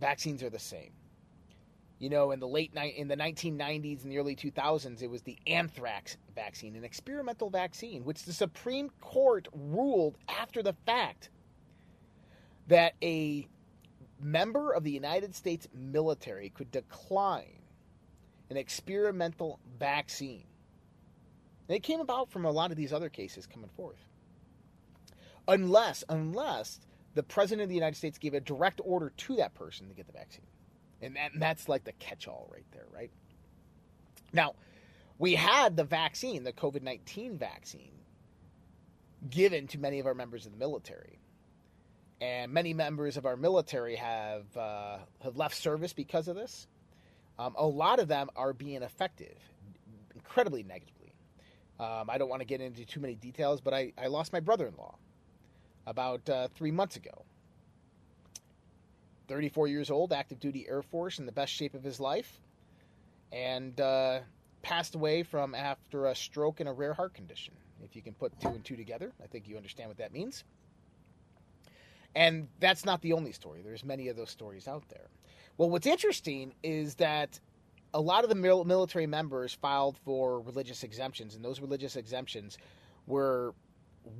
vaccines 0.00 0.42
are 0.42 0.50
the 0.50 0.58
same. 0.58 0.90
You 1.98 2.10
know, 2.10 2.32
in 2.32 2.40
the 2.40 2.48
late 2.48 2.74
ni- 2.74 2.94
in 2.96 3.08
the 3.08 3.16
1990s 3.16 4.02
and 4.02 4.12
the 4.12 4.18
early 4.18 4.36
2000s, 4.36 5.02
it 5.02 5.08
was 5.08 5.22
the 5.22 5.38
anthrax 5.46 6.16
vaccine, 6.34 6.76
an 6.76 6.84
experimental 6.84 7.50
vaccine, 7.50 8.04
which 8.04 8.24
the 8.24 8.32
Supreme 8.32 8.90
Court 9.00 9.48
ruled 9.52 10.18
after 10.28 10.62
the 10.62 10.74
fact 10.86 11.30
that 12.68 12.94
a 13.02 13.46
member 14.20 14.72
of 14.72 14.84
the 14.84 14.90
United 14.90 15.34
States 15.34 15.68
military 15.74 16.50
could 16.50 16.70
decline 16.70 17.63
an 18.54 18.60
experimental 18.60 19.58
vaccine. 19.78 20.44
And 21.68 21.76
it 21.76 21.82
came 21.82 22.00
about 22.00 22.30
from 22.30 22.44
a 22.44 22.50
lot 22.50 22.70
of 22.70 22.76
these 22.76 22.92
other 22.92 23.08
cases 23.08 23.46
coming 23.46 23.70
forth. 23.76 23.98
Unless, 25.48 26.04
unless 26.08 26.78
the 27.14 27.22
president 27.22 27.64
of 27.64 27.68
the 27.68 27.74
United 27.74 27.96
States 27.96 28.18
gave 28.18 28.34
a 28.34 28.40
direct 28.40 28.80
order 28.84 29.12
to 29.16 29.36
that 29.36 29.54
person 29.54 29.88
to 29.88 29.94
get 29.94 30.06
the 30.06 30.12
vaccine. 30.12 30.46
And, 31.02 31.16
that, 31.16 31.32
and 31.32 31.42
that's 31.42 31.68
like 31.68 31.84
the 31.84 31.92
catch 31.92 32.28
all 32.28 32.48
right 32.52 32.64
there, 32.72 32.86
right? 32.92 33.10
Now, 34.32 34.54
we 35.18 35.34
had 35.34 35.76
the 35.76 35.84
vaccine, 35.84 36.44
the 36.44 36.52
COVID 36.52 36.82
19 36.82 37.36
vaccine, 37.36 37.92
given 39.28 39.66
to 39.68 39.78
many 39.78 39.98
of 39.98 40.06
our 40.06 40.14
members 40.14 40.46
of 40.46 40.52
the 40.52 40.58
military. 40.58 41.18
And 42.20 42.52
many 42.52 42.72
members 42.72 43.16
of 43.16 43.26
our 43.26 43.36
military 43.36 43.96
have 43.96 44.56
uh, 44.56 44.98
have 45.22 45.36
left 45.36 45.56
service 45.56 45.92
because 45.92 46.28
of 46.28 46.36
this. 46.36 46.66
Um, 47.38 47.54
a 47.56 47.66
lot 47.66 47.98
of 47.98 48.08
them 48.08 48.30
are 48.36 48.52
being 48.52 48.82
affected 48.82 49.36
incredibly 50.14 50.62
negatively. 50.62 51.12
Um, 51.80 52.08
I 52.08 52.18
don't 52.18 52.28
want 52.28 52.40
to 52.40 52.46
get 52.46 52.60
into 52.60 52.84
too 52.84 53.00
many 53.00 53.14
details, 53.14 53.60
but 53.60 53.74
I, 53.74 53.92
I 53.98 54.06
lost 54.06 54.32
my 54.32 54.40
brother 54.40 54.66
in 54.66 54.74
law 54.76 54.96
about 55.86 56.28
uh, 56.28 56.48
three 56.54 56.70
months 56.70 56.96
ago. 56.96 57.24
34 59.28 59.68
years 59.68 59.90
old, 59.90 60.12
active 60.12 60.38
duty 60.38 60.66
Air 60.68 60.82
Force, 60.82 61.18
in 61.18 61.26
the 61.26 61.32
best 61.32 61.52
shape 61.52 61.74
of 61.74 61.82
his 61.82 61.98
life, 61.98 62.40
and 63.32 63.80
uh, 63.80 64.20
passed 64.62 64.94
away 64.94 65.22
from 65.22 65.54
after 65.54 66.06
a 66.06 66.14
stroke 66.14 66.60
and 66.60 66.68
a 66.68 66.72
rare 66.72 66.94
heart 66.94 67.14
condition. 67.14 67.54
If 67.82 67.96
you 67.96 68.02
can 68.02 68.14
put 68.14 68.38
two 68.40 68.48
and 68.48 68.64
two 68.64 68.76
together, 68.76 69.12
I 69.22 69.26
think 69.26 69.48
you 69.48 69.56
understand 69.56 69.88
what 69.88 69.98
that 69.98 70.12
means. 70.12 70.44
And 72.14 72.48
that's 72.60 72.84
not 72.84 73.02
the 73.02 73.12
only 73.12 73.32
story. 73.32 73.62
There's 73.62 73.84
many 73.84 74.08
of 74.08 74.16
those 74.16 74.30
stories 74.30 74.68
out 74.68 74.84
there. 74.88 75.08
Well, 75.56 75.70
what's 75.70 75.86
interesting 75.86 76.54
is 76.62 76.96
that 76.96 77.38
a 77.92 78.00
lot 78.00 78.24
of 78.24 78.28
the 78.28 78.34
mil- 78.34 78.64
military 78.64 79.06
members 79.06 79.54
filed 79.54 79.96
for 80.04 80.40
religious 80.40 80.82
exemptions, 80.82 81.34
and 81.36 81.44
those 81.44 81.60
religious 81.60 81.94
exemptions 81.96 82.58
were 83.06 83.54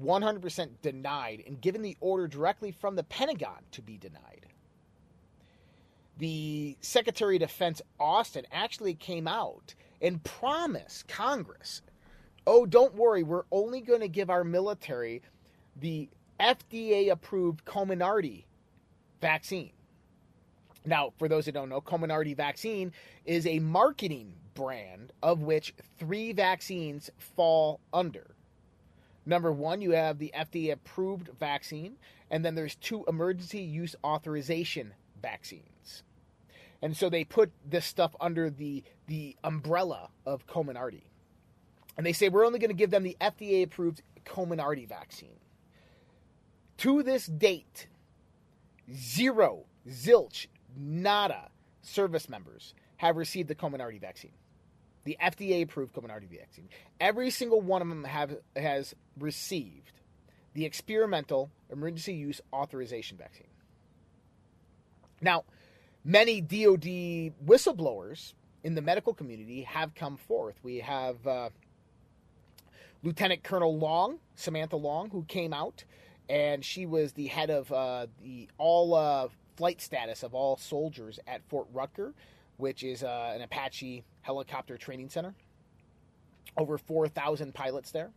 100% 0.03 0.69
denied 0.81 1.43
and 1.47 1.61
given 1.61 1.83
the 1.83 1.97
order 2.01 2.29
directly 2.29 2.71
from 2.71 2.97
the 2.97 3.03
Pentagon 3.03 3.65
to 3.73 3.83
be 3.83 3.99
denied. 3.99 4.47
The 6.19 6.77
Secretary 6.81 7.37
of 7.37 7.41
Defense 7.41 7.83
Austin 7.99 8.47
actually 8.53 8.95
came 8.95 9.27
out 9.27 9.75
and 10.01 10.23
promised 10.23 11.09
Congress, 11.09 11.83
oh, 12.47 12.67
don't 12.67 12.95
worry, 12.95 13.25
we're 13.25 13.45
only 13.51 13.81
going 13.81 14.01
to 14.01 14.09
give 14.09 14.31
our 14.31 14.45
military 14.45 15.23
the 15.77 16.09
FDA 16.39 17.11
approved 17.11 17.65
Comirnaty 17.65 18.45
vaccine. 19.21 19.73
Now, 20.85 21.13
for 21.19 21.29
those 21.29 21.47
that 21.47 21.53
don't 21.53 21.69
know, 21.69 21.81
Comirnaty 21.81 22.37
vaccine 22.37 22.93
is 23.25 23.47
a 23.47 23.59
marketing 23.59 24.35
brand 24.55 25.13
of 25.23 25.43
which 25.43 25.75
three 25.99 26.33
vaccines 26.33 27.11
fall 27.19 27.81
under. 27.93 28.35
Number 29.27 29.51
one, 29.51 29.81
you 29.81 29.93
have 29.93 30.19
the 30.19 30.33
FDA 30.37 30.73
approved 30.73 31.31
vaccine, 31.41 31.97
and 32.31 32.45
then 32.45 32.55
there's 32.55 32.75
two 32.75 33.05
emergency 33.09 33.61
use 33.61 33.97
authorization 34.05 34.93
vaccines. 35.23 36.03
And 36.83 36.95
so 36.95 37.09
they 37.09 37.25
put 37.25 37.51
this 37.65 37.87
stuff 37.87 38.15
under 38.21 38.51
the 38.51 38.85
the 39.07 39.37
umbrella 39.43 40.11
of 40.27 40.47
Comirnaty. 40.47 41.05
And 41.97 42.05
they 42.05 42.13
say 42.13 42.29
we're 42.29 42.45
only 42.45 42.59
going 42.59 42.71
to 42.71 42.75
give 42.75 42.91
them 42.91 43.03
the 43.03 43.17
FDA 43.21 43.63
approved 43.63 44.03
Comirnaty 44.27 44.87
vaccine. 44.87 45.39
To 46.79 47.03
this 47.03 47.27
date, 47.27 47.87
zero, 48.93 49.65
zilch, 49.89 50.47
nada 50.77 51.51
service 51.83 52.29
members 52.29 52.75
have 52.97 53.17
received 53.17 53.49
the 53.49 53.55
Comirnaty 53.55 54.01
vaccine. 54.01 54.33
The 55.05 55.17
FDA 55.23 55.63
approved 55.63 55.95
Comirnaty 55.95 56.29
vaccine. 56.39 56.69
Every 57.01 57.31
single 57.31 57.61
one 57.61 57.83
of 57.83 57.89
them 57.89 58.05
have 58.05 58.37
has 58.57 58.95
received 59.19 59.93
the 60.55 60.65
experimental 60.65 61.51
emergency 61.71 62.15
use 62.15 62.41
authorization 62.53 63.19
vaccine. 63.19 63.49
Now, 65.21 65.45
many 66.05 66.41
DoD 66.41 67.35
whistleblowers 67.45 68.35
in 68.63 68.75
the 68.75 68.83
medical 68.83 69.13
community 69.13 69.63
have 69.63 69.95
come 69.95 70.17
forth. 70.17 70.55
We 70.63 70.79
have 70.79 71.27
uh, 71.27 71.51
Lieutenant 73.03 73.43
Colonel 73.43 73.77
Long, 73.77 74.19
Samantha 74.35 74.77
Long, 74.77 75.11
who 75.11 75.25
came 75.25 75.53
out, 75.53 75.85
and 76.29 76.65
she 76.65 76.87
was 76.87 77.13
the 77.13 77.27
head 77.27 77.51
of 77.51 77.71
uh, 77.71 78.07
the 78.23 78.49
all 78.57 78.95
uh, 78.95 79.29
flight 79.57 79.81
status 79.81 80.23
of 80.23 80.35
all 80.35 80.57
soldiers 80.57 81.19
at 81.27 81.43
Fort 81.49 81.67
Rucker, 81.73 82.15
which 82.57 82.83
is 82.83 83.03
uh, 83.03 83.33
an 83.35 83.43
Apache 83.43 84.05
helicopter 84.23 84.77
training 84.77 85.11
center. 85.11 85.35
Over 86.57 86.79
4,000 86.79 87.55
pilots 87.55 87.91
there. 87.91 88.11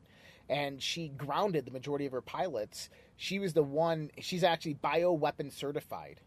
And 0.50 0.82
she 0.82 1.10
grounded 1.10 1.66
the 1.66 1.72
majority 1.72 2.06
of 2.06 2.12
her 2.12 2.22
pilots. 2.22 2.90
She 3.18 3.40
was 3.40 3.54
the 3.54 3.64
one, 3.64 4.12
she's 4.20 4.44
actually 4.44 4.76
bioweapon 4.76 5.52
certified 5.52 6.22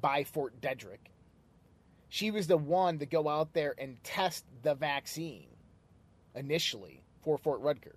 by 0.00 0.24
Fort 0.24 0.60
Detrick. 0.60 1.10
She 2.08 2.30
was 2.30 2.46
the 2.46 2.56
one 2.56 2.98
to 2.98 3.06
go 3.06 3.28
out 3.28 3.52
there 3.52 3.74
and 3.78 4.02
test 4.02 4.44
the 4.62 4.74
vaccine 4.74 5.48
initially 6.34 7.02
for 7.22 7.38
Fort 7.38 7.60
Rucker. 7.60 7.96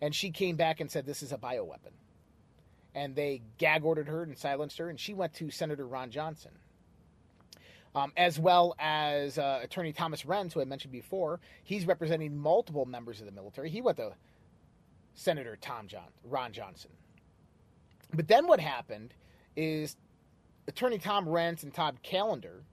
And 0.00 0.14
she 0.14 0.30
came 0.30 0.56
back 0.56 0.80
and 0.80 0.90
said, 0.90 1.06
This 1.06 1.22
is 1.22 1.32
a 1.32 1.38
bioweapon. 1.38 1.92
And 2.96 3.14
they 3.14 3.42
gag 3.58 3.84
ordered 3.84 4.08
her 4.08 4.24
and 4.24 4.36
silenced 4.36 4.78
her, 4.78 4.90
and 4.90 4.98
she 4.98 5.14
went 5.14 5.34
to 5.34 5.50
Senator 5.50 5.86
Ron 5.86 6.10
Johnson. 6.10 6.50
Um, 7.94 8.12
as 8.16 8.38
well 8.38 8.74
as 8.78 9.38
uh, 9.38 9.60
Attorney 9.62 9.92
Thomas 9.92 10.24
Renz, 10.24 10.52
who 10.52 10.60
I 10.60 10.64
mentioned 10.64 10.92
before. 10.92 11.40
He's 11.62 11.86
representing 11.86 12.36
multiple 12.36 12.84
members 12.84 13.20
of 13.20 13.26
the 13.26 13.32
military. 13.32 13.70
He 13.70 13.80
went 13.80 13.96
to 13.98 14.12
Senator 15.14 15.56
Tom 15.60 15.86
John, 15.86 16.08
Ron 16.24 16.52
Johnson. 16.52 16.90
But 18.12 18.28
then 18.28 18.46
what 18.46 18.60
happened 18.60 19.14
is 19.56 19.96
Attorney 20.68 20.98
Tom 20.98 21.26
Renz 21.26 21.62
and 21.62 21.72
Todd 21.72 21.98
Callender. 22.02 22.64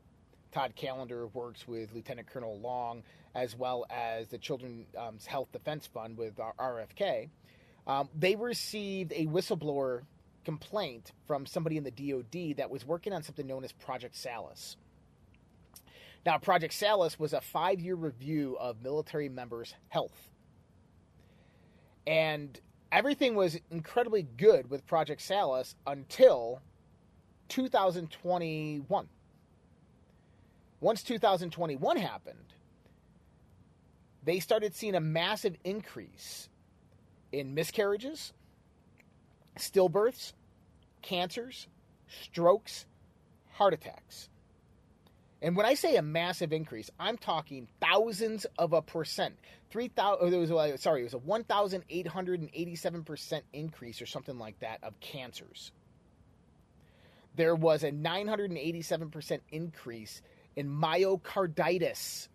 Todd 0.51 0.73
Callender 0.75 1.27
works 1.27 1.67
with 1.67 1.93
Lieutenant 1.93 2.27
Colonel 2.27 2.59
Long 2.59 3.03
as 3.35 3.55
well 3.55 3.85
as 3.89 4.27
the 4.27 4.37
Children's 4.37 4.85
um, 4.97 5.17
Health 5.25 5.51
Defense 5.51 5.87
Fund 5.87 6.17
with 6.17 6.35
RFK. 6.37 7.29
Um, 7.87 8.09
they 8.17 8.35
received 8.35 9.11
a 9.13 9.25
whistleblower 9.25 10.01
complaint 10.43 11.11
from 11.25 11.45
somebody 11.45 11.77
in 11.77 11.83
the 11.83 11.91
DoD 11.91 12.57
that 12.57 12.69
was 12.69 12.85
working 12.85 13.13
on 13.13 13.23
something 13.23 13.47
known 13.47 13.63
as 13.63 13.71
Project 13.71 14.15
Salus. 14.15 14.77
Now, 16.25 16.37
Project 16.37 16.73
Salus 16.73 17.19
was 17.19 17.33
a 17.33 17.41
five 17.41 17.81
year 17.81 17.95
review 17.95 18.57
of 18.59 18.81
military 18.81 19.29
members' 19.29 19.75
health. 19.89 20.29
And 22.07 22.59
everything 22.91 23.35
was 23.35 23.59
incredibly 23.71 24.23
good 24.23 24.69
with 24.69 24.85
Project 24.85 25.21
Salus 25.21 25.75
until 25.85 26.61
2021. 27.49 29.07
Once 30.79 31.03
2021 31.03 31.97
happened, 31.97 32.53
they 34.23 34.39
started 34.39 34.75
seeing 34.75 34.95
a 34.95 34.99
massive 34.99 35.55
increase 35.63 36.49
in 37.31 37.53
miscarriages, 37.53 38.33
stillbirths, 39.57 40.33
cancers, 41.01 41.67
strokes, 42.07 42.85
heart 43.51 43.73
attacks. 43.73 44.29
And 45.41 45.57
when 45.57 45.65
I 45.65 45.73
say 45.73 45.97
a 45.97 46.01
massive 46.01 46.53
increase, 46.53 46.89
I'm 46.99 47.17
talking 47.17 47.67
thousands 47.81 48.45
of 48.57 48.71
a 48.71 48.81
percent. 48.81 49.35
Three 49.69 49.89
thousand. 49.89 50.33
It 50.33 50.37
was 50.37 50.81
sorry, 50.81 51.01
it 51.01 51.03
was 51.03 51.13
a 51.13 51.17
one 51.17 51.43
thousand 51.43 51.83
eight 51.89 52.07
hundred 52.07 52.39
and 52.39 52.49
eighty-seven 52.53 53.03
percent 53.03 53.43
increase, 53.51 54.01
or 54.01 54.05
something 54.05 54.37
like 54.37 54.59
that, 54.59 54.79
of 54.83 54.97
cancers. 55.01 55.71
There 57.35 57.55
was 57.55 57.83
a 57.83 57.91
nine 57.91 58.27
hundred 58.27 58.51
and 58.51 58.57
eighty-seven 58.57 59.09
percent 59.09 59.43
increase 59.51 60.21
in 60.55 60.69
myocarditis. 60.69 62.29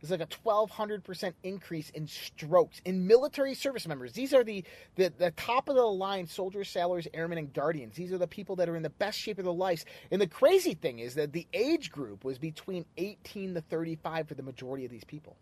There's 0.00 0.10
like 0.10 0.20
a 0.20 0.26
1200% 0.26 1.34
increase 1.42 1.90
in 1.90 2.06
strokes 2.06 2.80
in 2.84 3.06
military 3.06 3.54
service 3.54 3.86
members. 3.86 4.12
These 4.12 4.32
are 4.32 4.42
the, 4.42 4.64
the, 4.96 5.12
the 5.18 5.30
top 5.32 5.68
of 5.68 5.76
the 5.76 5.82
line 5.82 6.26
soldiers, 6.26 6.70
sailors, 6.70 7.06
airmen, 7.12 7.38
and 7.38 7.52
guardians. 7.52 7.96
These 7.96 8.12
are 8.12 8.18
the 8.18 8.26
people 8.26 8.56
that 8.56 8.68
are 8.68 8.76
in 8.76 8.82
the 8.82 8.90
best 8.90 9.18
shape 9.18 9.38
of 9.38 9.44
their 9.44 9.52
lives. 9.52 9.84
And 10.10 10.20
the 10.20 10.26
crazy 10.26 10.74
thing 10.74 11.00
is 11.00 11.14
that 11.16 11.32
the 11.32 11.46
age 11.52 11.90
group 11.90 12.24
was 12.24 12.38
between 12.38 12.86
18 12.96 13.54
to 13.54 13.60
35 13.60 14.28
for 14.28 14.34
the 14.34 14.42
majority 14.42 14.86
of 14.86 14.90
these 14.90 15.04
people. 15.04 15.36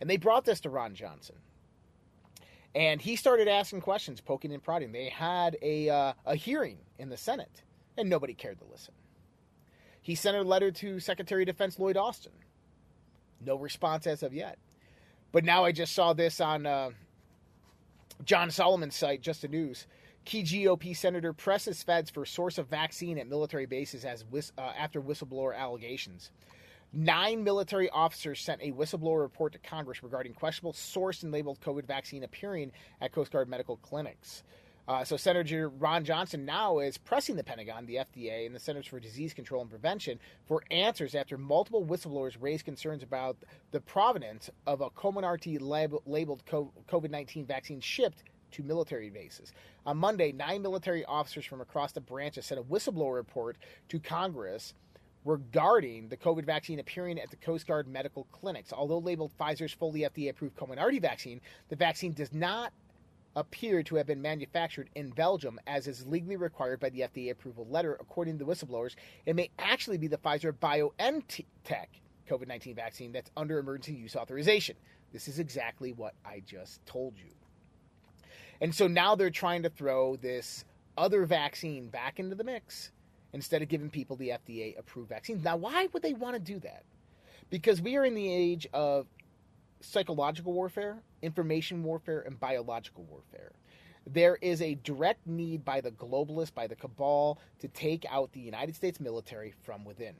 And 0.00 0.10
they 0.10 0.18
brought 0.18 0.44
this 0.44 0.60
to 0.60 0.70
Ron 0.70 0.94
Johnson. 0.94 1.36
And 2.74 3.00
he 3.00 3.16
started 3.16 3.48
asking 3.48 3.80
questions, 3.80 4.20
poking 4.20 4.52
and 4.52 4.62
prodding. 4.62 4.92
They 4.92 5.08
had 5.08 5.56
a, 5.62 5.88
uh, 5.88 6.12
a 6.26 6.36
hearing 6.36 6.76
in 6.98 7.08
the 7.08 7.16
Senate, 7.16 7.62
and 7.96 8.10
nobody 8.10 8.34
cared 8.34 8.58
to 8.58 8.66
listen. 8.70 8.92
He 10.06 10.14
sent 10.14 10.36
a 10.36 10.42
letter 10.42 10.70
to 10.70 11.00
Secretary 11.00 11.42
of 11.42 11.46
Defense 11.46 11.80
Lloyd 11.80 11.96
Austin. 11.96 12.30
No 13.44 13.56
response 13.56 14.06
as 14.06 14.22
of 14.22 14.32
yet. 14.32 14.56
But 15.32 15.42
now 15.42 15.64
I 15.64 15.72
just 15.72 15.96
saw 15.96 16.12
this 16.12 16.40
on 16.40 16.64
uh, 16.64 16.90
John 18.24 18.52
Solomon's 18.52 18.94
site, 18.94 19.20
Just 19.20 19.42
the 19.42 19.48
News. 19.48 19.88
Key 20.24 20.44
GOP 20.44 20.96
senator 20.96 21.32
presses 21.32 21.82
feds 21.82 22.08
for 22.08 22.24
source 22.24 22.56
of 22.56 22.68
vaccine 22.68 23.18
at 23.18 23.26
military 23.26 23.66
bases 23.66 24.04
as 24.04 24.24
uh, 24.32 24.60
after 24.78 25.02
whistleblower 25.02 25.58
allegations. 25.58 26.30
Nine 26.92 27.42
military 27.42 27.90
officers 27.90 28.40
sent 28.40 28.62
a 28.62 28.70
whistleblower 28.70 29.22
report 29.22 29.54
to 29.54 29.58
Congress 29.58 30.04
regarding 30.04 30.34
questionable 30.34 30.72
source 30.72 31.24
and 31.24 31.32
labeled 31.32 31.58
COVID 31.60 31.84
vaccine 31.84 32.22
appearing 32.22 32.70
at 33.00 33.10
Coast 33.10 33.32
Guard 33.32 33.48
medical 33.48 33.76
clinics. 33.78 34.44
Uh, 34.88 35.02
so 35.04 35.16
Senator 35.16 35.68
Ron 35.68 36.04
Johnson 36.04 36.44
now 36.44 36.78
is 36.78 36.96
pressing 36.96 37.34
the 37.34 37.42
Pentagon, 37.42 37.86
the 37.86 37.96
FDA, 37.96 38.46
and 38.46 38.54
the 38.54 38.60
Centers 38.60 38.86
for 38.86 39.00
Disease 39.00 39.34
Control 39.34 39.60
and 39.60 39.70
Prevention 39.70 40.20
for 40.46 40.62
answers 40.70 41.14
after 41.16 41.36
multiple 41.36 41.84
whistleblowers 41.84 42.36
raised 42.40 42.64
concerns 42.64 43.02
about 43.02 43.36
the 43.72 43.80
provenance 43.80 44.48
of 44.66 44.80
a 44.80 44.90
Comirnaty 44.90 45.60
lab- 45.60 46.00
labeled 46.06 46.44
COVID 46.46 47.10
19 47.10 47.46
vaccine 47.46 47.80
shipped 47.80 48.22
to 48.52 48.62
military 48.62 49.10
bases. 49.10 49.52
On 49.86 49.96
Monday, 49.96 50.30
nine 50.30 50.62
military 50.62 51.04
officers 51.04 51.44
from 51.44 51.60
across 51.60 51.90
the 51.90 52.00
branches 52.00 52.46
sent 52.46 52.60
a 52.60 52.62
whistleblower 52.62 53.14
report 53.14 53.56
to 53.88 53.98
Congress 53.98 54.72
regarding 55.24 56.08
the 56.08 56.16
COVID 56.16 56.44
vaccine 56.44 56.78
appearing 56.78 57.18
at 57.18 57.30
the 57.30 57.36
Coast 57.36 57.66
Guard 57.66 57.88
medical 57.88 58.28
clinics. 58.30 58.72
Although 58.72 58.98
labeled 58.98 59.32
Pfizer's 59.38 59.72
fully 59.72 60.02
FDA 60.02 60.30
approved 60.30 60.56
Comirnaty 60.56 61.02
vaccine, 61.02 61.40
the 61.68 61.76
vaccine 61.76 62.12
does 62.12 62.32
not 62.32 62.72
appear 63.36 63.82
to 63.84 63.96
have 63.96 64.06
been 64.06 64.22
manufactured 64.22 64.88
in 64.94 65.10
Belgium, 65.10 65.60
as 65.66 65.86
is 65.86 66.06
legally 66.06 66.36
required 66.36 66.80
by 66.80 66.88
the 66.88 67.00
FDA 67.00 67.30
approval 67.30 67.66
letter. 67.70 67.96
According 68.00 68.38
to 68.38 68.44
the 68.44 68.50
whistleblowers, 68.50 68.96
it 69.26 69.36
may 69.36 69.50
actually 69.58 69.98
be 69.98 70.08
the 70.08 70.16
Pfizer 70.16 70.52
BioNTech 70.52 71.86
COVID 72.28 72.48
19 72.48 72.74
vaccine 72.74 73.12
that's 73.12 73.30
under 73.36 73.58
emergency 73.58 73.92
use 73.92 74.16
authorization. 74.16 74.74
This 75.12 75.28
is 75.28 75.38
exactly 75.38 75.92
what 75.92 76.14
I 76.24 76.42
just 76.44 76.84
told 76.86 77.14
you. 77.16 77.32
And 78.60 78.74
so 78.74 78.88
now 78.88 79.14
they're 79.14 79.30
trying 79.30 79.62
to 79.62 79.70
throw 79.70 80.16
this 80.16 80.64
other 80.96 81.26
vaccine 81.26 81.88
back 81.88 82.18
into 82.18 82.34
the 82.34 82.44
mix 82.44 82.90
instead 83.32 83.60
of 83.60 83.68
giving 83.68 83.90
people 83.90 84.16
the 84.16 84.30
FDA 84.30 84.78
approved 84.78 85.10
vaccines. 85.10 85.44
Now, 85.44 85.56
why 85.56 85.88
would 85.92 86.02
they 86.02 86.14
want 86.14 86.34
to 86.34 86.40
do 86.40 86.58
that? 86.60 86.84
Because 87.50 87.82
we 87.82 87.96
are 87.96 88.04
in 88.04 88.14
the 88.14 88.32
age 88.32 88.66
of 88.72 89.06
psychological 89.80 90.52
warfare, 90.52 91.02
information 91.26 91.82
warfare, 91.82 92.20
and 92.20 92.40
biological 92.40 93.04
warfare. 93.04 93.52
There 94.06 94.38
is 94.40 94.62
a 94.62 94.76
direct 94.76 95.26
need 95.26 95.64
by 95.64 95.80
the 95.80 95.90
globalists, 95.90 96.54
by 96.54 96.68
the 96.68 96.76
cabal, 96.76 97.38
to 97.58 97.68
take 97.68 98.06
out 98.08 98.32
the 98.32 98.40
United 98.40 98.76
States 98.76 99.00
military 99.00 99.52
from 99.64 99.84
within. 99.84 100.14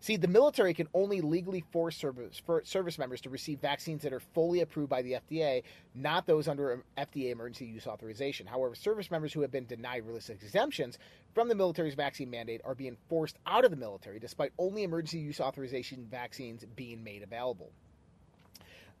See, 0.00 0.16
the 0.16 0.28
military 0.28 0.74
can 0.74 0.88
only 0.92 1.20
legally 1.20 1.64
force 1.72 1.96
service, 1.96 2.40
for 2.44 2.62
service 2.64 2.98
members 2.98 3.22
to 3.22 3.30
receive 3.30 3.60
vaccines 3.60 4.02
that 4.02 4.12
are 4.12 4.20
fully 4.20 4.60
approved 4.60 4.90
by 4.90 5.02
the 5.02 5.12
FDA, 5.14 5.62
not 5.94 6.26
those 6.26 6.48
under 6.48 6.84
FDA 6.98 7.30
emergency 7.30 7.64
use 7.64 7.86
authorization. 7.86 8.46
However, 8.46 8.74
service 8.74 9.10
members 9.10 9.32
who 9.32 9.40
have 9.40 9.50
been 9.50 9.66
denied 9.66 10.06
religious 10.06 10.28
exemptions 10.28 10.98
from 11.34 11.48
the 11.48 11.54
military's 11.54 11.94
vaccine 11.94 12.30
mandate 12.30 12.60
are 12.64 12.74
being 12.74 12.96
forced 13.08 13.38
out 13.46 13.64
of 13.64 13.70
the 13.70 13.76
military 13.76 14.20
despite 14.20 14.52
only 14.58 14.82
emergency 14.82 15.18
use 15.18 15.40
authorization 15.40 16.06
vaccines 16.10 16.64
being 16.76 17.02
made 17.02 17.22
available. 17.22 17.72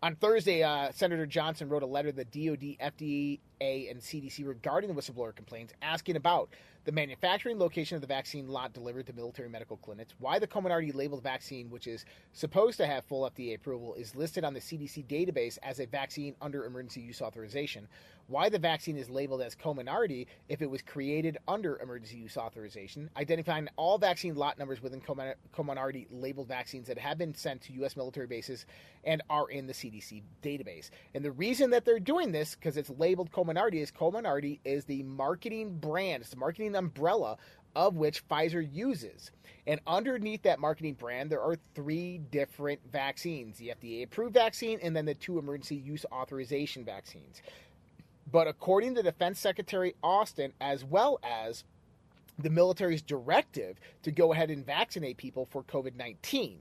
On 0.02 0.14
Thursday, 0.14 0.62
uh, 0.62 0.90
Senator 0.92 1.26
Johnson 1.26 1.68
wrote 1.68 1.82
a 1.82 1.86
letter 1.86 2.12
to 2.12 2.16
the 2.16 2.24
DoD, 2.24 2.76
FDA, 2.80 3.38
and 3.60 4.00
CDC 4.00 4.46
regarding 4.46 4.92
the 4.92 5.00
whistleblower 5.00 5.34
complaints, 5.34 5.72
asking 5.82 6.16
about 6.16 6.50
the 6.84 6.92
manufacturing 6.92 7.58
location 7.58 7.96
of 7.96 8.00
the 8.00 8.06
vaccine 8.06 8.46
lot 8.46 8.72
delivered 8.72 9.06
to 9.06 9.12
military 9.12 9.48
medical 9.48 9.76
clinics, 9.76 10.14
why 10.20 10.38
the 10.38 10.46
Comirnaty 10.46 10.94
labeled 10.94 11.22
vaccine, 11.22 11.68
which 11.68 11.88
is 11.88 12.04
supposed 12.32 12.76
to 12.76 12.86
have 12.86 13.04
full 13.04 13.28
FDA 13.28 13.56
approval, 13.56 13.94
is 13.94 14.14
listed 14.14 14.44
on 14.44 14.54
the 14.54 14.60
CDC 14.60 15.04
database 15.06 15.58
as 15.64 15.80
a 15.80 15.86
vaccine 15.86 16.36
under 16.40 16.64
emergency 16.64 17.00
use 17.00 17.20
authorization, 17.20 17.88
why 18.28 18.48
the 18.48 18.58
vaccine 18.58 18.96
is 18.96 19.10
labeled 19.10 19.42
as 19.42 19.56
Comirnaty 19.56 20.26
if 20.48 20.62
it 20.62 20.70
was 20.70 20.80
created 20.80 21.38
under 21.48 21.76
emergency 21.80 22.18
use 22.18 22.36
authorization, 22.36 23.10
identifying 23.16 23.68
all 23.76 23.98
vaccine 23.98 24.36
lot 24.36 24.56
numbers 24.56 24.80
within 24.80 25.00
Comirnaty 25.00 26.06
labeled 26.10 26.46
vaccines 26.46 26.86
that 26.86 26.98
have 26.98 27.18
been 27.18 27.34
sent 27.34 27.62
to 27.62 27.72
U.S. 27.74 27.96
military 27.96 28.28
bases 28.28 28.64
and 29.02 29.22
are 29.28 29.48
in 29.50 29.66
the 29.66 29.72
CDC 29.72 30.22
database. 30.40 30.90
And 31.14 31.24
the 31.24 31.32
reason 31.32 31.70
that 31.70 31.84
they're 31.84 31.98
doing 31.98 32.30
this, 32.30 32.54
because 32.54 32.76
it's 32.76 32.90
labeled 32.90 33.32
Comirnaty, 33.32 33.45
is 33.50 33.90
Comirnaty 33.90 34.60
is 34.64 34.84
the 34.84 35.02
marketing 35.02 35.78
brand, 35.78 36.22
it's 36.22 36.30
the 36.30 36.36
marketing 36.36 36.74
umbrella 36.74 37.36
of 37.76 37.96
which 37.96 38.26
Pfizer 38.26 38.66
uses. 38.72 39.30
And 39.66 39.80
underneath 39.86 40.42
that 40.42 40.58
marketing 40.58 40.94
brand, 40.94 41.30
there 41.30 41.42
are 41.42 41.56
three 41.74 42.18
different 42.30 42.80
vaccines 42.90 43.58
the 43.58 43.74
FDA 43.80 44.04
approved 44.04 44.34
vaccine 44.34 44.78
and 44.82 44.96
then 44.96 45.04
the 45.04 45.14
two 45.14 45.38
emergency 45.38 45.76
use 45.76 46.06
authorization 46.10 46.84
vaccines. 46.84 47.42
But 48.32 48.48
according 48.48 48.94
to 48.94 49.02
Defense 49.02 49.38
Secretary 49.38 49.94
Austin, 50.02 50.52
as 50.60 50.84
well 50.84 51.20
as 51.22 51.64
the 52.38 52.50
military's 52.50 53.02
directive 53.02 53.78
to 54.02 54.10
go 54.10 54.32
ahead 54.32 54.50
and 54.50 54.64
vaccinate 54.64 55.16
people 55.16 55.46
for 55.50 55.62
COVID 55.64 55.96
19, 55.96 56.58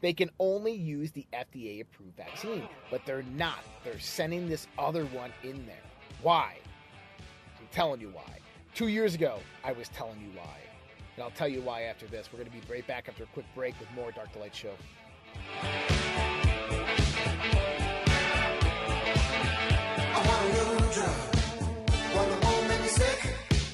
they 0.00 0.12
can 0.12 0.30
only 0.38 0.72
use 0.72 1.12
the 1.12 1.26
FDA 1.32 1.80
approved 1.80 2.16
vaccine. 2.16 2.68
But 2.90 3.02
they're 3.06 3.22
not. 3.36 3.64
They're 3.84 4.00
sending 4.00 4.48
this 4.48 4.66
other 4.78 5.04
one 5.06 5.32
in 5.42 5.66
there. 5.66 5.93
Why? 6.24 6.56
I'm 7.60 7.68
telling 7.70 8.00
you 8.00 8.08
why. 8.08 8.38
Two 8.74 8.88
years 8.88 9.14
ago, 9.14 9.40
I 9.62 9.72
was 9.72 9.90
telling 9.90 10.18
you 10.22 10.28
why. 10.34 10.56
And 11.16 11.22
I'll 11.22 11.30
tell 11.30 11.48
you 11.48 11.60
why 11.60 11.82
after 11.82 12.06
this. 12.06 12.30
We're 12.32 12.38
going 12.38 12.50
to 12.50 12.66
be 12.66 12.72
right 12.72 12.86
back 12.86 13.10
after 13.10 13.24
a 13.24 13.26
quick 13.26 13.44
break 13.54 13.78
with 13.78 13.90
more 13.94 14.10
Dark 14.10 14.32
to 14.32 14.38
Light 14.38 14.54
Show. 14.54 14.74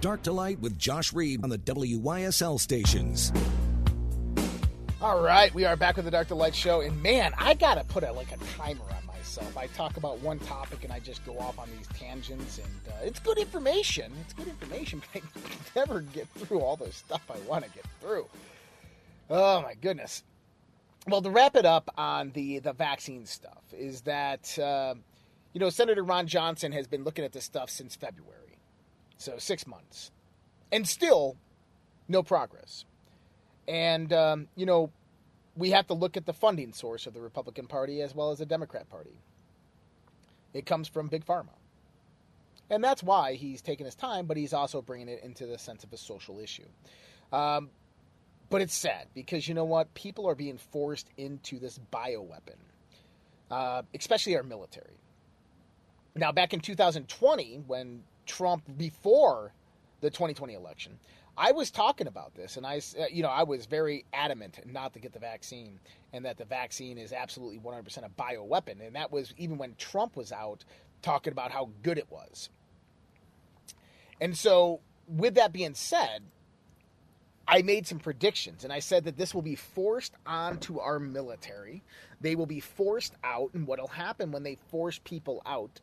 Dark 0.00 0.22
to 0.22 0.32
Light 0.32 0.58
with 0.60 0.78
Josh 0.78 1.12
Reed 1.12 1.44
on 1.44 1.50
the 1.50 1.58
WYSL 1.58 2.58
stations. 2.58 3.32
All 5.02 5.22
right, 5.22 5.52
we 5.54 5.66
are 5.66 5.76
back 5.76 5.96
with 5.96 6.06
the 6.06 6.10
Dark 6.10 6.28
to 6.28 6.34
Light 6.34 6.54
show, 6.54 6.80
and 6.80 7.02
man, 7.02 7.32
I 7.36 7.52
gotta 7.52 7.84
put 7.84 8.02
a 8.02 8.12
like 8.12 8.32
a 8.32 8.38
timer 8.56 8.84
on 8.84 9.06
myself. 9.06 9.56
I 9.58 9.66
talk 9.68 9.98
about 9.98 10.18
one 10.20 10.38
topic 10.38 10.84
and 10.84 10.92
I 10.92 11.00
just 11.00 11.24
go 11.26 11.38
off 11.38 11.58
on 11.58 11.68
these 11.76 11.86
tangents, 11.88 12.58
and 12.58 12.94
uh, 12.94 13.04
it's 13.04 13.20
good 13.20 13.36
information. 13.36 14.10
It's 14.22 14.32
good 14.32 14.48
information, 14.48 15.02
but 15.12 15.22
I 15.22 15.78
never 15.78 16.00
get 16.00 16.28
through 16.28 16.60
all 16.60 16.76
the 16.76 16.90
stuff 16.92 17.22
I 17.30 17.38
want 17.48 17.64
to 17.64 17.70
get 17.70 17.84
through. 18.00 18.26
Oh 19.28 19.60
my 19.60 19.74
goodness. 19.74 20.22
Well, 21.06 21.20
to 21.20 21.30
wrap 21.30 21.56
it 21.56 21.66
up 21.66 21.92
on 21.98 22.30
the 22.32 22.60
the 22.60 22.72
vaccine 22.72 23.26
stuff 23.26 23.62
is 23.72 24.00
that 24.02 24.58
uh, 24.58 24.94
you 25.52 25.60
know 25.60 25.68
Senator 25.68 26.04
Ron 26.04 26.26
Johnson 26.26 26.72
has 26.72 26.86
been 26.86 27.04
looking 27.04 27.24
at 27.24 27.32
this 27.32 27.44
stuff 27.44 27.68
since 27.68 27.96
February, 27.96 28.39
so 29.20 29.34
six 29.38 29.66
months, 29.66 30.10
and 30.72 30.88
still 30.88 31.36
no 32.08 32.22
progress. 32.22 32.84
And, 33.68 34.12
um, 34.12 34.48
you 34.56 34.66
know, 34.66 34.90
we 35.56 35.70
have 35.70 35.86
to 35.88 35.94
look 35.94 36.16
at 36.16 36.26
the 36.26 36.32
funding 36.32 36.72
source 36.72 37.06
of 37.06 37.14
the 37.14 37.20
Republican 37.20 37.66
Party 37.66 38.00
as 38.00 38.14
well 38.14 38.30
as 38.30 38.38
the 38.38 38.46
Democrat 38.46 38.88
Party. 38.88 39.18
It 40.54 40.66
comes 40.66 40.88
from 40.88 41.08
Big 41.08 41.24
Pharma. 41.24 41.50
And 42.70 42.82
that's 42.82 43.02
why 43.02 43.34
he's 43.34 43.60
taking 43.60 43.84
his 43.84 43.94
time, 43.94 44.26
but 44.26 44.36
he's 44.36 44.52
also 44.52 44.80
bringing 44.80 45.08
it 45.08 45.22
into 45.22 45.46
the 45.46 45.58
sense 45.58 45.84
of 45.84 45.92
a 45.92 45.96
social 45.96 46.38
issue. 46.38 46.68
Um, 47.32 47.70
but 48.48 48.62
it's 48.62 48.74
sad 48.74 49.06
because 49.14 49.46
you 49.46 49.54
know 49.54 49.64
what? 49.64 49.92
People 49.94 50.28
are 50.28 50.34
being 50.34 50.58
forced 50.58 51.08
into 51.16 51.58
this 51.58 51.78
bioweapon, 51.92 52.56
uh, 53.50 53.82
especially 53.94 54.36
our 54.36 54.42
military. 54.42 54.98
Now, 56.16 56.32
back 56.32 56.52
in 56.52 56.60
2020, 56.60 57.62
when 57.66 58.02
Trump, 58.30 58.62
before 58.78 59.52
the 60.00 60.08
2020 60.08 60.54
election, 60.54 60.98
I 61.36 61.50
was 61.50 61.70
talking 61.70 62.06
about 62.06 62.34
this, 62.34 62.56
and 62.56 62.64
I, 62.64 62.80
uh, 62.98 63.06
you 63.10 63.24
know, 63.24 63.28
I 63.28 63.42
was 63.42 63.66
very 63.66 64.04
adamant 64.12 64.60
not 64.66 64.92
to 64.92 65.00
get 65.00 65.12
the 65.12 65.18
vaccine, 65.18 65.80
and 66.12 66.24
that 66.24 66.38
the 66.38 66.44
vaccine 66.44 66.96
is 66.96 67.12
absolutely 67.12 67.58
100% 67.58 68.04
a 68.04 68.08
bioweapon, 68.10 68.86
and 68.86 68.94
that 68.94 69.10
was 69.10 69.34
even 69.36 69.58
when 69.58 69.74
Trump 69.76 70.16
was 70.16 70.30
out 70.30 70.64
talking 71.02 71.32
about 71.32 71.50
how 71.50 71.70
good 71.82 71.98
it 71.98 72.06
was. 72.08 72.50
And 74.20 74.36
so, 74.36 74.80
with 75.08 75.34
that 75.34 75.52
being 75.52 75.74
said, 75.74 76.22
I 77.48 77.62
made 77.62 77.84
some 77.84 77.98
predictions, 77.98 78.62
and 78.62 78.72
I 78.72 78.78
said 78.78 79.04
that 79.04 79.16
this 79.16 79.34
will 79.34 79.42
be 79.42 79.56
forced 79.56 80.14
onto 80.24 80.78
our 80.78 81.00
military. 81.00 81.82
They 82.20 82.36
will 82.36 82.46
be 82.46 82.60
forced 82.60 83.14
out, 83.24 83.50
and 83.54 83.66
what'll 83.66 83.88
happen 83.88 84.30
when 84.30 84.44
they 84.44 84.56
force 84.68 85.00
people 85.02 85.42
out 85.44 85.80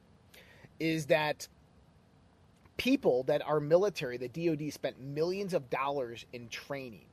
is 0.80 1.08
that 1.08 1.48
people 2.78 3.24
that 3.24 3.46
are 3.46 3.60
military, 3.60 4.18
the 4.18 4.28
DoD 4.28 4.72
spent 4.72 5.02
millions 5.02 5.54
of 5.54 5.70
dollars 5.70 6.26
in 6.32 6.48
training. 6.50 7.06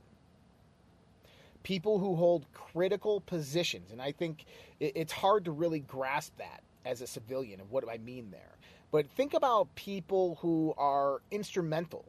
People 1.63 1.99
who 1.99 2.15
hold 2.15 2.47
critical 2.53 3.21
positions, 3.21 3.91
and 3.91 4.01
I 4.01 4.13
think 4.13 4.45
it's 4.81 5.13
hard 5.13 5.47
to 5.47 5.51
really 5.51 5.81
grasp 5.81 6.37
that 6.39 6.63
as 6.85 7.01
a 7.01 7.07
civilian 7.07 7.61
and 7.61 7.71
what 7.71 7.83
do 7.83 7.91
I 7.91 7.97
mean 7.97 8.31
there. 8.31 8.59
But 8.91 9.09
think 9.17 9.33
about 9.35 9.75
people 9.75 10.39
who 10.41 10.75
are 10.77 11.23
instrumental 11.31 12.05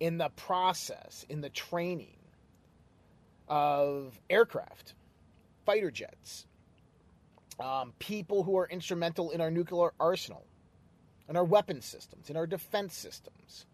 in 0.00 0.18
the 0.18 0.28
process, 0.30 1.24
in 1.28 1.40
the 1.40 1.48
training 1.50 2.16
of 3.48 4.18
aircraft, 4.28 4.94
fighter 5.64 5.90
jets, 5.90 6.46
um, 7.60 7.92
people 7.98 8.42
who 8.42 8.58
are 8.58 8.66
instrumental 8.68 9.30
in 9.30 9.40
our 9.40 9.50
nuclear 9.50 9.92
arsenal, 10.00 10.44
in 11.28 11.36
our 11.36 11.44
weapon 11.44 11.80
systems, 11.80 12.30
in 12.30 12.36
our 12.36 12.46
defense 12.46 12.94
systems. 12.94 13.66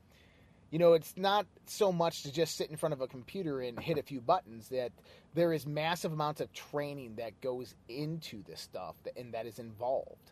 You 0.70 0.78
know, 0.78 0.92
it's 0.92 1.14
not 1.16 1.46
so 1.66 1.90
much 1.90 2.22
to 2.22 2.32
just 2.32 2.56
sit 2.56 2.70
in 2.70 2.76
front 2.76 2.92
of 2.92 3.00
a 3.00 3.08
computer 3.08 3.60
and 3.60 3.78
hit 3.78 3.98
a 3.98 4.02
few 4.02 4.20
buttons, 4.20 4.68
that 4.68 4.92
there 5.34 5.52
is 5.52 5.66
massive 5.66 6.12
amounts 6.12 6.40
of 6.40 6.52
training 6.52 7.16
that 7.16 7.40
goes 7.40 7.74
into 7.88 8.42
this 8.44 8.60
stuff 8.60 8.94
and 9.16 9.34
that 9.34 9.46
is 9.46 9.58
involved. 9.58 10.30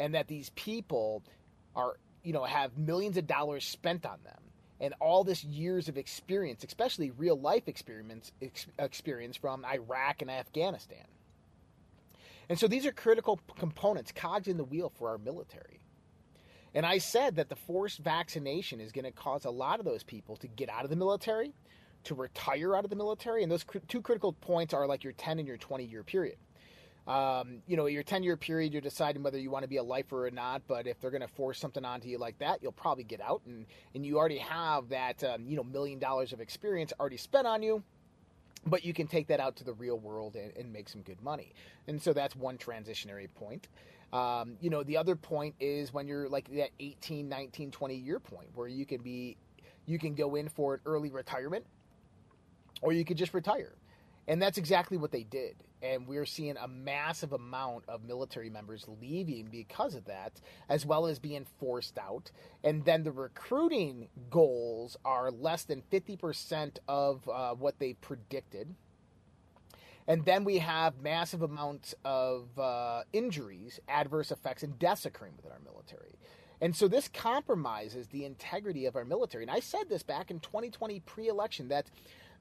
And 0.00 0.14
that 0.14 0.26
these 0.26 0.50
people 0.50 1.22
are, 1.76 1.96
you 2.24 2.32
know, 2.32 2.44
have 2.44 2.76
millions 2.76 3.16
of 3.16 3.26
dollars 3.26 3.64
spent 3.64 4.04
on 4.04 4.18
them 4.24 4.42
and 4.80 4.94
all 5.00 5.24
this 5.24 5.44
years 5.44 5.88
of 5.88 5.96
experience, 5.96 6.64
especially 6.64 7.10
real 7.10 7.38
life 7.38 7.68
experience, 7.68 8.32
experience 8.78 9.36
from 9.36 9.64
Iraq 9.64 10.22
and 10.22 10.30
Afghanistan. 10.30 11.04
And 12.48 12.58
so 12.58 12.66
these 12.66 12.86
are 12.86 12.92
critical 12.92 13.40
components, 13.58 14.12
cogs 14.12 14.48
in 14.48 14.56
the 14.56 14.64
wheel 14.64 14.90
for 14.98 15.10
our 15.10 15.18
military. 15.18 15.80
And 16.74 16.84
I 16.84 16.98
said 16.98 17.36
that 17.36 17.48
the 17.48 17.56
forced 17.56 17.98
vaccination 17.98 18.80
is 18.80 18.92
going 18.92 19.04
to 19.04 19.10
cause 19.10 19.44
a 19.44 19.50
lot 19.50 19.78
of 19.78 19.84
those 19.84 20.02
people 20.02 20.36
to 20.36 20.48
get 20.48 20.68
out 20.68 20.84
of 20.84 20.90
the 20.90 20.96
military, 20.96 21.52
to 22.04 22.14
retire 22.14 22.76
out 22.76 22.84
of 22.84 22.90
the 22.90 22.96
military. 22.96 23.42
And 23.42 23.50
those 23.50 23.64
cr- 23.64 23.78
two 23.88 24.02
critical 24.02 24.32
points 24.32 24.74
are 24.74 24.86
like 24.86 25.04
your 25.04 25.14
10 25.14 25.38
and 25.38 25.48
your 25.48 25.56
20 25.56 25.84
year 25.84 26.02
period. 26.02 26.36
Um, 27.06 27.62
you 27.66 27.78
know, 27.78 27.86
your 27.86 28.02
10 28.02 28.22
year 28.22 28.36
period, 28.36 28.72
you're 28.72 28.82
deciding 28.82 29.22
whether 29.22 29.38
you 29.38 29.50
want 29.50 29.62
to 29.62 29.68
be 29.68 29.78
a 29.78 29.82
lifer 29.82 30.26
or 30.26 30.30
not. 30.30 30.62
But 30.68 30.86
if 30.86 31.00
they're 31.00 31.10
going 31.10 31.22
to 31.22 31.28
force 31.28 31.58
something 31.58 31.84
onto 31.84 32.08
you 32.08 32.18
like 32.18 32.38
that, 32.38 32.62
you'll 32.62 32.72
probably 32.72 33.04
get 33.04 33.22
out. 33.22 33.40
And, 33.46 33.64
and 33.94 34.04
you 34.04 34.18
already 34.18 34.38
have 34.38 34.90
that, 34.90 35.24
um, 35.24 35.46
you 35.46 35.56
know, 35.56 35.64
million 35.64 35.98
dollars 35.98 36.34
of 36.34 36.40
experience 36.40 36.92
already 37.00 37.16
spent 37.16 37.46
on 37.46 37.62
you 37.62 37.82
but 38.66 38.84
you 38.84 38.92
can 38.92 39.06
take 39.06 39.28
that 39.28 39.40
out 39.40 39.56
to 39.56 39.64
the 39.64 39.72
real 39.72 39.98
world 39.98 40.36
and, 40.36 40.52
and, 40.56 40.72
make 40.72 40.88
some 40.88 41.02
good 41.02 41.22
money. 41.22 41.52
And 41.86 42.02
so 42.02 42.12
that's 42.12 42.34
one 42.36 42.58
transitionary 42.58 43.28
point. 43.32 43.68
Um, 44.12 44.56
you 44.60 44.70
know, 44.70 44.82
the 44.82 44.96
other 44.96 45.16
point 45.16 45.54
is 45.60 45.92
when 45.92 46.06
you're 46.06 46.28
like 46.28 46.50
that 46.54 46.70
18, 46.80 47.28
19, 47.28 47.70
20 47.70 47.94
year 47.94 48.18
point 48.18 48.48
where 48.54 48.68
you 48.68 48.86
can 48.86 49.02
be, 49.02 49.36
you 49.86 49.98
can 49.98 50.14
go 50.14 50.34
in 50.34 50.48
for 50.48 50.74
an 50.74 50.80
early 50.86 51.10
retirement 51.10 51.66
or 52.80 52.92
you 52.92 53.04
could 53.04 53.18
just 53.18 53.34
retire. 53.34 53.74
And 54.26 54.42
that's 54.42 54.58
exactly 54.58 54.98
what 54.98 55.10
they 55.10 55.22
did. 55.22 55.56
And 55.82 56.06
we're 56.06 56.26
seeing 56.26 56.56
a 56.56 56.68
massive 56.68 57.32
amount 57.32 57.84
of 57.88 58.04
military 58.04 58.50
members 58.50 58.84
leaving 59.00 59.48
because 59.50 59.94
of 59.94 60.04
that, 60.06 60.32
as 60.68 60.84
well 60.84 61.06
as 61.06 61.18
being 61.18 61.46
forced 61.58 61.98
out. 61.98 62.30
And 62.62 62.84
then 62.84 63.04
the 63.04 63.12
recruiting 63.12 64.08
goals 64.28 64.96
are 65.04 65.30
less 65.30 65.64
than 65.64 65.82
50% 65.90 66.78
of 66.88 67.26
uh, 67.28 67.54
what 67.54 67.78
they 67.78 67.94
predicted. 67.94 68.74
And 70.08 70.24
then 70.24 70.42
we 70.42 70.58
have 70.58 71.02
massive 71.02 71.42
amounts 71.42 71.94
of 72.02 72.58
uh, 72.58 73.02
injuries, 73.12 73.78
adverse 73.88 74.32
effects, 74.32 74.62
and 74.62 74.78
deaths 74.78 75.04
occurring 75.04 75.34
within 75.36 75.52
our 75.52 75.60
military. 75.60 76.14
And 76.62 76.74
so 76.74 76.88
this 76.88 77.08
compromises 77.08 78.08
the 78.08 78.24
integrity 78.24 78.86
of 78.86 78.96
our 78.96 79.04
military. 79.04 79.44
And 79.44 79.50
I 79.50 79.60
said 79.60 79.90
this 79.90 80.02
back 80.02 80.30
in 80.30 80.40
2020 80.40 81.00
pre 81.00 81.28
election 81.28 81.68
that 81.68 81.90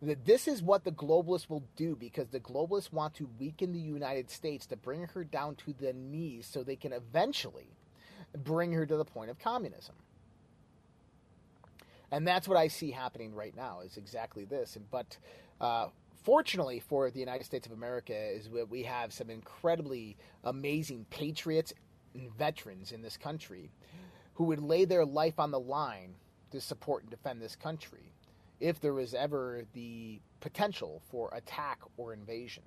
that 0.02 0.26
this 0.26 0.48
is 0.48 0.62
what 0.62 0.84
the 0.84 0.92
globalists 0.92 1.50
will 1.50 1.64
do 1.76 1.96
because 1.96 2.28
the 2.28 2.40
globalists 2.40 2.94
want 2.94 3.16
to 3.16 3.28
weaken 3.40 3.74
the 3.74 3.80
United 3.80 4.30
States 4.30 4.68
to 4.68 4.76
bring 4.76 5.08
her 5.08 5.24
down 5.24 5.56
to 5.56 5.74
the 5.74 5.92
knees 5.92 6.46
so 6.46 6.62
they 6.62 6.76
can 6.76 6.94
eventually 6.94 7.68
bring 8.44 8.72
her 8.74 8.86
to 8.86 8.96
the 8.96 9.06
point 9.06 9.32
of 9.32 9.40
communism. 9.40 9.96
And 12.12 12.28
that's 12.28 12.48
what 12.48 12.58
I 12.58 12.68
see 12.68 12.92
happening 12.92 13.34
right 13.34 13.56
now 13.56 13.82
is 13.82 13.98
exactly 13.98 14.46
this. 14.46 14.78
But 14.92 15.18
uh, 15.60 15.88
fortunately 16.28 16.82
for 16.82 17.10
the 17.10 17.22
United 17.22 17.46
States 17.46 17.66
of 17.66 17.72
America 17.72 18.14
is 18.14 18.50
that 18.50 18.70
we 18.70 18.84
have 18.84 19.14
some 19.14 19.30
incredibly 19.30 20.18
amazing 20.44 21.06
patriots 21.10 21.72
and 22.14 22.30
veterans 22.38 22.92
in 22.92 23.02
this 23.02 23.16
country 23.16 23.72
who 24.34 24.44
would 24.44 24.60
lay 24.60 24.84
their 24.84 25.06
life 25.06 25.40
on 25.40 25.52
the 25.52 25.60
line 25.60 26.14
to 26.52 26.60
support 26.60 27.04
and 27.04 27.10
defend 27.10 27.42
this 27.42 27.56
country 27.56 28.12
if 28.60 28.82
there 28.82 28.94
was 28.94 29.14
ever 29.14 29.64
the 29.72 30.20
potential 30.42 31.02
for 31.10 31.34
attack 31.34 31.80
or 31.96 32.12
invasion. 32.12 32.64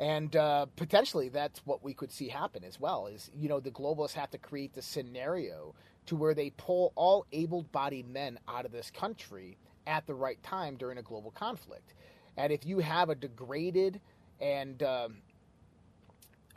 And 0.00 0.34
uh, 0.34 0.64
potentially 0.76 1.28
that's 1.28 1.60
what 1.66 1.84
we 1.84 1.92
could 1.92 2.10
see 2.10 2.28
happen 2.28 2.64
as 2.64 2.80
well 2.80 3.08
is, 3.08 3.30
you 3.36 3.50
know, 3.50 3.60
the 3.60 3.70
globalists 3.70 4.14
have 4.14 4.30
to 4.30 4.38
create 4.38 4.72
the 4.72 4.80
scenario 4.80 5.74
to 6.06 6.16
where 6.16 6.32
they 6.32 6.48
pull 6.48 6.94
all 6.94 7.26
able-bodied 7.30 8.08
men 8.08 8.38
out 8.48 8.64
of 8.64 8.72
this 8.72 8.90
country 8.90 9.58
at 9.86 10.06
the 10.06 10.14
right 10.14 10.42
time 10.42 10.76
during 10.76 10.98
a 10.98 11.02
global 11.02 11.30
conflict. 11.30 11.94
And 12.36 12.52
if 12.52 12.64
you 12.64 12.78
have 12.78 13.10
a 13.10 13.14
degraded 13.14 14.00
and 14.40 14.82
um, 14.82 15.16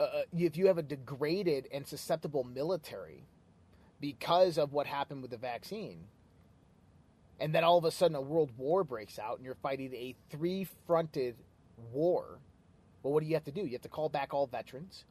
uh, 0.00 0.02
uh 0.02 0.22
if 0.36 0.56
you 0.56 0.66
have 0.66 0.78
a 0.78 0.82
degraded 0.82 1.68
and 1.72 1.86
susceptible 1.86 2.44
military 2.44 3.24
because 4.00 4.58
of 4.58 4.72
what 4.72 4.86
happened 4.86 5.22
with 5.22 5.30
the 5.30 5.36
vaccine, 5.36 6.04
and 7.38 7.54
then 7.54 7.64
all 7.64 7.78
of 7.78 7.84
a 7.84 7.90
sudden 7.90 8.16
a 8.16 8.20
world 8.20 8.50
war 8.56 8.84
breaks 8.84 9.18
out 9.18 9.36
and 9.36 9.44
you're 9.44 9.54
fighting 9.54 9.92
a 9.94 10.14
three 10.30 10.66
fronted 10.86 11.36
war, 11.92 12.38
well, 13.02 13.12
what 13.12 13.20
do 13.22 13.28
you 13.28 13.34
have 13.34 13.44
to 13.44 13.52
do? 13.52 13.60
You 13.62 13.72
have 13.72 13.82
to 13.82 13.88
call 13.88 14.08
back 14.08 14.32
all 14.32 14.46
veterans. 14.46 15.04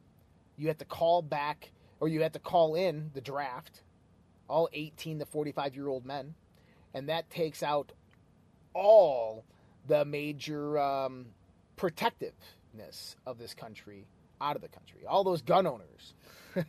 You 0.56 0.68
have 0.68 0.78
to 0.78 0.84
call 0.84 1.22
back, 1.22 1.70
or 2.00 2.08
you 2.08 2.22
have 2.22 2.32
to 2.32 2.38
call 2.38 2.74
in 2.74 3.10
the 3.14 3.20
draft, 3.20 3.82
all 4.48 4.68
18 4.72 5.20
to 5.20 5.26
45 5.26 5.74
year 5.74 5.88
old 5.88 6.04
men. 6.04 6.34
And 6.94 7.08
that 7.08 7.30
takes 7.30 7.62
out 7.62 7.92
all 8.76 9.44
the 9.86 10.04
major 10.04 10.78
um, 10.78 11.26
protectiveness 11.76 13.16
of 13.26 13.38
this 13.38 13.54
country 13.54 14.06
out 14.40 14.54
of 14.54 14.62
the 14.62 14.68
country. 14.68 15.00
All 15.08 15.24
those 15.24 15.42
gun 15.42 15.66
owners 15.66 16.14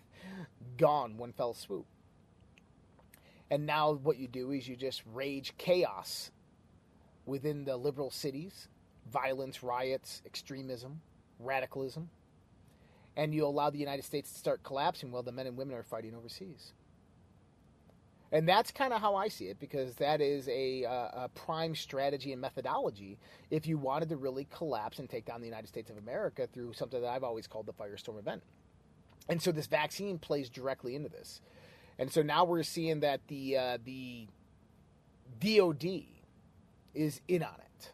gone 0.77 1.17
one 1.17 1.33
fell 1.33 1.53
swoop. 1.53 1.85
And 3.51 3.65
now 3.65 3.93
what 3.93 4.17
you 4.17 4.27
do 4.27 4.51
is 4.51 4.67
you 4.67 4.75
just 4.75 5.03
rage 5.13 5.53
chaos 5.57 6.31
within 7.25 7.65
the 7.65 7.75
liberal 7.77 8.09
cities, 8.09 8.67
violence, 9.11 9.63
riots, 9.63 10.21
extremism, 10.25 11.01
radicalism, 11.39 12.09
and 13.15 13.33
you 13.33 13.45
allow 13.45 13.69
the 13.69 13.79
United 13.79 14.03
States 14.03 14.31
to 14.31 14.37
start 14.37 14.63
collapsing 14.63 15.11
while 15.11 15.23
the 15.23 15.31
men 15.31 15.47
and 15.47 15.57
women 15.57 15.75
are 15.75 15.83
fighting 15.83 16.15
overseas. 16.15 16.73
And 18.31 18.47
that's 18.47 18.71
kind 18.71 18.91
of 18.91 18.99
how 18.99 19.15
I 19.15 19.29
see 19.29 19.45
it 19.45 19.59
because 19.59 19.95
that 19.95 20.19
is 20.19 20.49
a, 20.49 20.83
uh, 20.83 21.25
a 21.25 21.29
prime 21.33 21.75
strategy 21.75 22.33
and 22.33 22.41
methodology 22.41 23.17
if 23.49 23.65
you 23.65 23.77
wanted 23.77 24.09
to 24.09 24.17
really 24.17 24.47
collapse 24.53 24.99
and 24.99 25.09
take 25.09 25.25
down 25.25 25.39
the 25.39 25.47
United 25.47 25.67
States 25.67 25.89
of 25.89 25.97
America 25.97 26.47
through 26.51 26.73
something 26.73 27.01
that 27.01 27.07
I've 27.07 27.23
always 27.23 27.47
called 27.47 27.67
the 27.67 27.73
firestorm 27.73 28.19
event. 28.19 28.43
And 29.29 29.41
so 29.41 29.51
this 29.51 29.67
vaccine 29.67 30.19
plays 30.19 30.49
directly 30.49 30.95
into 30.95 31.09
this. 31.09 31.41
And 31.99 32.11
so 32.11 32.21
now 32.21 32.43
we're 32.43 32.63
seeing 32.63 32.99
that 32.99 33.21
the 33.27 33.57
uh, 33.57 33.77
the 33.83 34.27
DoD 35.39 36.03
is 36.93 37.21
in 37.27 37.43
on 37.43 37.55
it. 37.59 37.91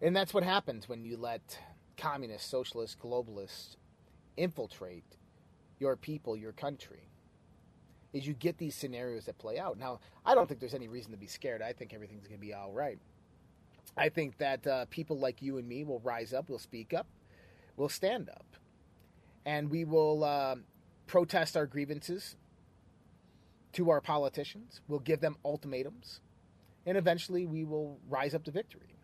And 0.00 0.14
that's 0.14 0.32
what 0.34 0.44
happens 0.44 0.88
when 0.88 1.04
you 1.04 1.16
let 1.16 1.58
communists, 1.96 2.48
socialists, 2.48 2.96
globalists 3.02 3.76
infiltrate 4.36 5.16
your 5.78 5.96
people, 5.96 6.36
your 6.36 6.52
country. 6.52 7.08
Is 8.12 8.26
you 8.26 8.34
get 8.34 8.56
these 8.56 8.74
scenarios 8.74 9.26
that 9.26 9.36
play 9.36 9.58
out. 9.58 9.78
Now, 9.78 10.00
I 10.24 10.34
don't 10.34 10.48
think 10.48 10.60
there's 10.60 10.74
any 10.74 10.88
reason 10.88 11.10
to 11.10 11.18
be 11.18 11.26
scared. 11.26 11.60
I 11.60 11.72
think 11.72 11.92
everything's 11.92 12.26
going 12.26 12.40
to 12.40 12.46
be 12.46 12.54
all 12.54 12.72
right. 12.72 12.98
I 13.96 14.08
think 14.08 14.38
that 14.38 14.66
uh, 14.66 14.86
people 14.90 15.18
like 15.18 15.42
you 15.42 15.58
and 15.58 15.68
me 15.68 15.84
will 15.84 16.00
rise 16.00 16.32
up, 16.32 16.48
will 16.48 16.58
speak 16.58 16.94
up, 16.94 17.06
will 17.76 17.88
stand 17.88 18.28
up, 18.30 18.46
and 19.44 19.70
we 19.70 19.84
will 19.84 20.24
uh, 20.24 20.56
protest 21.06 21.56
our 21.56 21.66
grievances 21.66 22.36
to 23.72 23.90
our 23.90 24.00
politicians. 24.00 24.80
We'll 24.88 25.00
give 25.00 25.20
them 25.20 25.36
ultimatums, 25.44 26.20
and 26.86 26.96
eventually 26.96 27.46
we 27.46 27.64
will 27.64 27.98
rise 28.08 28.34
up 28.34 28.44
to 28.44 28.50
victory. 28.50 28.96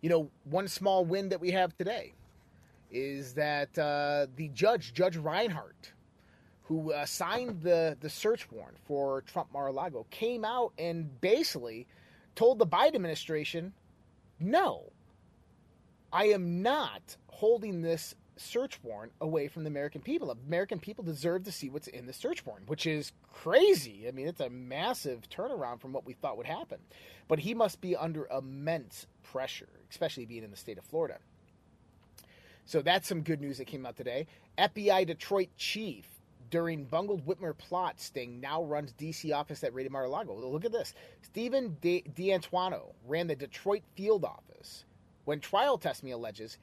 You 0.00 0.10
know, 0.10 0.30
one 0.44 0.68
small 0.68 1.04
win 1.04 1.28
that 1.30 1.40
we 1.40 1.50
have 1.50 1.76
today 1.76 2.14
is 2.90 3.34
that 3.34 3.76
uh, 3.78 4.26
the 4.36 4.48
judge, 4.48 4.92
Judge 4.94 5.16
Reinhart, 5.16 5.92
who 6.62 6.92
uh, 6.92 7.06
signed 7.06 7.62
the, 7.62 7.96
the 8.00 8.10
search 8.10 8.50
warrant 8.50 8.78
for 8.86 9.22
Trump 9.22 9.52
Mar 9.52 9.68
a 9.68 9.72
Lago, 9.72 10.06
came 10.10 10.44
out 10.44 10.72
and 10.78 11.20
basically 11.20 11.86
told 12.34 12.58
the 12.58 12.66
Biden 12.66 12.94
administration, 12.94 13.72
no, 14.38 14.92
I 16.12 16.26
am 16.26 16.62
not 16.62 17.16
holding 17.28 17.82
this 17.82 18.14
search 18.36 18.78
warrant 18.82 19.12
away 19.20 19.48
from 19.48 19.64
the 19.64 19.68
American 19.68 20.00
people. 20.00 20.30
American 20.30 20.78
people 20.78 21.04
deserve 21.04 21.44
to 21.44 21.52
see 21.52 21.68
what's 21.68 21.88
in 21.88 22.06
the 22.06 22.12
search 22.12 22.46
warrant, 22.46 22.68
which 22.68 22.86
is 22.86 23.12
crazy. 23.32 24.06
I 24.06 24.12
mean, 24.12 24.28
it's 24.28 24.40
a 24.40 24.50
massive 24.50 25.28
turnaround 25.28 25.80
from 25.80 25.92
what 25.92 26.06
we 26.06 26.14
thought 26.14 26.36
would 26.36 26.46
happen. 26.46 26.78
But 27.26 27.40
he 27.40 27.54
must 27.54 27.80
be 27.80 27.96
under 27.96 28.26
immense 28.26 29.06
pressure, 29.22 29.68
especially 29.90 30.24
being 30.24 30.44
in 30.44 30.50
the 30.50 30.56
state 30.56 30.78
of 30.78 30.84
Florida. 30.84 31.18
So 32.68 32.82
that's 32.82 33.08
some 33.08 33.22
good 33.22 33.40
news 33.40 33.56
that 33.56 33.66
came 33.66 33.86
out 33.86 33.96
today. 33.96 34.26
FBI 34.58 35.06
Detroit 35.06 35.48
chief 35.56 36.04
during 36.50 36.84
bungled 36.84 37.26
Whitmer 37.26 37.56
plot 37.56 37.98
sting 37.98 38.40
now 38.42 38.62
runs 38.62 38.92
DC 38.92 39.34
office 39.34 39.64
at 39.64 39.72
raided 39.72 39.90
Mar-a-Lago. 39.90 40.34
Look 40.34 40.66
at 40.66 40.72
this. 40.72 40.92
Stephen 41.22 41.78
D'Antuono 41.80 42.92
ran 43.06 43.26
the 43.26 43.34
Detroit 43.34 43.84
field 43.94 44.22
office 44.22 44.84
when 45.24 45.40
trial 45.40 45.78
testimony 45.78 46.12
alleges 46.12 46.58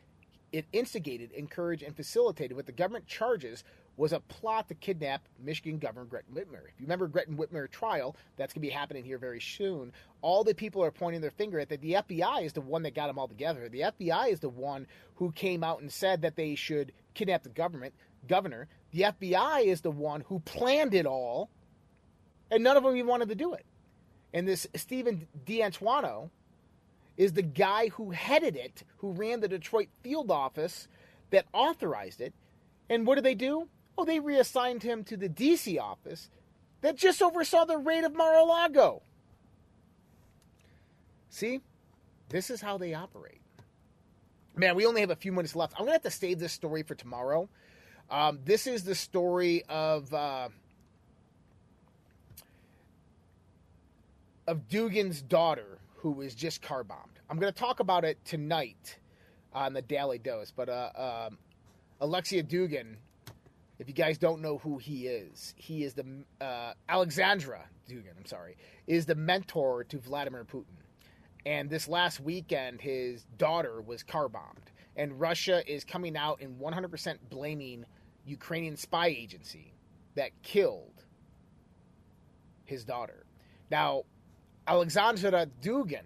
it 0.51 0.65
instigated, 0.73 1.31
encouraged, 1.31 1.81
and 1.81 1.95
facilitated 1.95 2.55
what 2.55 2.67
the 2.67 2.71
government 2.71 3.07
charges 3.07 3.63
was 3.97 4.13
a 4.13 4.19
plot 4.21 4.67
to 4.67 4.75
kidnap 4.75 5.27
Michigan 5.43 5.77
Governor 5.77 6.05
Gretchen 6.05 6.33
Whitmer. 6.33 6.67
If 6.67 6.79
you 6.79 6.85
remember 6.85 7.07
Gretchen 7.07 7.37
Whitmer 7.37 7.69
trial, 7.69 8.15
that's 8.35 8.53
going 8.53 8.61
to 8.61 8.67
be 8.67 8.73
happening 8.73 9.03
here 9.03 9.17
very 9.17 9.39
soon. 9.39 9.93
All 10.21 10.43
the 10.43 10.53
people 10.53 10.83
are 10.83 10.91
pointing 10.91 11.21
their 11.21 11.31
finger 11.31 11.59
at 11.59 11.69
that 11.69 11.81
the 11.81 11.93
FBI 11.93 12.43
is 12.43 12.53
the 12.53 12.61
one 12.61 12.83
that 12.83 12.95
got 12.95 13.07
them 13.07 13.17
all 13.17 13.27
together. 13.27 13.69
The 13.69 13.81
FBI 13.81 14.29
is 14.31 14.39
the 14.39 14.49
one 14.49 14.87
who 15.15 15.31
came 15.31 15.63
out 15.63 15.81
and 15.81 15.91
said 15.91 16.21
that 16.21 16.35
they 16.35 16.55
should 16.55 16.91
kidnap 17.13 17.43
the 17.43 17.49
government 17.49 17.93
governor. 18.27 18.67
The 18.91 19.01
FBI 19.01 19.65
is 19.65 19.81
the 19.81 19.91
one 19.91 20.21
who 20.21 20.39
planned 20.39 20.93
it 20.93 21.05
all, 21.05 21.49
and 22.51 22.63
none 22.63 22.77
of 22.77 22.83
them 22.83 22.95
even 22.95 23.07
wanted 23.07 23.29
to 23.29 23.35
do 23.35 23.53
it. 23.53 23.65
And 24.33 24.47
this 24.47 24.67
Stephen 24.75 25.27
D'Antuono 25.45 26.29
is 27.17 27.33
the 27.33 27.41
guy 27.41 27.87
who 27.89 28.11
headed 28.11 28.55
it, 28.57 28.83
who 28.97 29.11
ran 29.11 29.39
the 29.39 29.47
Detroit 29.47 29.87
field 30.03 30.29
office 30.29 30.87
that 31.29 31.45
authorized 31.53 32.19
it. 32.19 32.33
And 32.89 33.07
what 33.07 33.15
did 33.15 33.23
they 33.23 33.35
do? 33.35 33.69
Oh, 33.97 34.05
they 34.05 34.19
reassigned 34.19 34.83
him 34.83 35.03
to 35.05 35.17
the 35.17 35.29
DC 35.29 35.79
office 35.79 36.29
that 36.81 36.97
just 36.97 37.21
oversaw 37.21 37.65
the 37.65 37.77
raid 37.77 38.03
of 38.03 38.13
Mar-a-Lago. 38.13 39.01
See, 41.29 41.61
this 42.29 42.49
is 42.49 42.61
how 42.61 42.77
they 42.77 42.93
operate. 42.93 43.41
Man, 44.55 44.75
we 44.75 44.85
only 44.85 45.01
have 45.01 45.11
a 45.11 45.15
few 45.15 45.31
minutes 45.31 45.55
left. 45.55 45.73
I'm 45.73 45.85
gonna 45.85 45.93
have 45.93 46.03
to 46.03 46.11
save 46.11 46.39
this 46.39 46.53
story 46.53 46.83
for 46.83 46.95
tomorrow. 46.95 47.49
Um, 48.09 48.39
this 48.45 48.67
is 48.67 48.83
the 48.83 48.95
story 48.95 49.63
of 49.67 50.13
uh, 50.13 50.49
of 54.47 54.67
Dugin's 54.69 55.21
daughter 55.21 55.79
who 55.97 56.11
was 56.11 56.35
just 56.35 56.61
car 56.61 56.83
bombed. 56.83 57.19
I'm 57.29 57.39
going 57.39 57.51
to 57.51 57.59
talk 57.59 57.79
about 57.79 58.05
it 58.05 58.23
tonight 58.25 58.97
on 59.53 59.73
the 59.73 59.81
Daily 59.81 60.19
Dose. 60.19 60.51
But 60.51 60.69
uh, 60.69 61.27
um, 61.29 61.37
Alexia 61.99 62.43
Dugan, 62.43 62.97
if 63.79 63.87
you 63.87 63.93
guys 63.93 64.17
don't 64.17 64.41
know 64.41 64.57
who 64.59 64.77
he 64.77 65.07
is, 65.07 65.53
he 65.57 65.83
is 65.83 65.93
the 65.93 66.05
uh, 66.41 66.73
Alexandra 66.87 67.65
Dugin. 67.89 68.17
I'm 68.17 68.25
sorry, 68.25 68.57
is 68.87 69.05
the 69.05 69.15
mentor 69.15 69.83
to 69.85 69.99
Vladimir 69.99 70.45
Putin. 70.45 70.77
And 71.45 71.69
this 71.69 71.87
last 71.87 72.19
weekend, 72.19 72.81
his 72.81 73.25
daughter 73.37 73.81
was 73.81 74.01
car 74.01 74.27
bombed, 74.27 74.71
and 74.95 75.19
Russia 75.19 75.61
is 75.71 75.83
coming 75.83 76.17
out 76.17 76.41
and 76.41 76.59
100% 76.59 77.17
blaming 77.29 77.85
Ukrainian 78.25 78.75
spy 78.75 79.07
agency 79.07 79.73
that 80.15 80.31
killed 80.41 81.03
his 82.63 82.83
daughter. 82.83 83.25
Now, 83.69 84.03
Alexandra 84.67 85.47
Dugin 85.61 86.05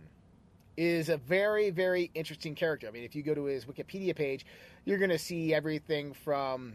is 0.76 1.10
a 1.10 1.18
very, 1.18 1.70
very 1.70 2.12
interesting 2.14 2.56
character. 2.56 2.88
I 2.88 2.92
mean, 2.92 3.04
if 3.04 3.16
you 3.16 3.24
go 3.24 3.34
to 3.34 3.46
his 3.46 3.66
Wikipedia 3.66 4.16
page, 4.16 4.46
you're 4.86 4.98
going 4.98 5.10
to 5.10 5.20
see 5.20 5.54
everything 5.54 6.14
from, 6.14 6.74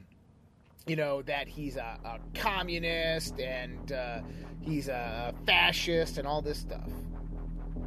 you 0.86 0.96
know, 0.96 1.22
that 1.22 1.48
he's 1.48 1.76
a, 1.76 1.98
a 2.04 2.18
communist 2.38 3.40
and 3.40 3.92
uh, 3.92 4.20
he's 4.60 4.88
a 4.88 5.34
fascist 5.46 6.18
and 6.18 6.26
all 6.26 6.42
this 6.42 6.58
stuff. 6.58 6.90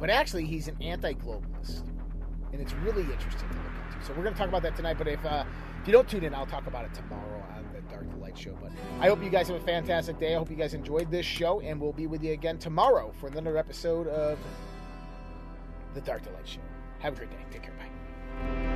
But 0.00 0.10
actually, 0.10 0.46
he's 0.46 0.68
an 0.68 0.76
anti 0.80 1.14
globalist. 1.14 1.82
And 2.52 2.60
it's 2.62 2.72
really 2.74 3.02
interesting 3.02 3.48
to 3.48 3.56
look 3.56 3.94
into. 3.94 4.06
So 4.06 4.14
we're 4.14 4.22
going 4.22 4.34
to 4.34 4.38
talk 4.38 4.48
about 4.48 4.62
that 4.62 4.76
tonight. 4.76 4.96
But 4.96 5.08
if, 5.08 5.24
uh, 5.24 5.44
if 5.80 5.86
you 5.86 5.92
don't 5.92 6.08
tune 6.08 6.24
in, 6.24 6.34
I'll 6.34 6.46
talk 6.46 6.66
about 6.66 6.84
it 6.84 6.94
tomorrow 6.94 7.44
on 7.54 7.64
the 7.74 7.80
Dark 7.92 8.10
to 8.10 8.16
Light 8.16 8.38
show. 8.38 8.56
But 8.60 8.72
I 9.00 9.08
hope 9.08 9.22
you 9.22 9.30
guys 9.30 9.48
have 9.48 9.56
a 9.56 9.64
fantastic 9.64 10.18
day. 10.18 10.34
I 10.34 10.38
hope 10.38 10.50
you 10.50 10.56
guys 10.56 10.74
enjoyed 10.74 11.10
this 11.10 11.26
show. 11.26 11.60
And 11.60 11.80
we'll 11.80 11.92
be 11.92 12.06
with 12.06 12.22
you 12.22 12.32
again 12.32 12.58
tomorrow 12.58 13.12
for 13.20 13.28
another 13.28 13.56
episode 13.58 14.06
of 14.08 14.38
the 15.94 16.00
Dark 16.00 16.22
to 16.22 16.30
Light 16.30 16.48
show. 16.48 16.60
Have 17.00 17.14
a 17.14 17.16
great 17.16 17.30
day. 17.30 17.36
Take 17.50 17.62
care. 17.62 17.74
Bye. 17.74 18.67